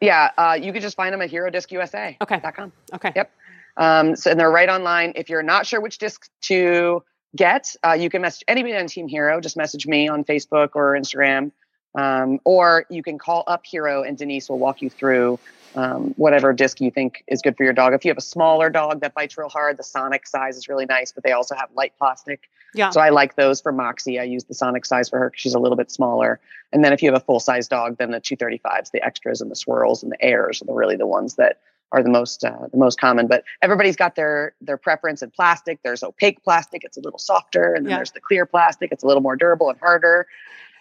Yeah, 0.00 0.30
uh, 0.36 0.58
you 0.60 0.72
can 0.72 0.82
just 0.82 0.96
find 0.96 1.12
them 1.12 1.22
at 1.22 1.30
HeroDiscUSA. 1.30 2.16
Okay. 2.20 2.40
com. 2.54 2.72
Okay. 2.94 3.12
Yep. 3.16 3.30
Um, 3.76 4.16
so 4.16 4.30
and 4.30 4.40
they're 4.40 4.50
right 4.50 4.68
online. 4.68 5.12
If 5.16 5.28
you're 5.28 5.42
not 5.42 5.66
sure 5.66 5.80
which 5.80 5.98
disc 5.98 6.28
to 6.42 7.02
get, 7.34 7.74
uh, 7.84 7.92
you 7.92 8.08
can 8.08 8.22
message 8.22 8.44
anybody 8.48 8.74
on 8.76 8.86
Team 8.86 9.08
Hero. 9.08 9.40
Just 9.40 9.56
message 9.56 9.86
me 9.86 10.08
on 10.08 10.24
Facebook 10.24 10.70
or 10.74 10.92
Instagram, 10.92 11.52
um, 11.94 12.40
or 12.44 12.86
you 12.88 13.02
can 13.02 13.18
call 13.18 13.44
up 13.46 13.66
Hero 13.66 14.02
and 14.02 14.16
Denise 14.16 14.48
will 14.48 14.58
walk 14.58 14.82
you 14.82 14.90
through 14.90 15.38
um, 15.76 16.14
whatever 16.16 16.52
disc 16.52 16.80
you 16.80 16.90
think 16.90 17.22
is 17.28 17.42
good 17.42 17.56
for 17.56 17.64
your 17.64 17.74
dog. 17.74 17.92
If 17.92 18.04
you 18.04 18.10
have 18.10 18.18
a 18.18 18.22
smaller 18.22 18.70
dog 18.70 19.00
that 19.02 19.14
bites 19.14 19.36
real 19.36 19.50
hard, 19.50 19.76
the 19.76 19.82
Sonic 19.82 20.26
size 20.26 20.56
is 20.56 20.68
really 20.68 20.86
nice, 20.86 21.12
but 21.12 21.22
they 21.22 21.32
also 21.32 21.54
have 21.54 21.68
light 21.74 21.92
plastic. 21.98 22.48
Yeah. 22.74 22.90
So 22.90 23.00
I 23.00 23.10
like 23.10 23.36
those 23.36 23.60
for 23.60 23.72
Moxie. 23.72 24.18
I 24.18 24.24
use 24.24 24.44
the 24.44 24.54
Sonic 24.54 24.86
size 24.86 25.08
for 25.08 25.18
her 25.18 25.30
because 25.30 25.40
she's 25.40 25.54
a 25.54 25.58
little 25.58 25.76
bit 25.76 25.90
smaller. 25.90 26.40
And 26.72 26.82
then 26.82 26.92
if 26.92 27.02
you 27.02 27.10
have 27.10 27.20
a 27.20 27.24
full 27.24 27.40
size 27.40 27.68
dog, 27.68 27.98
then 27.98 28.10
the 28.10 28.20
235s, 28.20 28.90
the 28.90 29.04
extras 29.04 29.40
and 29.40 29.50
the 29.50 29.56
swirls 29.56 30.02
and 30.02 30.10
the 30.10 30.22
airs 30.22 30.62
are 30.62 30.64
the, 30.64 30.72
really 30.72 30.96
the 30.96 31.06
ones 31.06 31.34
that 31.34 31.60
are 31.92 32.02
the 32.02 32.08
most 32.10 32.44
uh, 32.44 32.66
the 32.70 32.78
most 32.78 33.00
common. 33.00 33.26
But 33.26 33.44
everybody's 33.62 33.96
got 33.96 34.16
their 34.16 34.54
their 34.60 34.76
preference 34.76 35.22
in 35.22 35.30
plastic. 35.30 35.80
There's 35.82 36.02
opaque 36.02 36.42
plastic; 36.42 36.84
it's 36.84 36.96
a 36.96 37.00
little 37.00 37.18
softer, 37.18 37.74
and 37.74 37.86
then 37.86 37.90
Yeah. 37.90 37.96
there's 37.96 38.12
the 38.12 38.20
clear 38.20 38.46
plastic; 38.46 38.92
it's 38.92 39.04
a 39.04 39.06
little 39.06 39.22
more 39.22 39.36
durable 39.36 39.70
and 39.70 39.78
harder. 39.78 40.26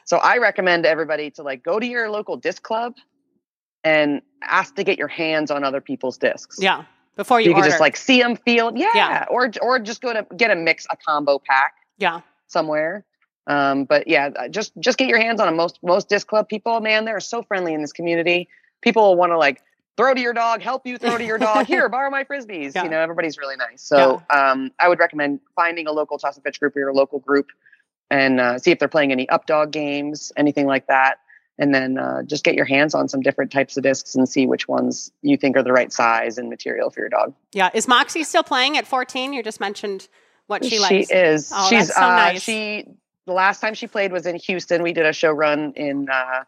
So 0.05 0.17
I 0.17 0.37
recommend 0.37 0.85
everybody 0.85 1.31
to 1.31 1.43
like 1.43 1.63
go 1.63 1.79
to 1.79 1.85
your 1.85 2.09
local 2.09 2.37
disc 2.37 2.61
club 2.63 2.95
and 3.83 4.21
ask 4.43 4.75
to 4.75 4.83
get 4.83 4.97
your 4.97 5.07
hands 5.07 5.51
on 5.51 5.63
other 5.63 5.81
people's 5.81 6.17
discs. 6.17 6.57
Yeah. 6.59 6.83
Before 7.15 7.39
you, 7.39 7.49
you, 7.49 7.55
can 7.55 7.63
just 7.63 7.79
like 7.79 7.95
see 7.95 8.21
them, 8.21 8.35
feel, 8.35 8.73
yeah, 8.75 8.89
Yeah. 8.93 9.25
or 9.29 9.49
or 9.61 9.79
just 9.79 10.01
go 10.01 10.11
to 10.11 10.25
get 10.35 10.51
a 10.51 10.55
mix, 10.55 10.85
a 10.89 10.97
combo 10.97 11.39
pack 11.39 11.75
yeah. 11.97 12.19
somewhere. 12.47 13.05
Um, 13.47 13.85
but 13.85 14.07
yeah, 14.07 14.31
uh, 14.35 14.47
just 14.49 14.73
just 14.79 14.97
get 14.97 15.07
your 15.07 15.19
hands 15.19 15.39
on 15.39 15.47
them. 15.47 15.55
Most 15.55 15.79
most 15.81 16.09
disc 16.09 16.27
club 16.27 16.49
people, 16.49 16.81
man, 16.81 17.05
they're 17.05 17.21
so 17.21 17.41
friendly 17.41 17.73
in 17.73 17.81
this 17.81 17.93
community. 17.93 18.49
People 18.81 19.03
will 19.03 19.15
want 19.15 19.31
to 19.31 19.37
like 19.37 19.61
throw 19.97 20.13
to 20.13 20.19
your 20.21 20.33
dog, 20.33 20.61
help 20.61 20.85
you 20.85 20.97
throw 20.97 21.17
to 21.17 21.23
your 21.23 21.37
dog. 21.37 21.65
Here, 21.67 21.87
borrow 21.89 22.09
my 22.09 22.23
frisbees. 22.23 22.75
Yeah. 22.75 22.83
You 22.83 22.89
know, 22.89 22.99
everybody's 22.99 23.37
really 23.37 23.55
nice. 23.55 23.81
So 23.81 24.21
um, 24.29 24.71
I 24.79 24.87
would 24.89 24.99
recommend 24.99 25.39
finding 25.55 25.87
a 25.87 25.91
local 25.91 26.17
toss 26.17 26.35
and 26.35 26.43
fetch 26.43 26.59
group 26.59 26.75
or 26.75 26.79
your 26.79 26.93
local 26.93 27.19
group 27.19 27.47
and 28.11 28.39
uh, 28.39 28.59
see 28.59 28.71
if 28.71 28.79
they're 28.79 28.87
playing 28.87 29.11
any 29.11 29.27
up 29.29 29.47
dog 29.47 29.71
games, 29.71 30.31
anything 30.37 30.67
like 30.67 30.87
that. 30.87 31.15
and 31.57 31.73
then 31.73 31.97
uh, 31.97 32.21
just 32.23 32.43
get 32.43 32.55
your 32.55 32.65
hands 32.65 32.93
on 32.93 33.07
some 33.07 33.21
different 33.21 33.51
types 33.51 33.77
of 33.77 33.83
discs 33.83 34.15
and 34.15 34.27
see 34.27 34.45
which 34.45 34.67
ones 34.67 35.11
you 35.21 35.37
think 35.37 35.55
are 35.55 35.63
the 35.63 35.71
right 35.71 35.93
size 35.93 36.37
and 36.37 36.49
material 36.49 36.89
for 36.89 36.99
your 36.99 37.09
dog. 37.09 37.33
Yeah. 37.53 37.69
Is 37.73 37.87
Moxie 37.87 38.23
still 38.23 38.43
playing 38.43 38.77
at 38.77 38.85
14? 38.85 39.33
You 39.33 39.41
just 39.41 39.59
mentioned 39.59 40.07
what 40.47 40.65
she, 40.65 40.79
likes. 40.79 41.07
She 41.07 41.13
is. 41.13 41.51
Oh, 41.55 41.69
She's 41.69 41.93
so 41.93 42.01
uh, 42.01 42.07
nice. 42.07 42.41
she 42.41 42.85
the 43.25 43.33
last 43.33 43.59
time 43.59 43.73
she 43.73 43.87
played 43.87 44.11
was 44.11 44.25
in 44.27 44.35
Houston. 44.35 44.83
We 44.83 44.93
did 44.93 45.05
a 45.05 45.13
show 45.13 45.31
run 45.31 45.73
in 45.75 46.09
uh, 46.09 46.43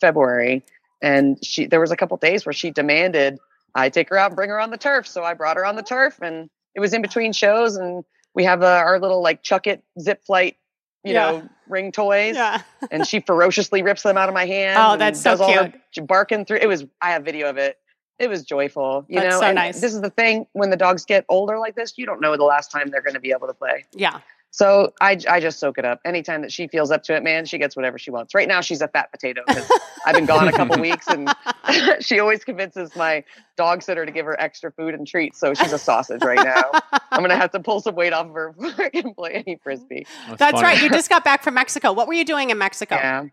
February, 0.00 0.62
and 1.02 1.42
she 1.44 1.66
there 1.66 1.80
was 1.80 1.90
a 1.90 1.96
couple 1.96 2.16
days 2.16 2.44
where 2.46 2.52
she 2.52 2.70
demanded 2.70 3.38
I 3.74 3.88
take 3.88 4.08
her 4.10 4.16
out 4.18 4.30
and 4.30 4.36
bring 4.36 4.50
her 4.50 4.58
on 4.60 4.70
the 4.70 4.76
turf. 4.78 5.06
So 5.06 5.22
I 5.22 5.34
brought 5.34 5.56
her 5.56 5.64
on 5.64 5.76
the 5.76 5.82
turf, 5.82 6.18
and 6.22 6.50
it 6.74 6.80
was 6.80 6.92
in 6.92 7.02
between 7.02 7.32
shows, 7.32 7.76
and 7.76 8.04
we 8.34 8.44
have 8.44 8.62
uh, 8.62 8.66
our 8.66 8.98
little 8.98 9.22
like 9.22 9.42
chuck 9.42 9.66
it 9.66 9.82
zip 10.00 10.24
flight, 10.24 10.56
you 11.04 11.12
Yeah. 11.14 11.30
know, 11.30 11.48
ring 11.68 11.92
toys, 11.92 12.34
Yeah. 12.34 12.62
and 12.90 13.06
she 13.06 13.20
ferociously 13.20 13.82
rips 13.82 14.02
them 14.02 14.16
out 14.16 14.28
of 14.28 14.34
my 14.34 14.46
hand. 14.46 14.78
Oh, 14.80 14.96
that's 14.96 15.20
so 15.20 15.30
does 15.32 15.40
all 15.40 15.52
her 15.52 15.72
barking 16.02 16.44
through. 16.44 16.58
It 16.58 16.66
was. 16.66 16.84
I 17.00 17.10
have 17.12 17.24
video 17.24 17.48
of 17.48 17.56
it. 17.58 17.78
It 18.18 18.28
was 18.28 18.44
joyful, 18.44 19.06
you 19.08 19.18
That's 19.18 19.34
know. 19.36 19.40
so 19.40 19.46
and 19.46 19.54
nice. 19.54 19.80
This 19.80 19.94
is 19.94 20.02
the 20.02 20.10
thing 20.10 20.46
when 20.52 20.68
the 20.68 20.76
dogs 20.76 21.06
get 21.06 21.24
older 21.30 21.58
like 21.58 21.74
this, 21.74 21.96
you 21.96 22.04
don't 22.04 22.20
know 22.20 22.36
the 22.36 22.44
last 22.44 22.70
time 22.70 22.90
they're 22.90 23.00
going 23.00 23.14
to 23.14 23.20
be 23.20 23.30
able 23.30 23.46
to 23.46 23.54
play. 23.54 23.86
Yeah. 23.94 24.20
So 24.52 24.92
I, 25.00 25.16
I 25.28 25.38
just 25.38 25.60
soak 25.60 25.78
it 25.78 25.84
up. 25.84 26.00
Anytime 26.04 26.42
that 26.42 26.52
she 26.52 26.66
feels 26.66 26.90
up 26.90 27.04
to 27.04 27.14
it, 27.14 27.22
man, 27.22 27.46
she 27.46 27.56
gets 27.56 27.76
whatever 27.76 27.98
she 27.98 28.10
wants. 28.10 28.34
Right 28.34 28.48
now, 28.48 28.60
she's 28.60 28.82
a 28.82 28.88
fat 28.88 29.12
potato 29.12 29.42
because 29.46 29.70
I've 30.04 30.16
been 30.16 30.26
gone 30.26 30.48
a 30.48 30.52
couple 30.52 30.76
weeks, 30.80 31.06
and 31.06 31.32
she 32.00 32.18
always 32.18 32.44
convinces 32.44 32.94
my 32.96 33.22
dog 33.56 33.82
sitter 33.82 34.04
to 34.04 34.10
give 34.10 34.26
her 34.26 34.40
extra 34.40 34.72
food 34.72 34.94
and 34.94 35.06
treats. 35.06 35.38
So 35.38 35.54
she's 35.54 35.72
a 35.72 35.78
sausage 35.78 36.22
right 36.24 36.44
now. 36.44 36.80
I'm 37.12 37.20
gonna 37.20 37.36
have 37.36 37.52
to 37.52 37.60
pull 37.60 37.80
some 37.80 37.94
weight 37.94 38.12
off 38.12 38.26
of 38.26 38.32
her 38.34 38.52
before 38.52 38.84
I 38.86 38.90
can 38.90 39.14
play 39.14 39.42
any 39.46 39.56
frisbee. 39.62 40.06
That's 40.36 40.52
funny. 40.52 40.62
right. 40.62 40.82
You 40.82 40.90
just 40.90 41.08
got 41.08 41.22
back 41.22 41.44
from 41.44 41.54
Mexico. 41.54 41.92
What 41.92 42.08
were 42.08 42.14
you 42.14 42.24
doing 42.24 42.50
in 42.50 42.58
Mexico? 42.58 42.96
Yeah. 42.96 43.26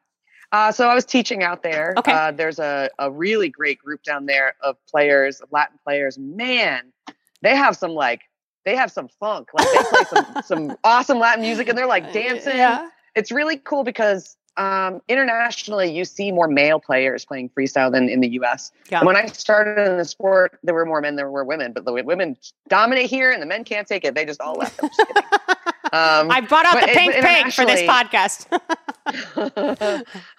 Uh, 0.52 0.72
so 0.72 0.88
I 0.88 0.96
was 0.96 1.04
teaching 1.04 1.44
out 1.44 1.64
there. 1.64 1.94
Okay. 1.98 2.12
Uh, 2.12 2.32
there's 2.32 2.60
a, 2.60 2.90
a 3.00 3.12
really 3.12 3.50
great 3.50 3.80
group 3.80 4.04
down 4.04 4.28
there 4.28 4.56
of 4.62 4.78
players, 4.86 5.42
of 5.42 5.52
Latin 5.52 5.78
players. 5.84 6.18
Man, 6.18 6.94
they 7.42 7.56
have 7.56 7.76
some 7.76 7.92
like 7.92 8.22
they 8.68 8.76
have 8.76 8.92
some 8.92 9.08
funk. 9.20 9.50
Like 9.54 9.68
they 9.72 9.84
play 9.90 10.04
some 10.04 10.44
some 10.46 10.78
awesome 10.84 11.20
Latin 11.20 11.42
music, 11.42 11.70
and 11.70 11.78
they're 11.78 11.88
like 11.88 12.12
dancing. 12.12 12.58
Yeah. 12.58 12.90
it's 13.16 13.32
really 13.32 13.58
cool 13.58 13.84
because 13.84 14.36
um, 14.58 15.02
internationally 15.08 15.96
you 15.96 16.04
see 16.04 16.32
more 16.32 16.48
male 16.48 16.80
players 16.80 17.24
playing 17.26 17.50
freestyle 17.50 17.92
than 17.92 18.10
in 18.10 18.20
the 18.20 18.30
US. 18.42 18.72
Yeah. 18.90 19.04
When 19.04 19.16
I 19.16 19.28
started 19.28 19.80
in 19.90 19.98
the 19.98 20.06
sport, 20.06 20.60
there 20.64 20.74
were 20.76 20.86
more 20.86 21.00
men 21.00 21.14
than 21.14 21.18
there 21.18 21.32
were 21.32 21.46
women, 21.46 21.72
but 21.72 21.86
the 21.86 21.94
women 21.94 22.36
dominate 22.68 23.10
here 23.10 23.32
and 23.32 23.42
the 23.42 23.46
men 23.46 23.64
can't 23.64 23.88
take 23.88 24.04
it. 24.04 24.16
They 24.16 24.26
just 24.26 24.42
all 24.42 24.56
left. 24.56 24.80
I'm 24.84 24.90
just. 24.90 25.02
Um, 25.94 26.30
I 26.30 26.42
brought 26.42 26.66
out 26.66 26.82
the 26.82 26.88
pink 26.88 27.14
pig 27.14 27.54
for 27.54 27.66
this 27.66 27.82
podcast. 27.84 28.46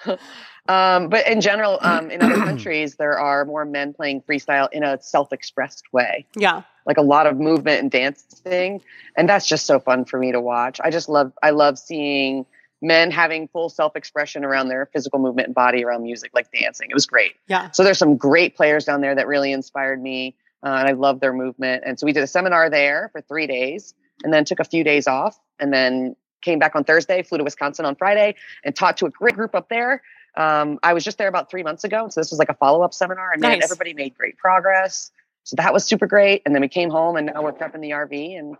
um, 0.68 1.08
but 1.08 1.26
in 1.26 1.40
general, 1.40 1.78
um, 1.80 2.10
in 2.10 2.20
other 2.20 2.34
countries, 2.34 2.96
there 2.96 3.18
are 3.18 3.46
more 3.46 3.64
men 3.64 3.94
playing 3.94 4.20
freestyle 4.20 4.68
in 4.72 4.84
a 4.84 5.00
self-expressed 5.00 5.84
way, 5.90 6.26
yeah. 6.36 6.64
Like 6.88 6.96
a 6.96 7.02
lot 7.02 7.28
of 7.28 7.38
movement 7.38 7.80
and 7.80 7.90
dancing, 7.90 8.80
and 9.16 9.28
that's 9.28 9.46
just 9.46 9.66
so 9.66 9.78
fun 9.78 10.04
for 10.04 10.18
me 10.18 10.32
to 10.32 10.40
watch. 10.40 10.80
I 10.82 10.90
just 10.90 11.08
love, 11.08 11.32
I 11.40 11.50
love 11.50 11.78
seeing 11.78 12.46
men 12.80 13.10
having 13.10 13.46
full 13.48 13.68
self-expression 13.68 14.44
around 14.44 14.68
their 14.68 14.86
physical 14.86 15.18
movement 15.18 15.46
and 15.46 15.54
body 15.54 15.84
around 15.84 16.02
music, 16.02 16.30
like 16.34 16.50
dancing. 16.50 16.88
It 16.90 16.94
was 16.94 17.06
great. 17.06 17.34
Yeah. 17.46 17.70
So 17.72 17.84
there's 17.84 17.98
some 17.98 18.16
great 18.16 18.56
players 18.56 18.84
down 18.84 19.00
there 19.00 19.14
that 19.14 19.26
really 19.26 19.52
inspired 19.52 20.02
me, 20.02 20.34
uh, 20.64 20.76
and 20.80 20.88
I 20.88 20.92
love 20.92 21.20
their 21.20 21.32
movement. 21.32 21.84
And 21.86 22.00
so 22.00 22.06
we 22.06 22.12
did 22.12 22.24
a 22.24 22.26
seminar 22.26 22.70
there 22.70 23.10
for 23.12 23.20
three 23.20 23.46
days, 23.46 23.94
and 24.24 24.32
then 24.32 24.44
took 24.44 24.58
a 24.58 24.64
few 24.64 24.82
days 24.82 25.06
off, 25.06 25.38
and 25.60 25.72
then 25.72 26.16
came 26.40 26.58
back 26.58 26.74
on 26.74 26.84
Thursday, 26.84 27.22
flew 27.22 27.38
to 27.38 27.44
Wisconsin 27.44 27.84
on 27.84 27.96
Friday, 27.96 28.34
and 28.64 28.74
taught 28.74 28.96
to 28.96 29.06
a 29.06 29.10
great 29.10 29.34
group 29.34 29.54
up 29.54 29.68
there. 29.68 30.02
Um, 30.36 30.78
I 30.82 30.94
was 30.94 31.04
just 31.04 31.18
there 31.18 31.28
about 31.28 31.50
three 31.50 31.64
months 31.64 31.84
ago, 31.84 32.08
so 32.08 32.20
this 32.20 32.30
was 32.30 32.38
like 32.38 32.48
a 32.48 32.54
follow-up 32.54 32.94
seminar, 32.94 33.32
and 33.32 33.42
man, 33.42 33.60
everybody 33.62 33.92
made 33.92 34.16
great 34.16 34.38
progress. 34.38 35.10
So 35.44 35.56
that 35.56 35.72
was 35.72 35.84
super 35.84 36.06
great. 36.06 36.42
And 36.44 36.54
then 36.54 36.62
we 36.62 36.68
came 36.68 36.90
home, 36.90 37.16
and 37.16 37.26
now 37.26 37.42
we're 37.42 37.52
prepping 37.52 37.80
the 37.80 37.90
RV 37.90 38.38
and 38.38 38.56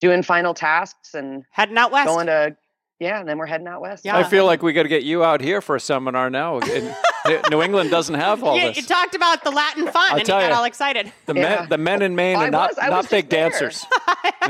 doing 0.00 0.22
final 0.22 0.54
tasks 0.54 1.14
and 1.14 1.44
Heading 1.50 1.76
out 1.78 1.90
west. 1.92 2.06
going 2.08 2.26
to 2.26 2.56
yeah, 3.00 3.18
and 3.18 3.28
then 3.28 3.36
we're 3.36 3.46
heading 3.46 3.66
out 3.66 3.80
west. 3.80 4.04
Yeah. 4.04 4.16
I 4.16 4.22
feel 4.22 4.46
like 4.46 4.62
we 4.62 4.72
got 4.72 4.84
to 4.84 4.88
get 4.88 5.02
you 5.02 5.24
out 5.24 5.40
here 5.40 5.60
for 5.60 5.74
a 5.74 5.80
seminar 5.80 6.30
now. 6.30 6.60
New 7.50 7.60
England 7.60 7.90
doesn't 7.90 8.14
have 8.14 8.44
all 8.44 8.56
you, 8.56 8.68
this. 8.68 8.76
you 8.76 8.82
talked 8.84 9.16
about 9.16 9.42
the 9.42 9.50
Latin 9.50 9.86
fun 9.88 10.04
I'll 10.04 10.10
and 10.12 10.18
you 10.20 10.24
tell 10.24 10.40
got 10.40 10.50
ya. 10.50 10.56
all 10.58 10.64
excited. 10.64 11.12
the 11.26 11.34
Yeah. 11.34 11.42
men, 11.60 11.68
the 11.68 11.78
men 11.78 12.02
in 12.02 12.14
Maine 12.14 12.36
I 12.36 12.46
are 12.46 12.50
not 12.52 12.70
was- 12.70 12.78
I 12.80 12.88
not 12.90 13.10
big 13.10 13.28
there. 13.28 13.50
dancers. 13.50 13.84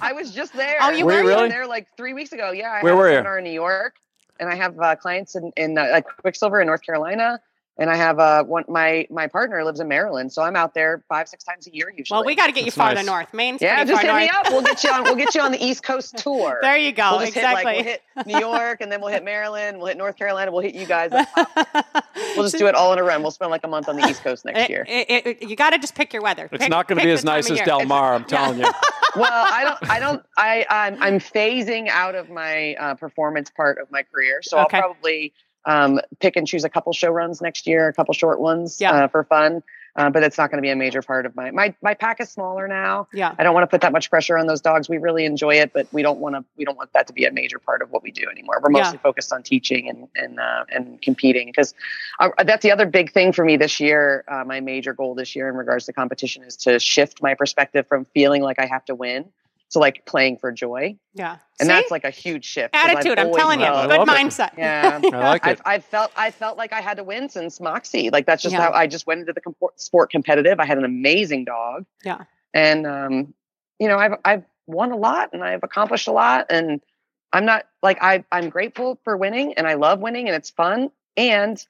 I 0.00 0.12
was 0.12 0.32
just 0.32 0.54
there. 0.54 0.78
Oh, 0.80 0.90
you 0.90 1.06
Were 1.06 1.20
you 1.20 1.28
really? 1.28 1.48
there 1.50 1.68
like 1.68 1.86
three 1.96 2.12
weeks 2.12 2.32
ago. 2.32 2.50
Yeah, 2.50 2.70
I 2.70 2.82
Where 2.82 2.92
had 2.94 2.98
were 2.98 3.06
a 3.06 3.10
you? 3.10 3.16
seminar 3.18 3.38
in 3.38 3.44
New 3.44 3.50
York, 3.52 3.94
and 4.40 4.48
I 4.48 4.56
have 4.56 4.78
uh, 4.80 4.96
clients 4.96 5.36
in 5.36 5.52
in 5.56 5.78
uh, 5.78 5.86
like 5.92 6.06
Quicksilver 6.20 6.60
in 6.60 6.66
North 6.66 6.82
Carolina, 6.82 7.40
and 7.78 7.88
I 7.88 7.96
have 7.96 8.18
uh, 8.18 8.44
one 8.44 8.64
my 8.68 9.06
my 9.10 9.26
partner 9.26 9.64
lives 9.64 9.80
in 9.80 9.88
Maryland, 9.88 10.32
so 10.32 10.42
I'm 10.42 10.56
out 10.56 10.74
there 10.74 11.02
five 11.08 11.28
six 11.28 11.44
times 11.44 11.66
a 11.66 11.74
year 11.74 11.90
usually. 11.96 12.16
Well, 12.16 12.24
we 12.24 12.34
got 12.34 12.46
to 12.46 12.52
get 12.52 12.60
you 12.60 12.66
That's 12.66 12.76
farther 12.76 12.96
nice. 12.96 13.06
north. 13.06 13.34
Maine's 13.34 13.62
yeah, 13.62 13.76
pretty 13.76 13.90
just 13.92 14.02
far 14.06 14.18
hit 14.18 14.30
me 14.32 14.38
up. 14.38 14.46
We'll 14.50 14.62
get 14.62 14.84
you 14.84 14.90
on. 14.90 15.04
We'll 15.04 15.16
get 15.16 15.34
you 15.34 15.40
on 15.40 15.52
the 15.52 15.64
East 15.64 15.82
Coast 15.82 16.18
tour. 16.18 16.58
There 16.60 16.76
you 16.76 16.92
go. 16.92 17.12
We'll 17.12 17.20
just 17.20 17.36
exactly. 17.36 17.82
hit 17.82 18.02
like 18.16 18.26
we'll 18.26 18.34
hit 18.36 18.40
New 18.42 18.46
York, 18.46 18.80
and 18.80 18.92
then 18.92 19.00
we'll 19.00 19.10
hit 19.12 19.24
Maryland. 19.24 19.78
We'll 19.78 19.86
hit 19.86 19.96
North 19.96 20.16
Carolina. 20.16 20.50
We'll 20.52 20.62
hit 20.62 20.74
you 20.74 20.86
guys. 20.86 21.12
up. 21.12 21.28
We'll 22.36 22.44
just 22.44 22.58
do 22.58 22.66
it 22.66 22.74
all 22.74 22.92
in 22.92 22.98
a 22.98 23.02
run. 23.02 23.22
We'll 23.22 23.30
spend 23.32 23.50
like 23.50 23.64
a 23.64 23.68
month 23.68 23.88
on 23.88 23.96
the 23.96 24.06
East 24.06 24.22
Coast 24.22 24.44
next 24.44 24.60
It- 24.60 24.70
year. 24.70 24.84
it- 24.88 25.26
it- 25.26 25.42
you 25.42 25.56
got 25.56 25.70
to 25.70 25.78
just 25.78 25.94
pick 25.94 26.12
your 26.12 26.22
weather. 26.22 26.48
It's 26.52 26.62
Pick- 26.62 26.70
not 26.70 26.86
going 26.86 26.98
to 26.98 27.04
be 27.04 27.10
as 27.10 27.24
nice 27.24 27.50
as 27.50 27.56
year. 27.56 27.64
Del 27.64 27.84
Mar. 27.86 28.14
I'm 28.14 28.24
telling 28.26 28.58
you. 28.58 28.66
well, 29.16 29.26
I 29.32 29.64
don't, 29.64 29.90
I 29.90 29.98
don't, 29.98 30.22
I, 30.36 30.66
I'm, 30.70 31.02
I'm 31.02 31.18
phasing 31.18 31.88
out 31.88 32.14
of 32.14 32.30
my 32.30 32.74
uh, 32.74 32.94
performance 32.94 33.50
part 33.50 33.78
of 33.78 33.90
my 33.90 34.02
career, 34.04 34.40
so 34.42 34.58
Okay. 34.60 34.76
I'll 34.78 34.82
probably 34.82 35.32
um, 35.64 36.00
pick 36.20 36.36
and 36.36 36.46
choose 36.46 36.64
a 36.64 36.68
couple 36.68 36.92
show 36.92 37.10
runs 37.10 37.40
next 37.40 37.66
year, 37.66 37.88
a 37.88 37.92
couple 37.92 38.14
short 38.14 38.40
ones 38.40 38.80
Yeah. 38.80 38.92
uh, 38.92 39.08
for 39.08 39.24
fun. 39.24 39.62
Uh, 39.96 40.08
but 40.08 40.22
it's 40.22 40.38
not 40.38 40.50
going 40.52 40.58
to 40.58 40.62
be 40.62 40.70
a 40.70 40.76
major 40.76 41.02
part 41.02 41.26
of 41.26 41.34
my 41.34 41.50
my 41.50 41.74
my 41.82 41.94
pack 41.94 42.20
is 42.20 42.30
smaller 42.30 42.68
now. 42.68 43.08
Yeah. 43.12 43.34
I 43.36 43.42
don't 43.42 43.54
want 43.54 43.64
to 43.64 43.66
put 43.66 43.80
that 43.80 43.90
much 43.90 44.08
pressure 44.08 44.38
on 44.38 44.46
those 44.46 44.60
dogs. 44.60 44.88
We 44.88 44.98
really 44.98 45.24
enjoy 45.24 45.56
it, 45.56 45.72
but 45.72 45.88
we 45.92 46.00
don't 46.02 46.20
want 46.20 46.36
to. 46.36 46.44
We 46.56 46.64
don't 46.64 46.78
want 46.78 46.92
that 46.92 47.08
to 47.08 47.12
be 47.12 47.24
a 47.24 47.32
major 47.32 47.58
part 47.58 47.82
of 47.82 47.90
what 47.90 48.04
we 48.04 48.12
do 48.12 48.28
anymore. 48.30 48.60
We're 48.62 48.70
Yeah. 48.70 48.84
mostly 48.84 48.98
focused 48.98 49.32
on 49.32 49.42
teaching 49.42 49.88
and 49.88 50.06
and 50.14 50.38
uh, 50.38 50.64
and 50.72 51.02
competing 51.02 51.48
because 51.48 51.74
uh, 52.20 52.28
that's 52.44 52.62
the 52.62 52.70
other 52.70 52.86
big 52.86 53.12
thing 53.12 53.32
for 53.32 53.44
me 53.44 53.56
this 53.56 53.80
year. 53.80 54.24
Uh, 54.28 54.44
my 54.44 54.60
major 54.60 54.94
goal 54.94 55.16
this 55.16 55.34
year 55.34 55.48
in 55.48 55.56
regards 55.56 55.86
to 55.86 55.92
competition 55.92 56.44
is 56.44 56.56
to 56.58 56.78
shift 56.78 57.20
my 57.20 57.34
perspective 57.34 57.84
from 57.88 58.04
feeling 58.14 58.42
like 58.42 58.60
I 58.60 58.66
have 58.66 58.84
to 58.84 58.94
win 58.94 59.24
to 59.70 59.78
like 59.78 60.04
playing 60.04 60.36
for 60.38 60.50
joy, 60.52 60.96
Yeah. 61.14 61.32
and 61.58 61.66
See? 61.66 61.68
that's 61.68 61.90
like 61.90 62.04
a 62.04 62.10
huge 62.10 62.44
shift. 62.44 62.74
I've 62.74 62.96
attitude. 62.96 63.18
I'm 63.18 63.32
telling 63.32 63.60
you, 63.60 63.66
I 63.72 63.86
good 63.86 63.98
love 63.98 64.08
it. 64.08 64.10
mindset. 64.10 64.50
Yeah. 64.58 65.00
I 65.02 65.08
like 65.28 65.46
it. 65.46 65.50
I've, 65.50 65.62
I've 65.64 65.84
felt 65.84 66.10
I 66.16 66.30
felt 66.30 66.58
like 66.58 66.72
I 66.72 66.80
had 66.80 66.96
to 66.96 67.04
win 67.04 67.28
since 67.28 67.60
Moxie. 67.60 68.10
Like 68.10 68.26
that's 68.26 68.42
just 68.42 68.52
Yeah. 68.52 68.62
how 68.62 68.72
I 68.72 68.86
just 68.86 69.06
went 69.06 69.20
into 69.20 69.32
the 69.32 69.40
compor- 69.40 69.70
sport 69.76 70.10
competitive. 70.10 70.58
I 70.60 70.64
had 70.66 70.78
an 70.78 70.84
amazing 70.84 71.44
dog. 71.44 71.86
Yeah. 72.04 72.24
And 72.52 72.86
um, 72.86 73.34
you 73.78 73.88
know, 73.88 73.96
I've 73.98 74.14
I've 74.24 74.44
won 74.66 74.92
a 74.92 74.96
lot 74.96 75.30
and 75.32 75.42
I've 75.44 75.62
accomplished 75.62 76.08
a 76.08 76.12
lot 76.12 76.46
and 76.50 76.80
I'm 77.32 77.44
not 77.44 77.66
like 77.82 77.98
I 78.02 78.24
I'm 78.32 78.48
grateful 78.50 78.98
for 79.04 79.16
winning 79.16 79.54
and 79.54 79.66
I 79.66 79.74
love 79.74 80.00
winning 80.00 80.26
and 80.28 80.34
it's 80.36 80.50
fun 80.50 80.90
and 81.16 81.64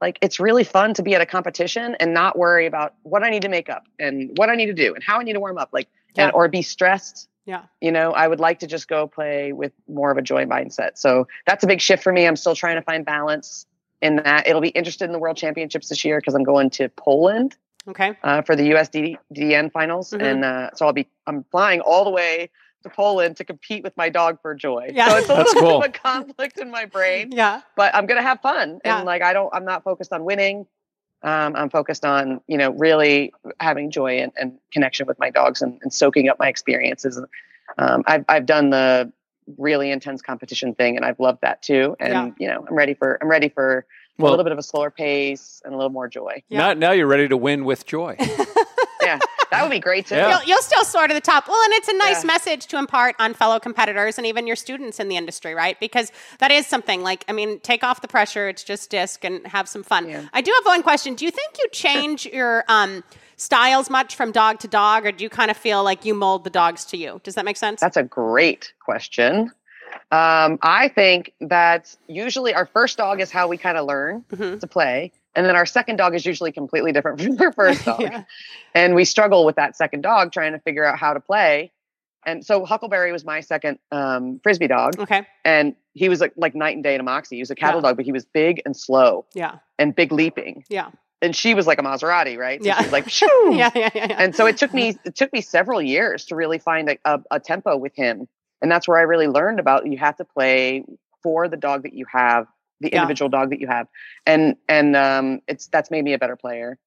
like 0.00 0.18
it's 0.22 0.40
really 0.40 0.64
fun 0.64 0.94
to 0.94 1.02
be 1.02 1.14
at 1.14 1.20
a 1.20 1.26
competition 1.26 1.94
and 2.00 2.12
not 2.14 2.36
worry 2.38 2.66
about 2.66 2.94
what 3.02 3.22
I 3.22 3.30
need 3.30 3.42
to 3.42 3.48
make 3.48 3.68
up 3.68 3.84
and 3.98 4.32
what 4.36 4.48
I 4.48 4.54
need 4.56 4.66
to 4.66 4.72
do 4.74 4.94
and 4.94 5.04
how 5.04 5.20
I 5.20 5.22
need 5.22 5.34
to 5.34 5.40
warm 5.40 5.58
up 5.58 5.68
like 5.72 5.88
Yeah. 6.14 6.24
and, 6.24 6.32
or 6.34 6.48
be 6.48 6.62
stressed 6.62 7.28
Yeah. 7.46 7.62
you 7.80 7.92
know 7.92 8.12
i 8.12 8.26
would 8.28 8.40
like 8.40 8.58
to 8.60 8.66
just 8.66 8.88
go 8.88 9.06
play 9.06 9.52
with 9.52 9.72
more 9.88 10.10
of 10.10 10.18
a 10.18 10.22
joy 10.22 10.44
mindset 10.44 10.92
so 10.98 11.26
that's 11.46 11.64
a 11.64 11.66
big 11.66 11.80
shift 11.80 12.02
for 12.02 12.12
me 12.12 12.26
i'm 12.26 12.36
still 12.36 12.54
trying 12.54 12.76
to 12.76 12.82
find 12.82 13.04
balance 13.04 13.66
in 14.02 14.16
that 14.16 14.46
it'll 14.46 14.60
be 14.62 14.68
interested 14.70 15.04
in 15.04 15.12
the 15.12 15.18
world 15.18 15.36
championships 15.36 15.88
this 15.88 16.04
year 16.04 16.18
because 16.20 16.34
i'm 16.34 16.44
going 16.44 16.70
to 16.70 16.88
poland 16.90 17.56
Okay. 17.88 18.12
uh, 18.22 18.42
for 18.42 18.54
the 18.56 18.70
usddn 18.70 19.72
finals 19.72 20.10
Mhm. 20.12 20.22
and 20.22 20.44
uh, 20.44 20.70
so 20.74 20.86
i'll 20.86 20.92
be 20.92 21.08
i'm 21.26 21.44
flying 21.50 21.80
all 21.80 22.04
the 22.04 22.10
way 22.10 22.50
to 22.82 22.88
poland 22.90 23.36
to 23.38 23.44
compete 23.44 23.82
with 23.82 23.96
my 23.96 24.08
dog 24.08 24.38
for 24.42 24.54
joy 24.54 24.90
Yeah. 24.92 25.08
so 25.08 25.16
it's 25.18 25.28
a 25.28 25.34
That's 25.34 25.54
little 25.54 25.70
cool. 25.70 25.80
bit 25.80 25.88
of 25.90 25.94
a 25.96 25.98
conflict 25.98 26.58
in 26.58 26.70
my 26.70 26.84
brain 26.86 27.30
Yeah. 27.32 27.62
but 27.76 27.94
i'm 27.94 28.06
gonna 28.06 28.22
have 28.22 28.40
fun 28.40 28.80
Yeah. 28.84 28.98
and 28.98 29.06
like 29.06 29.22
i 29.22 29.32
don't 29.32 29.50
i'm 29.54 29.64
not 29.64 29.82
focused 29.84 30.12
on 30.12 30.24
winning 30.24 30.66
um, 31.22 31.54
i'm 31.56 31.70
focused 31.70 32.04
on 32.04 32.40
you 32.46 32.56
know 32.58 32.70
really 32.72 33.32
having 33.58 33.90
joy 33.90 34.18
and, 34.20 34.32
and 34.36 34.58
connection 34.72 35.06
with 35.06 35.18
my 35.18 35.30
dogs 35.30 35.62
and, 35.62 35.78
and 35.82 35.92
soaking 35.92 36.28
up 36.28 36.38
my 36.38 36.48
experiences 36.48 37.20
um, 37.78 38.02
I've, 38.06 38.24
I've 38.28 38.46
done 38.46 38.70
the 38.70 39.12
really 39.58 39.90
intense 39.90 40.22
competition 40.22 40.74
thing 40.74 40.96
and 40.96 41.04
i've 41.04 41.18
loved 41.20 41.40
that 41.42 41.62
too 41.62 41.96
and 42.00 42.12
Yeah. 42.12 42.30
you 42.38 42.48
know 42.48 42.64
i'm 42.68 42.74
ready 42.74 42.94
for 42.94 43.18
i'm 43.20 43.28
ready 43.28 43.48
for 43.48 43.86
a 44.18 44.22
little 44.22 44.44
bit 44.44 44.52
of 44.52 44.58
a 44.58 44.62
slower 44.62 44.90
pace 44.90 45.62
and 45.64 45.72
a 45.72 45.76
little 45.76 45.90
more 45.90 46.06
joy 46.06 46.42
Yeah. 46.50 46.58
Now, 46.58 46.72
now 46.74 46.90
you're 46.92 47.06
ready 47.06 47.26
to 47.28 47.38
win 47.38 47.64
with 47.64 47.86
joy. 47.86 48.16
yeah 49.02 49.18
that 49.50 49.62
would 49.62 49.70
be 49.70 49.78
great 49.80 50.06
too 50.06 50.14
Yeah. 50.16 50.38
You'll, 50.38 50.48
you'll 50.48 50.62
still 50.62 50.84
soar 50.84 51.08
to 51.08 51.14
the 51.14 51.20
top. 51.20 51.48
Well, 51.48 51.62
and 51.64 51.72
it's 51.74 51.88
a 51.88 51.96
nice 51.96 52.22
Yeah. 52.22 52.28
message 52.28 52.66
to 52.68 52.78
impart 52.78 53.16
on 53.18 53.34
fellow 53.34 53.58
competitors 53.60 54.18
and 54.18 54.26
even 54.26 54.46
your 54.46 54.56
students 54.56 55.00
in 55.00 55.08
the 55.08 55.16
industry, 55.16 55.54
right? 55.54 55.78
Because 55.80 56.12
that 56.38 56.50
is 56.50 56.66
something 56.66 57.02
like, 57.02 57.24
I 57.28 57.32
mean, 57.32 57.60
take 57.60 57.82
off 57.84 58.00
the 58.02 58.08
pressure. 58.08 58.48
It's 58.48 58.62
just 58.64 58.90
disc 58.90 59.24
and 59.24 59.46
have 59.46 59.68
some 59.68 59.82
fun. 59.82 60.08
Yeah. 60.08 60.24
I 60.32 60.40
do 60.40 60.52
have 60.56 60.66
one 60.66 60.82
question. 60.82 61.14
Do 61.14 61.24
you 61.24 61.30
think 61.30 61.56
you 61.58 61.68
change 61.72 62.26
your 62.32 62.64
um, 62.68 63.02
styles 63.36 63.90
much 63.90 64.14
from 64.16 64.32
dog 64.32 64.58
to 64.60 64.68
dog, 64.68 65.06
or 65.06 65.12
do 65.12 65.24
you 65.24 65.30
kind 65.30 65.50
of 65.50 65.56
feel 65.56 65.82
like 65.82 66.04
you 66.04 66.14
mold 66.14 66.44
the 66.44 66.50
dogs 66.50 66.84
to 66.86 66.96
you? 66.96 67.20
Does 67.24 67.34
that 67.36 67.44
make 67.44 67.56
sense? 67.56 67.80
That's 67.80 67.96
a 67.96 68.02
great 68.02 68.72
question. 68.80 69.50
Um, 70.12 70.58
I 70.62 70.88
think 70.94 71.32
that 71.40 71.94
usually 72.06 72.54
our 72.54 72.66
first 72.66 72.98
dog 72.98 73.20
is 73.20 73.30
how 73.30 73.48
we 73.48 73.56
kind 73.56 73.76
of 73.78 73.86
learn 73.86 74.24
Mhm. 74.32 74.60
to 74.60 74.66
play. 74.66 75.12
And 75.34 75.46
then 75.46 75.54
our 75.56 75.66
second 75.66 75.96
dog 75.96 76.14
is 76.14 76.26
usually 76.26 76.52
completely 76.52 76.92
different 76.92 77.20
from 77.20 77.40
our 77.40 77.52
first 77.60 77.84
dog. 77.84 78.00
Yeah. 78.00 78.24
And 78.74 78.94
we 78.94 79.04
struggle 79.04 79.44
with 79.44 79.56
that 79.56 79.76
second 79.76 80.00
dog 80.02 80.32
trying 80.32 80.52
to 80.52 80.58
figure 80.58 80.84
out 80.84 80.98
how 80.98 81.12
to 81.14 81.20
play. 81.20 81.72
And 82.26 82.44
so 82.44 82.64
Huckleberry 82.64 83.12
was 83.12 83.24
my 83.24 83.40
second 83.40 83.78
um, 83.92 84.40
frisbee 84.42 84.66
dog. 84.68 84.98
Okay. 84.98 85.26
And 85.44 85.74
he 85.94 86.08
was 86.08 86.20
like, 86.20 86.32
like 86.36 86.54
night 86.54 86.74
and 86.74 86.84
day 86.84 86.96
to 86.96 87.02
Moxie. 87.02 87.36
He 87.36 87.42
was 87.42 87.50
a 87.50 87.54
cattle 87.54 87.80
Yeah. 87.80 87.88
dog, 87.90 87.96
but 87.96 88.04
he 88.04 88.12
was 88.12 88.24
big 88.24 88.60
and 88.66 88.76
slow 88.76 89.24
Yeah. 89.34 89.56
and 89.78 89.94
big 89.94 90.12
leaping. 90.12 90.64
Yeah. 90.68 90.90
And 91.22 91.34
she 91.36 91.54
was 91.54 91.66
like 91.66 91.78
a 91.78 91.82
Maserati, 91.82 92.36
right? 92.36 92.60
So 92.60 92.66
Yeah. 92.66 92.78
she 92.78 92.84
was 92.84 92.92
like, 92.92 93.08
shoo. 93.08 93.52
Yeah. 93.54 93.70
Yeah. 93.74 93.90
Yeah. 93.94 94.06
yeah. 94.10 94.16
And 94.18 94.34
so 94.34 94.46
it 94.46 94.56
took 94.58 94.74
me 94.74 94.98
it 95.04 95.14
took 95.16 95.32
me 95.32 95.40
several 95.40 95.80
years 95.80 96.26
to 96.26 96.34
really 96.34 96.58
find 96.58 96.90
a, 96.90 96.98
a, 97.04 97.20
a 97.32 97.40
tempo 97.40 97.76
with 97.76 97.94
him, 97.94 98.26
and 98.62 98.70
that's 98.70 98.86
where 98.88 98.98
I 98.98 99.02
really 99.02 99.28
learned 99.28 99.60
about 99.60 99.86
you 99.86 99.96
have 99.98 100.16
to 100.16 100.24
play 100.24 100.84
for 101.22 101.48
the 101.48 101.56
dog 101.56 101.82
that 101.84 101.92
you 101.94 102.06
have, 102.10 102.46
the 102.80 102.90
Yeah. 102.92 103.02
individual 103.02 103.28
dog 103.28 103.50
that 103.50 103.60
you 103.60 103.66
have, 103.66 103.86
and 104.26 104.56
and 104.68 104.96
um, 104.96 105.40
it's 105.46 105.66
that's 105.68 105.90
made 105.90 106.04
me 106.04 106.12
a 106.14 106.18
better 106.18 106.36
player. 106.36 106.78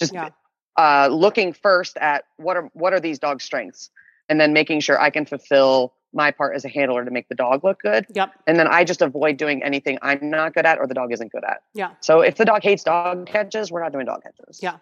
Just 0.00 0.12
Yeah. 0.14 0.30
uh, 0.76 1.08
looking 1.10 1.52
first 1.52 1.96
at 1.98 2.24
what 2.36 2.56
are 2.56 2.70
what 2.74 2.92
are 2.92 3.00
these 3.00 3.18
dogs' 3.18 3.44
strengths, 3.44 3.90
and 4.28 4.40
then 4.40 4.52
making 4.52 4.80
sure 4.80 5.00
I 5.00 5.10
can 5.10 5.24
fulfill 5.26 5.94
my 6.12 6.30
part 6.30 6.56
as 6.56 6.64
a 6.64 6.68
handler 6.68 7.04
to 7.04 7.10
make 7.10 7.28
the 7.28 7.34
dog 7.34 7.64
look 7.64 7.80
good, 7.82 8.06
Yep. 8.14 8.32
and 8.46 8.58
then 8.58 8.66
I 8.66 8.84
just 8.84 9.02
avoid 9.02 9.36
doing 9.36 9.62
anything 9.62 9.98
I'm 10.00 10.30
not 10.30 10.54
good 10.54 10.64
at 10.64 10.78
or 10.78 10.86
the 10.86 10.94
dog 10.94 11.12
isn't 11.12 11.32
good 11.32 11.44
at. 11.44 11.62
Yeah. 11.74 11.90
So 12.00 12.20
if 12.22 12.36
the 12.36 12.46
dog 12.46 12.62
hates 12.62 12.82
dog 12.82 13.26
catches, 13.26 13.70
we're 13.70 13.82
not 13.82 13.92
doing 13.92 14.06
dog 14.06 14.22
catches 14.22 14.62
Yeah. 14.62 14.76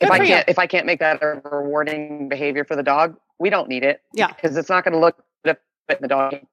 if 0.00 0.10
I 0.10 0.18
can't 0.18 0.48
if 0.48 0.58
I 0.58 0.66
can't 0.66 0.86
make 0.86 1.00
that 1.00 1.22
a 1.22 1.40
rewarding 1.50 2.28
behavior 2.28 2.64
for 2.64 2.74
the 2.76 2.82
dog, 2.82 3.16
we 3.38 3.50
don't 3.50 3.68
need 3.68 3.82
it. 3.84 4.00
Yeah. 4.14 4.28
because 4.28 4.56
it's 4.56 4.68
not 4.70 4.84
going 4.84 4.94
to 4.94 4.98
look 5.00 5.22
if 5.88 6.00
the 6.00 6.08
dog 6.08 6.32
hates 6.32 6.46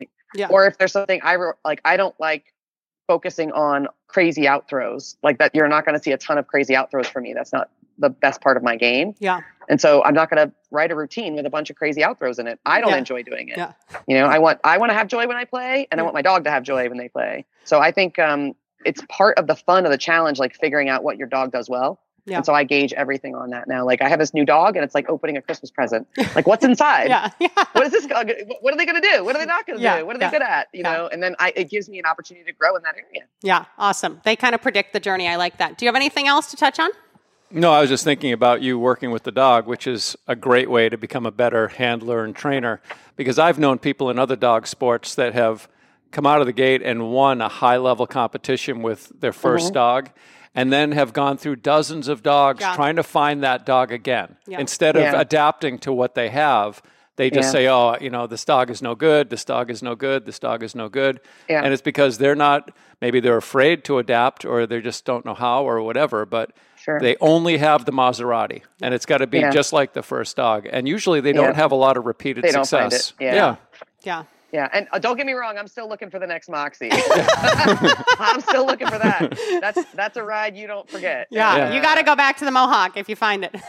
it. 0.00 0.08
Yeah. 0.34 0.48
Or 0.50 0.66
if 0.66 0.78
there's 0.78 0.92
something 0.92 1.20
I 1.22 1.34
re- 1.34 1.52
like, 1.64 1.80
I 1.84 1.96
don't 1.96 2.18
like 2.18 2.54
focusing 3.06 3.52
on 3.52 3.88
crazy 4.08 4.46
out 4.48 4.68
throws 4.68 5.16
like 5.22 5.38
that. 5.38 5.54
You're 5.54 5.68
not 5.68 5.84
going 5.84 5.96
to 5.96 6.02
see 6.02 6.12
a 6.12 6.18
ton 6.18 6.38
of 6.38 6.46
crazy 6.46 6.74
out 6.74 6.90
throws 6.90 7.08
for 7.08 7.20
me. 7.20 7.34
That's 7.34 7.52
not 7.52 7.70
the 7.98 8.08
best 8.08 8.40
part 8.40 8.56
of 8.56 8.62
my 8.62 8.76
game. 8.76 9.14
Yeah. 9.18 9.40
And 9.68 9.80
so 9.80 10.02
I'm 10.02 10.14
not 10.14 10.30
going 10.30 10.48
to 10.48 10.54
write 10.70 10.90
a 10.90 10.96
routine 10.96 11.34
with 11.34 11.44
a 11.46 11.50
bunch 11.50 11.68
of 11.70 11.76
crazy 11.76 12.02
out 12.02 12.18
throws 12.18 12.38
in 12.38 12.46
it. 12.46 12.58
I 12.64 12.80
don't 12.80 12.90
Yeah. 12.90 12.96
enjoy 12.96 13.22
doing 13.22 13.48
it. 13.48 13.58
Yeah. 13.58 13.72
You 14.06 14.18
know, 14.18 14.26
I 14.26 14.38
want 14.38 14.60
I 14.64 14.78
want 14.78 14.90
to 14.90 14.94
have 14.94 15.08
joy 15.08 15.26
when 15.26 15.36
I 15.36 15.44
play, 15.44 15.86
and 15.90 16.00
I 16.00 16.02
want 16.02 16.14
my 16.14 16.22
dog 16.22 16.44
to 16.44 16.50
have 16.50 16.62
joy 16.62 16.88
when 16.88 16.98
they 16.98 17.08
play. 17.08 17.44
So 17.64 17.78
I 17.78 17.92
think 17.92 18.18
um, 18.18 18.54
it's 18.84 19.02
part 19.08 19.38
of 19.38 19.46
the 19.46 19.54
fun 19.54 19.84
of 19.84 19.92
the 19.92 19.98
challenge, 19.98 20.38
like 20.38 20.54
figuring 20.56 20.88
out 20.88 21.04
what 21.04 21.16
your 21.18 21.28
dog 21.28 21.52
does 21.52 21.68
well. 21.68 22.00
Yeah. 22.24 22.36
And 22.36 22.46
so 22.46 22.54
I 22.54 22.62
gauge 22.62 22.92
everything 22.92 23.34
on 23.34 23.50
that 23.50 23.66
now. 23.66 23.84
Like 23.84 24.00
I 24.00 24.08
have 24.08 24.20
this 24.20 24.32
new 24.32 24.44
dog, 24.44 24.76
and 24.76 24.84
it's 24.84 24.94
like 24.94 25.08
opening 25.08 25.36
a 25.36 25.42
Christmas 25.42 25.70
present. 25.70 26.06
Like 26.34 26.46
what's 26.46 26.64
inside? 26.72 27.08
Yeah. 27.08 27.30
Yeah. 27.40 27.64
What 27.72 27.86
is 27.86 27.92
this? 27.92 28.06
What 28.06 28.72
are 28.72 28.76
they 28.76 28.86
going 28.86 29.00
to 29.00 29.08
do? 29.08 29.24
What 29.24 29.34
are 29.34 29.38
they 29.40 29.46
not 29.46 29.66
going 29.66 29.78
to 29.78 29.82
Yeah, 29.82 29.98
do? 29.98 30.06
What 30.06 30.16
are 30.16 30.20
yeah, 30.20 30.30
they 30.30 30.38
good 30.38 30.46
at? 30.46 30.68
You 30.72 30.82
yeah. 30.82 30.92
know, 30.92 31.08
and 31.08 31.20
then 31.20 31.34
I, 31.40 31.52
it 31.56 31.68
gives 31.68 31.88
me 31.88 31.98
an 31.98 32.04
opportunity 32.04 32.44
to 32.46 32.52
grow 32.52 32.76
in 32.76 32.82
that 32.82 32.94
area. 32.94 33.26
Yeah. 33.42 33.64
Awesome. 33.78 34.20
They 34.24 34.36
kind 34.36 34.54
of 34.54 34.62
predict 34.62 34.92
the 34.92 35.00
journey. 35.00 35.26
I 35.26 35.36
like 35.36 35.58
that. 35.58 35.76
Do 35.76 35.84
you 35.84 35.88
have 35.88 35.96
anything 35.96 36.28
else 36.28 36.50
to 36.52 36.56
touch 36.56 36.78
on? 36.78 36.90
No, 37.50 37.72
I 37.72 37.80
was 37.80 37.90
just 37.90 38.04
thinking 38.04 38.32
about 38.32 38.62
you 38.62 38.78
working 38.78 39.10
with 39.10 39.24
the 39.24 39.32
dog, 39.32 39.66
which 39.66 39.86
is 39.86 40.16
a 40.28 40.36
great 40.36 40.70
way 40.70 40.88
to 40.88 40.96
become 40.96 41.26
a 41.26 41.32
better 41.32 41.68
handler 41.68 42.24
and 42.24 42.34
trainer. 42.34 42.80
Because 43.16 43.38
I've 43.38 43.58
known 43.58 43.78
people 43.78 44.08
in 44.08 44.18
other 44.18 44.36
dog 44.36 44.66
sports 44.68 45.14
that 45.16 45.34
have 45.34 45.68
come 46.12 46.26
out 46.26 46.40
of 46.40 46.46
the 46.46 46.52
gate 46.52 46.82
and 46.82 47.10
won 47.10 47.40
a 47.40 47.48
high 47.48 47.78
level 47.78 48.06
competition 48.06 48.82
with 48.82 49.12
their 49.20 49.32
1st 49.32 49.58
mm-hmm. 49.58 49.74
dog 49.74 50.10
and 50.54 50.72
then 50.72 50.92
have 50.92 51.12
gone 51.12 51.36
through 51.38 51.56
dozens 51.56 52.08
of 52.08 52.22
dogs 52.22 52.60
Yeah. 52.60 52.74
trying 52.74 52.96
to 52.96 53.02
find 53.02 53.42
that 53.42 53.64
dog 53.66 53.92
again. 53.92 54.36
Yeah. 54.46 54.60
Instead 54.60 54.96
of 54.96 55.02
Yeah. 55.02 55.20
adapting 55.20 55.78
to 55.80 55.92
what 55.92 56.14
they 56.14 56.28
have, 56.28 56.82
they 57.16 57.30
just 57.30 57.48
Yeah. 57.48 57.52
say, 57.52 57.68
oh, 57.68 57.96
you 58.00 58.10
know, 58.10 58.26
this 58.26 58.44
dog 58.44 58.70
is 58.70 58.80
no 58.82 58.94
good, 58.94 59.30
this 59.30 59.44
dog 59.44 59.70
is 59.70 59.82
no 59.82 59.94
good, 59.94 60.24
this 60.26 60.38
dog 60.38 60.62
is 60.62 60.74
no 60.74 60.88
good. 60.88 61.20
Yeah. 61.48 61.62
And 61.62 61.72
it's 61.72 61.82
because 61.82 62.18
they're 62.18 62.34
not, 62.34 62.70
maybe 63.00 63.20
they're 63.20 63.36
afraid 63.36 63.84
to 63.84 63.98
adapt 63.98 64.44
or 64.44 64.66
they 64.66 64.80
just 64.80 65.04
don't 65.04 65.24
know 65.24 65.34
how 65.34 65.64
or 65.64 65.80
whatever. 65.82 66.24
But 66.26 66.50
Sure. 66.76 66.98
they 66.98 67.16
only 67.20 67.58
have 67.58 67.84
the 67.84 67.92
Maserati, 67.92 68.62
and 68.82 68.92
it's 68.92 69.06
got 69.06 69.18
to 69.18 69.26
be 69.26 69.38
Yeah. 69.40 69.50
just 69.50 69.72
like 69.72 69.92
the 69.92 70.02
first 70.02 70.36
dog. 70.36 70.66
And 70.70 70.88
usually 70.88 71.20
they 71.20 71.32
don't 71.32 71.50
Yeah. 71.50 71.56
have 71.56 71.70
a 71.70 71.76
lot 71.76 71.96
of 71.96 72.06
repeated 72.06 72.42
They 72.44 72.50
don't 72.50 72.66
find 72.68 72.90
success. 72.92 73.12
it. 73.20 73.24
Yeah. 73.24 73.56
Yeah. 74.02 74.22
Yeah, 74.52 74.68
and 74.70 74.86
uh, 74.92 74.98
don't 74.98 75.16
get 75.16 75.24
me 75.24 75.32
wrong, 75.32 75.56
I'm 75.56 75.66
still 75.66 75.88
looking 75.88 76.10
for 76.10 76.18
the 76.18 76.26
next 76.26 76.50
Moxie. 76.50 76.90
I'm 76.92 78.42
still 78.42 78.66
looking 78.66 78.86
for 78.86 78.98
that. 78.98 79.34
That's 79.62 79.82
that's 79.94 80.16
a 80.18 80.22
ride 80.22 80.56
you 80.56 80.66
don't 80.66 80.88
forget. 80.88 81.26
Yeah. 81.30 81.56
Yeah. 81.56 81.74
You 81.74 81.80
got 81.80 81.94
to 81.94 82.02
go 82.02 82.14
back 82.14 82.36
to 82.38 82.44
the 82.44 82.50
Mohawk 82.50 82.98
if 82.98 83.08
you 83.08 83.16
find 83.16 83.44
it. 83.44 83.54
Uh, 83.54 83.60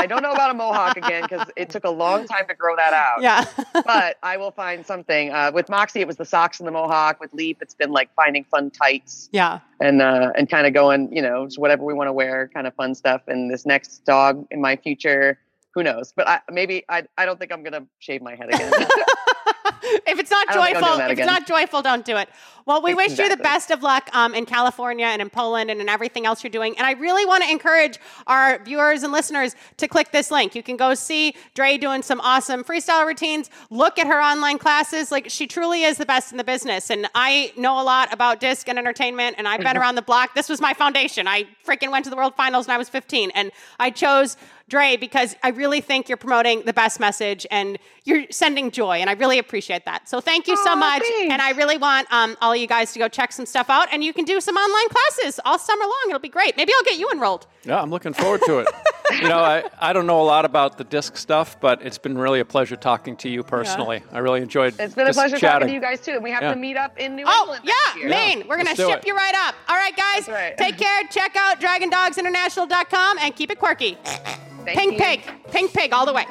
I 0.00 0.06
don't 0.06 0.22
know 0.22 0.32
about 0.32 0.50
a 0.50 0.54
mohawk 0.54 0.98
again 0.98 1.22
because 1.22 1.48
it 1.56 1.70
took 1.70 1.84
a 1.84 1.90
long 1.90 2.26
time 2.26 2.46
to 2.46 2.54
grow 2.54 2.76
that 2.76 2.92
out. 2.92 3.22
yeah. 3.22 3.46
But 3.86 4.18
I 4.22 4.36
will 4.36 4.50
find 4.50 4.84
something. 4.84 5.30
Uh, 5.30 5.50
with 5.54 5.70
Moxie, 5.70 6.00
it 6.00 6.06
was 6.06 6.16
the 6.16 6.26
socks 6.26 6.60
and 6.60 6.66
the 6.66 6.72
mohawk. 6.72 7.20
With 7.20 7.32
Leap, 7.32 7.62
it's 7.62 7.72
been 7.72 7.90
like 7.90 8.12
finding 8.14 8.44
fun 8.44 8.70
tights 8.70 9.30
yeah. 9.32 9.60
and 9.80 10.02
uh, 10.02 10.32
and 10.36 10.50
kind 10.50 10.66
of 10.66 10.74
going, 10.74 11.10
you 11.10 11.22
know, 11.22 11.46
just 11.46 11.58
whatever 11.58 11.84
we 11.84 11.94
want 11.94 12.08
to 12.08 12.12
wear, 12.12 12.50
kind 12.52 12.66
of 12.66 12.74
fun 12.74 12.94
stuff. 12.94 13.22
And 13.28 13.50
this 13.50 13.64
next 13.64 14.04
dog 14.04 14.46
in 14.50 14.60
my 14.60 14.76
future, 14.76 15.38
who 15.72 15.82
knows? 15.82 16.12
But 16.14 16.28
I, 16.28 16.40
maybe 16.50 16.84
I 16.90 17.04
I 17.16 17.24
don't 17.24 17.38
think 17.38 17.50
I'm 17.50 17.62
gonna 17.62 17.86
shave 17.98 18.20
my 18.20 18.34
head 18.34 18.52
again. 18.52 18.72
if 20.06 20.18
it's 20.18 20.30
not 20.30 20.48
I 20.48 20.54
don't 20.54 20.64
think 20.64 20.76
I'm 20.76 20.82
joyful, 20.82 21.00
if 21.00 21.18
it's 21.18 21.26
not 21.26 21.46
joyful, 21.46 21.82
don't 21.82 22.04
do 22.04 22.16
it. 22.16 22.28
Well, 22.66 22.82
we 22.82 22.94
wish 22.94 23.16
you 23.16 23.28
the 23.28 23.36
best 23.36 23.70
of 23.70 23.84
luck 23.84 24.10
um, 24.12 24.34
in 24.34 24.44
California 24.44 25.06
and 25.06 25.22
in 25.22 25.30
Poland 25.30 25.70
and 25.70 25.80
in 25.80 25.88
everything 25.88 26.26
else 26.26 26.42
you're 26.42 26.50
doing. 26.50 26.76
And 26.76 26.84
I 26.84 26.94
really 26.94 27.24
want 27.24 27.44
to 27.44 27.48
encourage 27.50 28.00
our 28.26 28.58
viewers 28.58 29.04
and 29.04 29.12
listeners 29.12 29.54
to 29.76 29.86
click 29.86 30.10
this 30.10 30.32
link. 30.32 30.56
You 30.56 30.64
can 30.64 30.76
go 30.76 30.94
see 30.94 31.36
Dre 31.54 31.78
doing 31.78 32.02
some 32.02 32.20
awesome 32.22 32.64
freestyle 32.64 33.06
routines. 33.06 33.50
Look 33.70 34.00
at 34.00 34.08
her 34.08 34.20
online 34.20 34.58
classes. 34.58 35.12
Like 35.12 35.30
she 35.30 35.46
truly 35.46 35.84
is 35.84 35.96
the 35.96 36.06
best 36.06 36.32
in 36.32 36.38
the 36.38 36.44
business. 36.44 36.90
And 36.90 37.08
I 37.14 37.52
know 37.56 37.80
a 37.80 37.84
lot 37.84 38.12
about 38.12 38.40
disc 38.40 38.68
and 38.68 38.80
entertainment, 38.80 39.36
and 39.38 39.46
I've 39.46 39.60
been 39.60 39.76
around 39.76 39.94
the 39.94 40.02
block. 40.02 40.34
This 40.34 40.48
was 40.48 40.60
my 40.60 40.74
foundation. 40.74 41.28
I 41.28 41.46
freaking 41.64 41.92
went 41.92 42.02
to 42.06 42.10
the 42.10 42.16
World 42.16 42.34
Finals 42.34 42.66
when 42.66 42.74
I 42.74 42.78
was 42.78 42.88
15, 42.88 43.30
and 43.36 43.52
I 43.78 43.90
chose 43.90 44.36
Dre 44.68 44.96
because 44.96 45.36
I 45.44 45.50
really 45.50 45.80
think 45.80 46.08
you're 46.08 46.16
promoting 46.16 46.62
the 46.64 46.72
best 46.72 46.98
message 46.98 47.46
and 47.50 47.78
you're 48.04 48.24
sending 48.30 48.70
joy, 48.72 48.96
and 48.98 49.08
I 49.08 49.12
really 49.12 49.38
appreciate 49.38 49.84
that. 49.84 50.08
So 50.08 50.20
thank 50.20 50.48
you 50.48 50.56
so 50.56 50.70
Aw, 50.72 50.76
much, 50.76 51.02
thanks. 51.02 51.32
and 51.32 51.40
I 51.40 51.50
really 51.50 51.78
want 51.78 52.12
um, 52.12 52.36
all 52.40 52.54
you 52.56 52.66
guys 52.66 52.92
to 52.94 52.98
go 52.98 53.06
check 53.08 53.32
some 53.32 53.46
stuff 53.46 53.70
out, 53.70 53.88
and 53.92 54.02
you 54.02 54.12
can 54.12 54.24
do 54.24 54.40
some 54.40 54.56
online 54.56 54.88
classes 54.88 55.40
all 55.44 55.58
summer 55.58 55.84
long. 55.84 56.04
It'll 56.08 56.18
be 56.18 56.28
great. 56.28 56.56
Maybe 56.56 56.72
I'll 56.76 56.84
get 56.84 56.98
you 56.98 57.08
enrolled. 57.10 57.46
Yeah, 57.64 57.80
I'm 57.80 57.90
looking 57.90 58.12
forward 58.12 58.40
to 58.46 58.58
it. 58.58 58.68
you 59.12 59.28
know, 59.28 59.38
I, 59.38 59.64
I 59.78 59.92
don't 59.92 60.06
know 60.06 60.20
a 60.20 60.24
lot 60.24 60.44
about 60.44 60.78
the 60.78 60.84
disc 60.84 61.16
stuff, 61.16 61.60
but 61.60 61.82
it's 61.82 61.98
been 61.98 62.16
really 62.18 62.40
a 62.40 62.44
pleasure 62.44 62.76
talking 62.76 63.16
to 63.18 63.28
you 63.28 63.42
personally. 63.42 64.02
I 64.12 64.18
really 64.18 64.40
enjoyed 64.42 64.78
it's 64.78 64.94
been 64.94 65.06
a 65.06 65.12
pleasure 65.12 65.38
chatting. 65.38 65.60
talking 65.60 65.68
to 65.68 65.74
you 65.74 65.80
guys 65.80 66.00
too. 66.00 66.12
And 66.12 66.22
we 66.24 66.30
have 66.30 66.42
Yeah. 66.42 66.54
to 66.54 66.58
meet 66.60 66.76
up 66.76 66.98
in 66.98 67.16
New 67.16 67.24
Oh 67.26 67.40
England. 67.42 67.64
next 67.64 67.76
yeah, 67.94 68.00
year. 68.00 68.08
Maine. 68.10 68.44
We're 68.48 68.56
gonna 68.56 68.74
ship 68.76 68.98
it. 69.00 69.06
you 69.06 69.14
right 69.14 69.34
up. 69.34 69.54
All 69.68 69.76
right, 69.76 69.96
guys. 69.96 70.28
Right. 70.28 70.56
Take 70.56 70.78
care. 70.78 71.02
Check 71.10 71.36
out 71.36 71.60
DragonDogsInternational.com 71.60 73.18
and 73.20 73.34
keep 73.36 73.50
it 73.50 73.58
quirky. 73.58 73.96
Thank 74.04 74.78
Pink 74.78 74.92
you. 74.94 74.98
pig, 74.98 75.20
pink 75.50 75.72
pig, 75.72 75.92
all 75.92 76.06
the 76.06 76.12
way. 76.12 76.26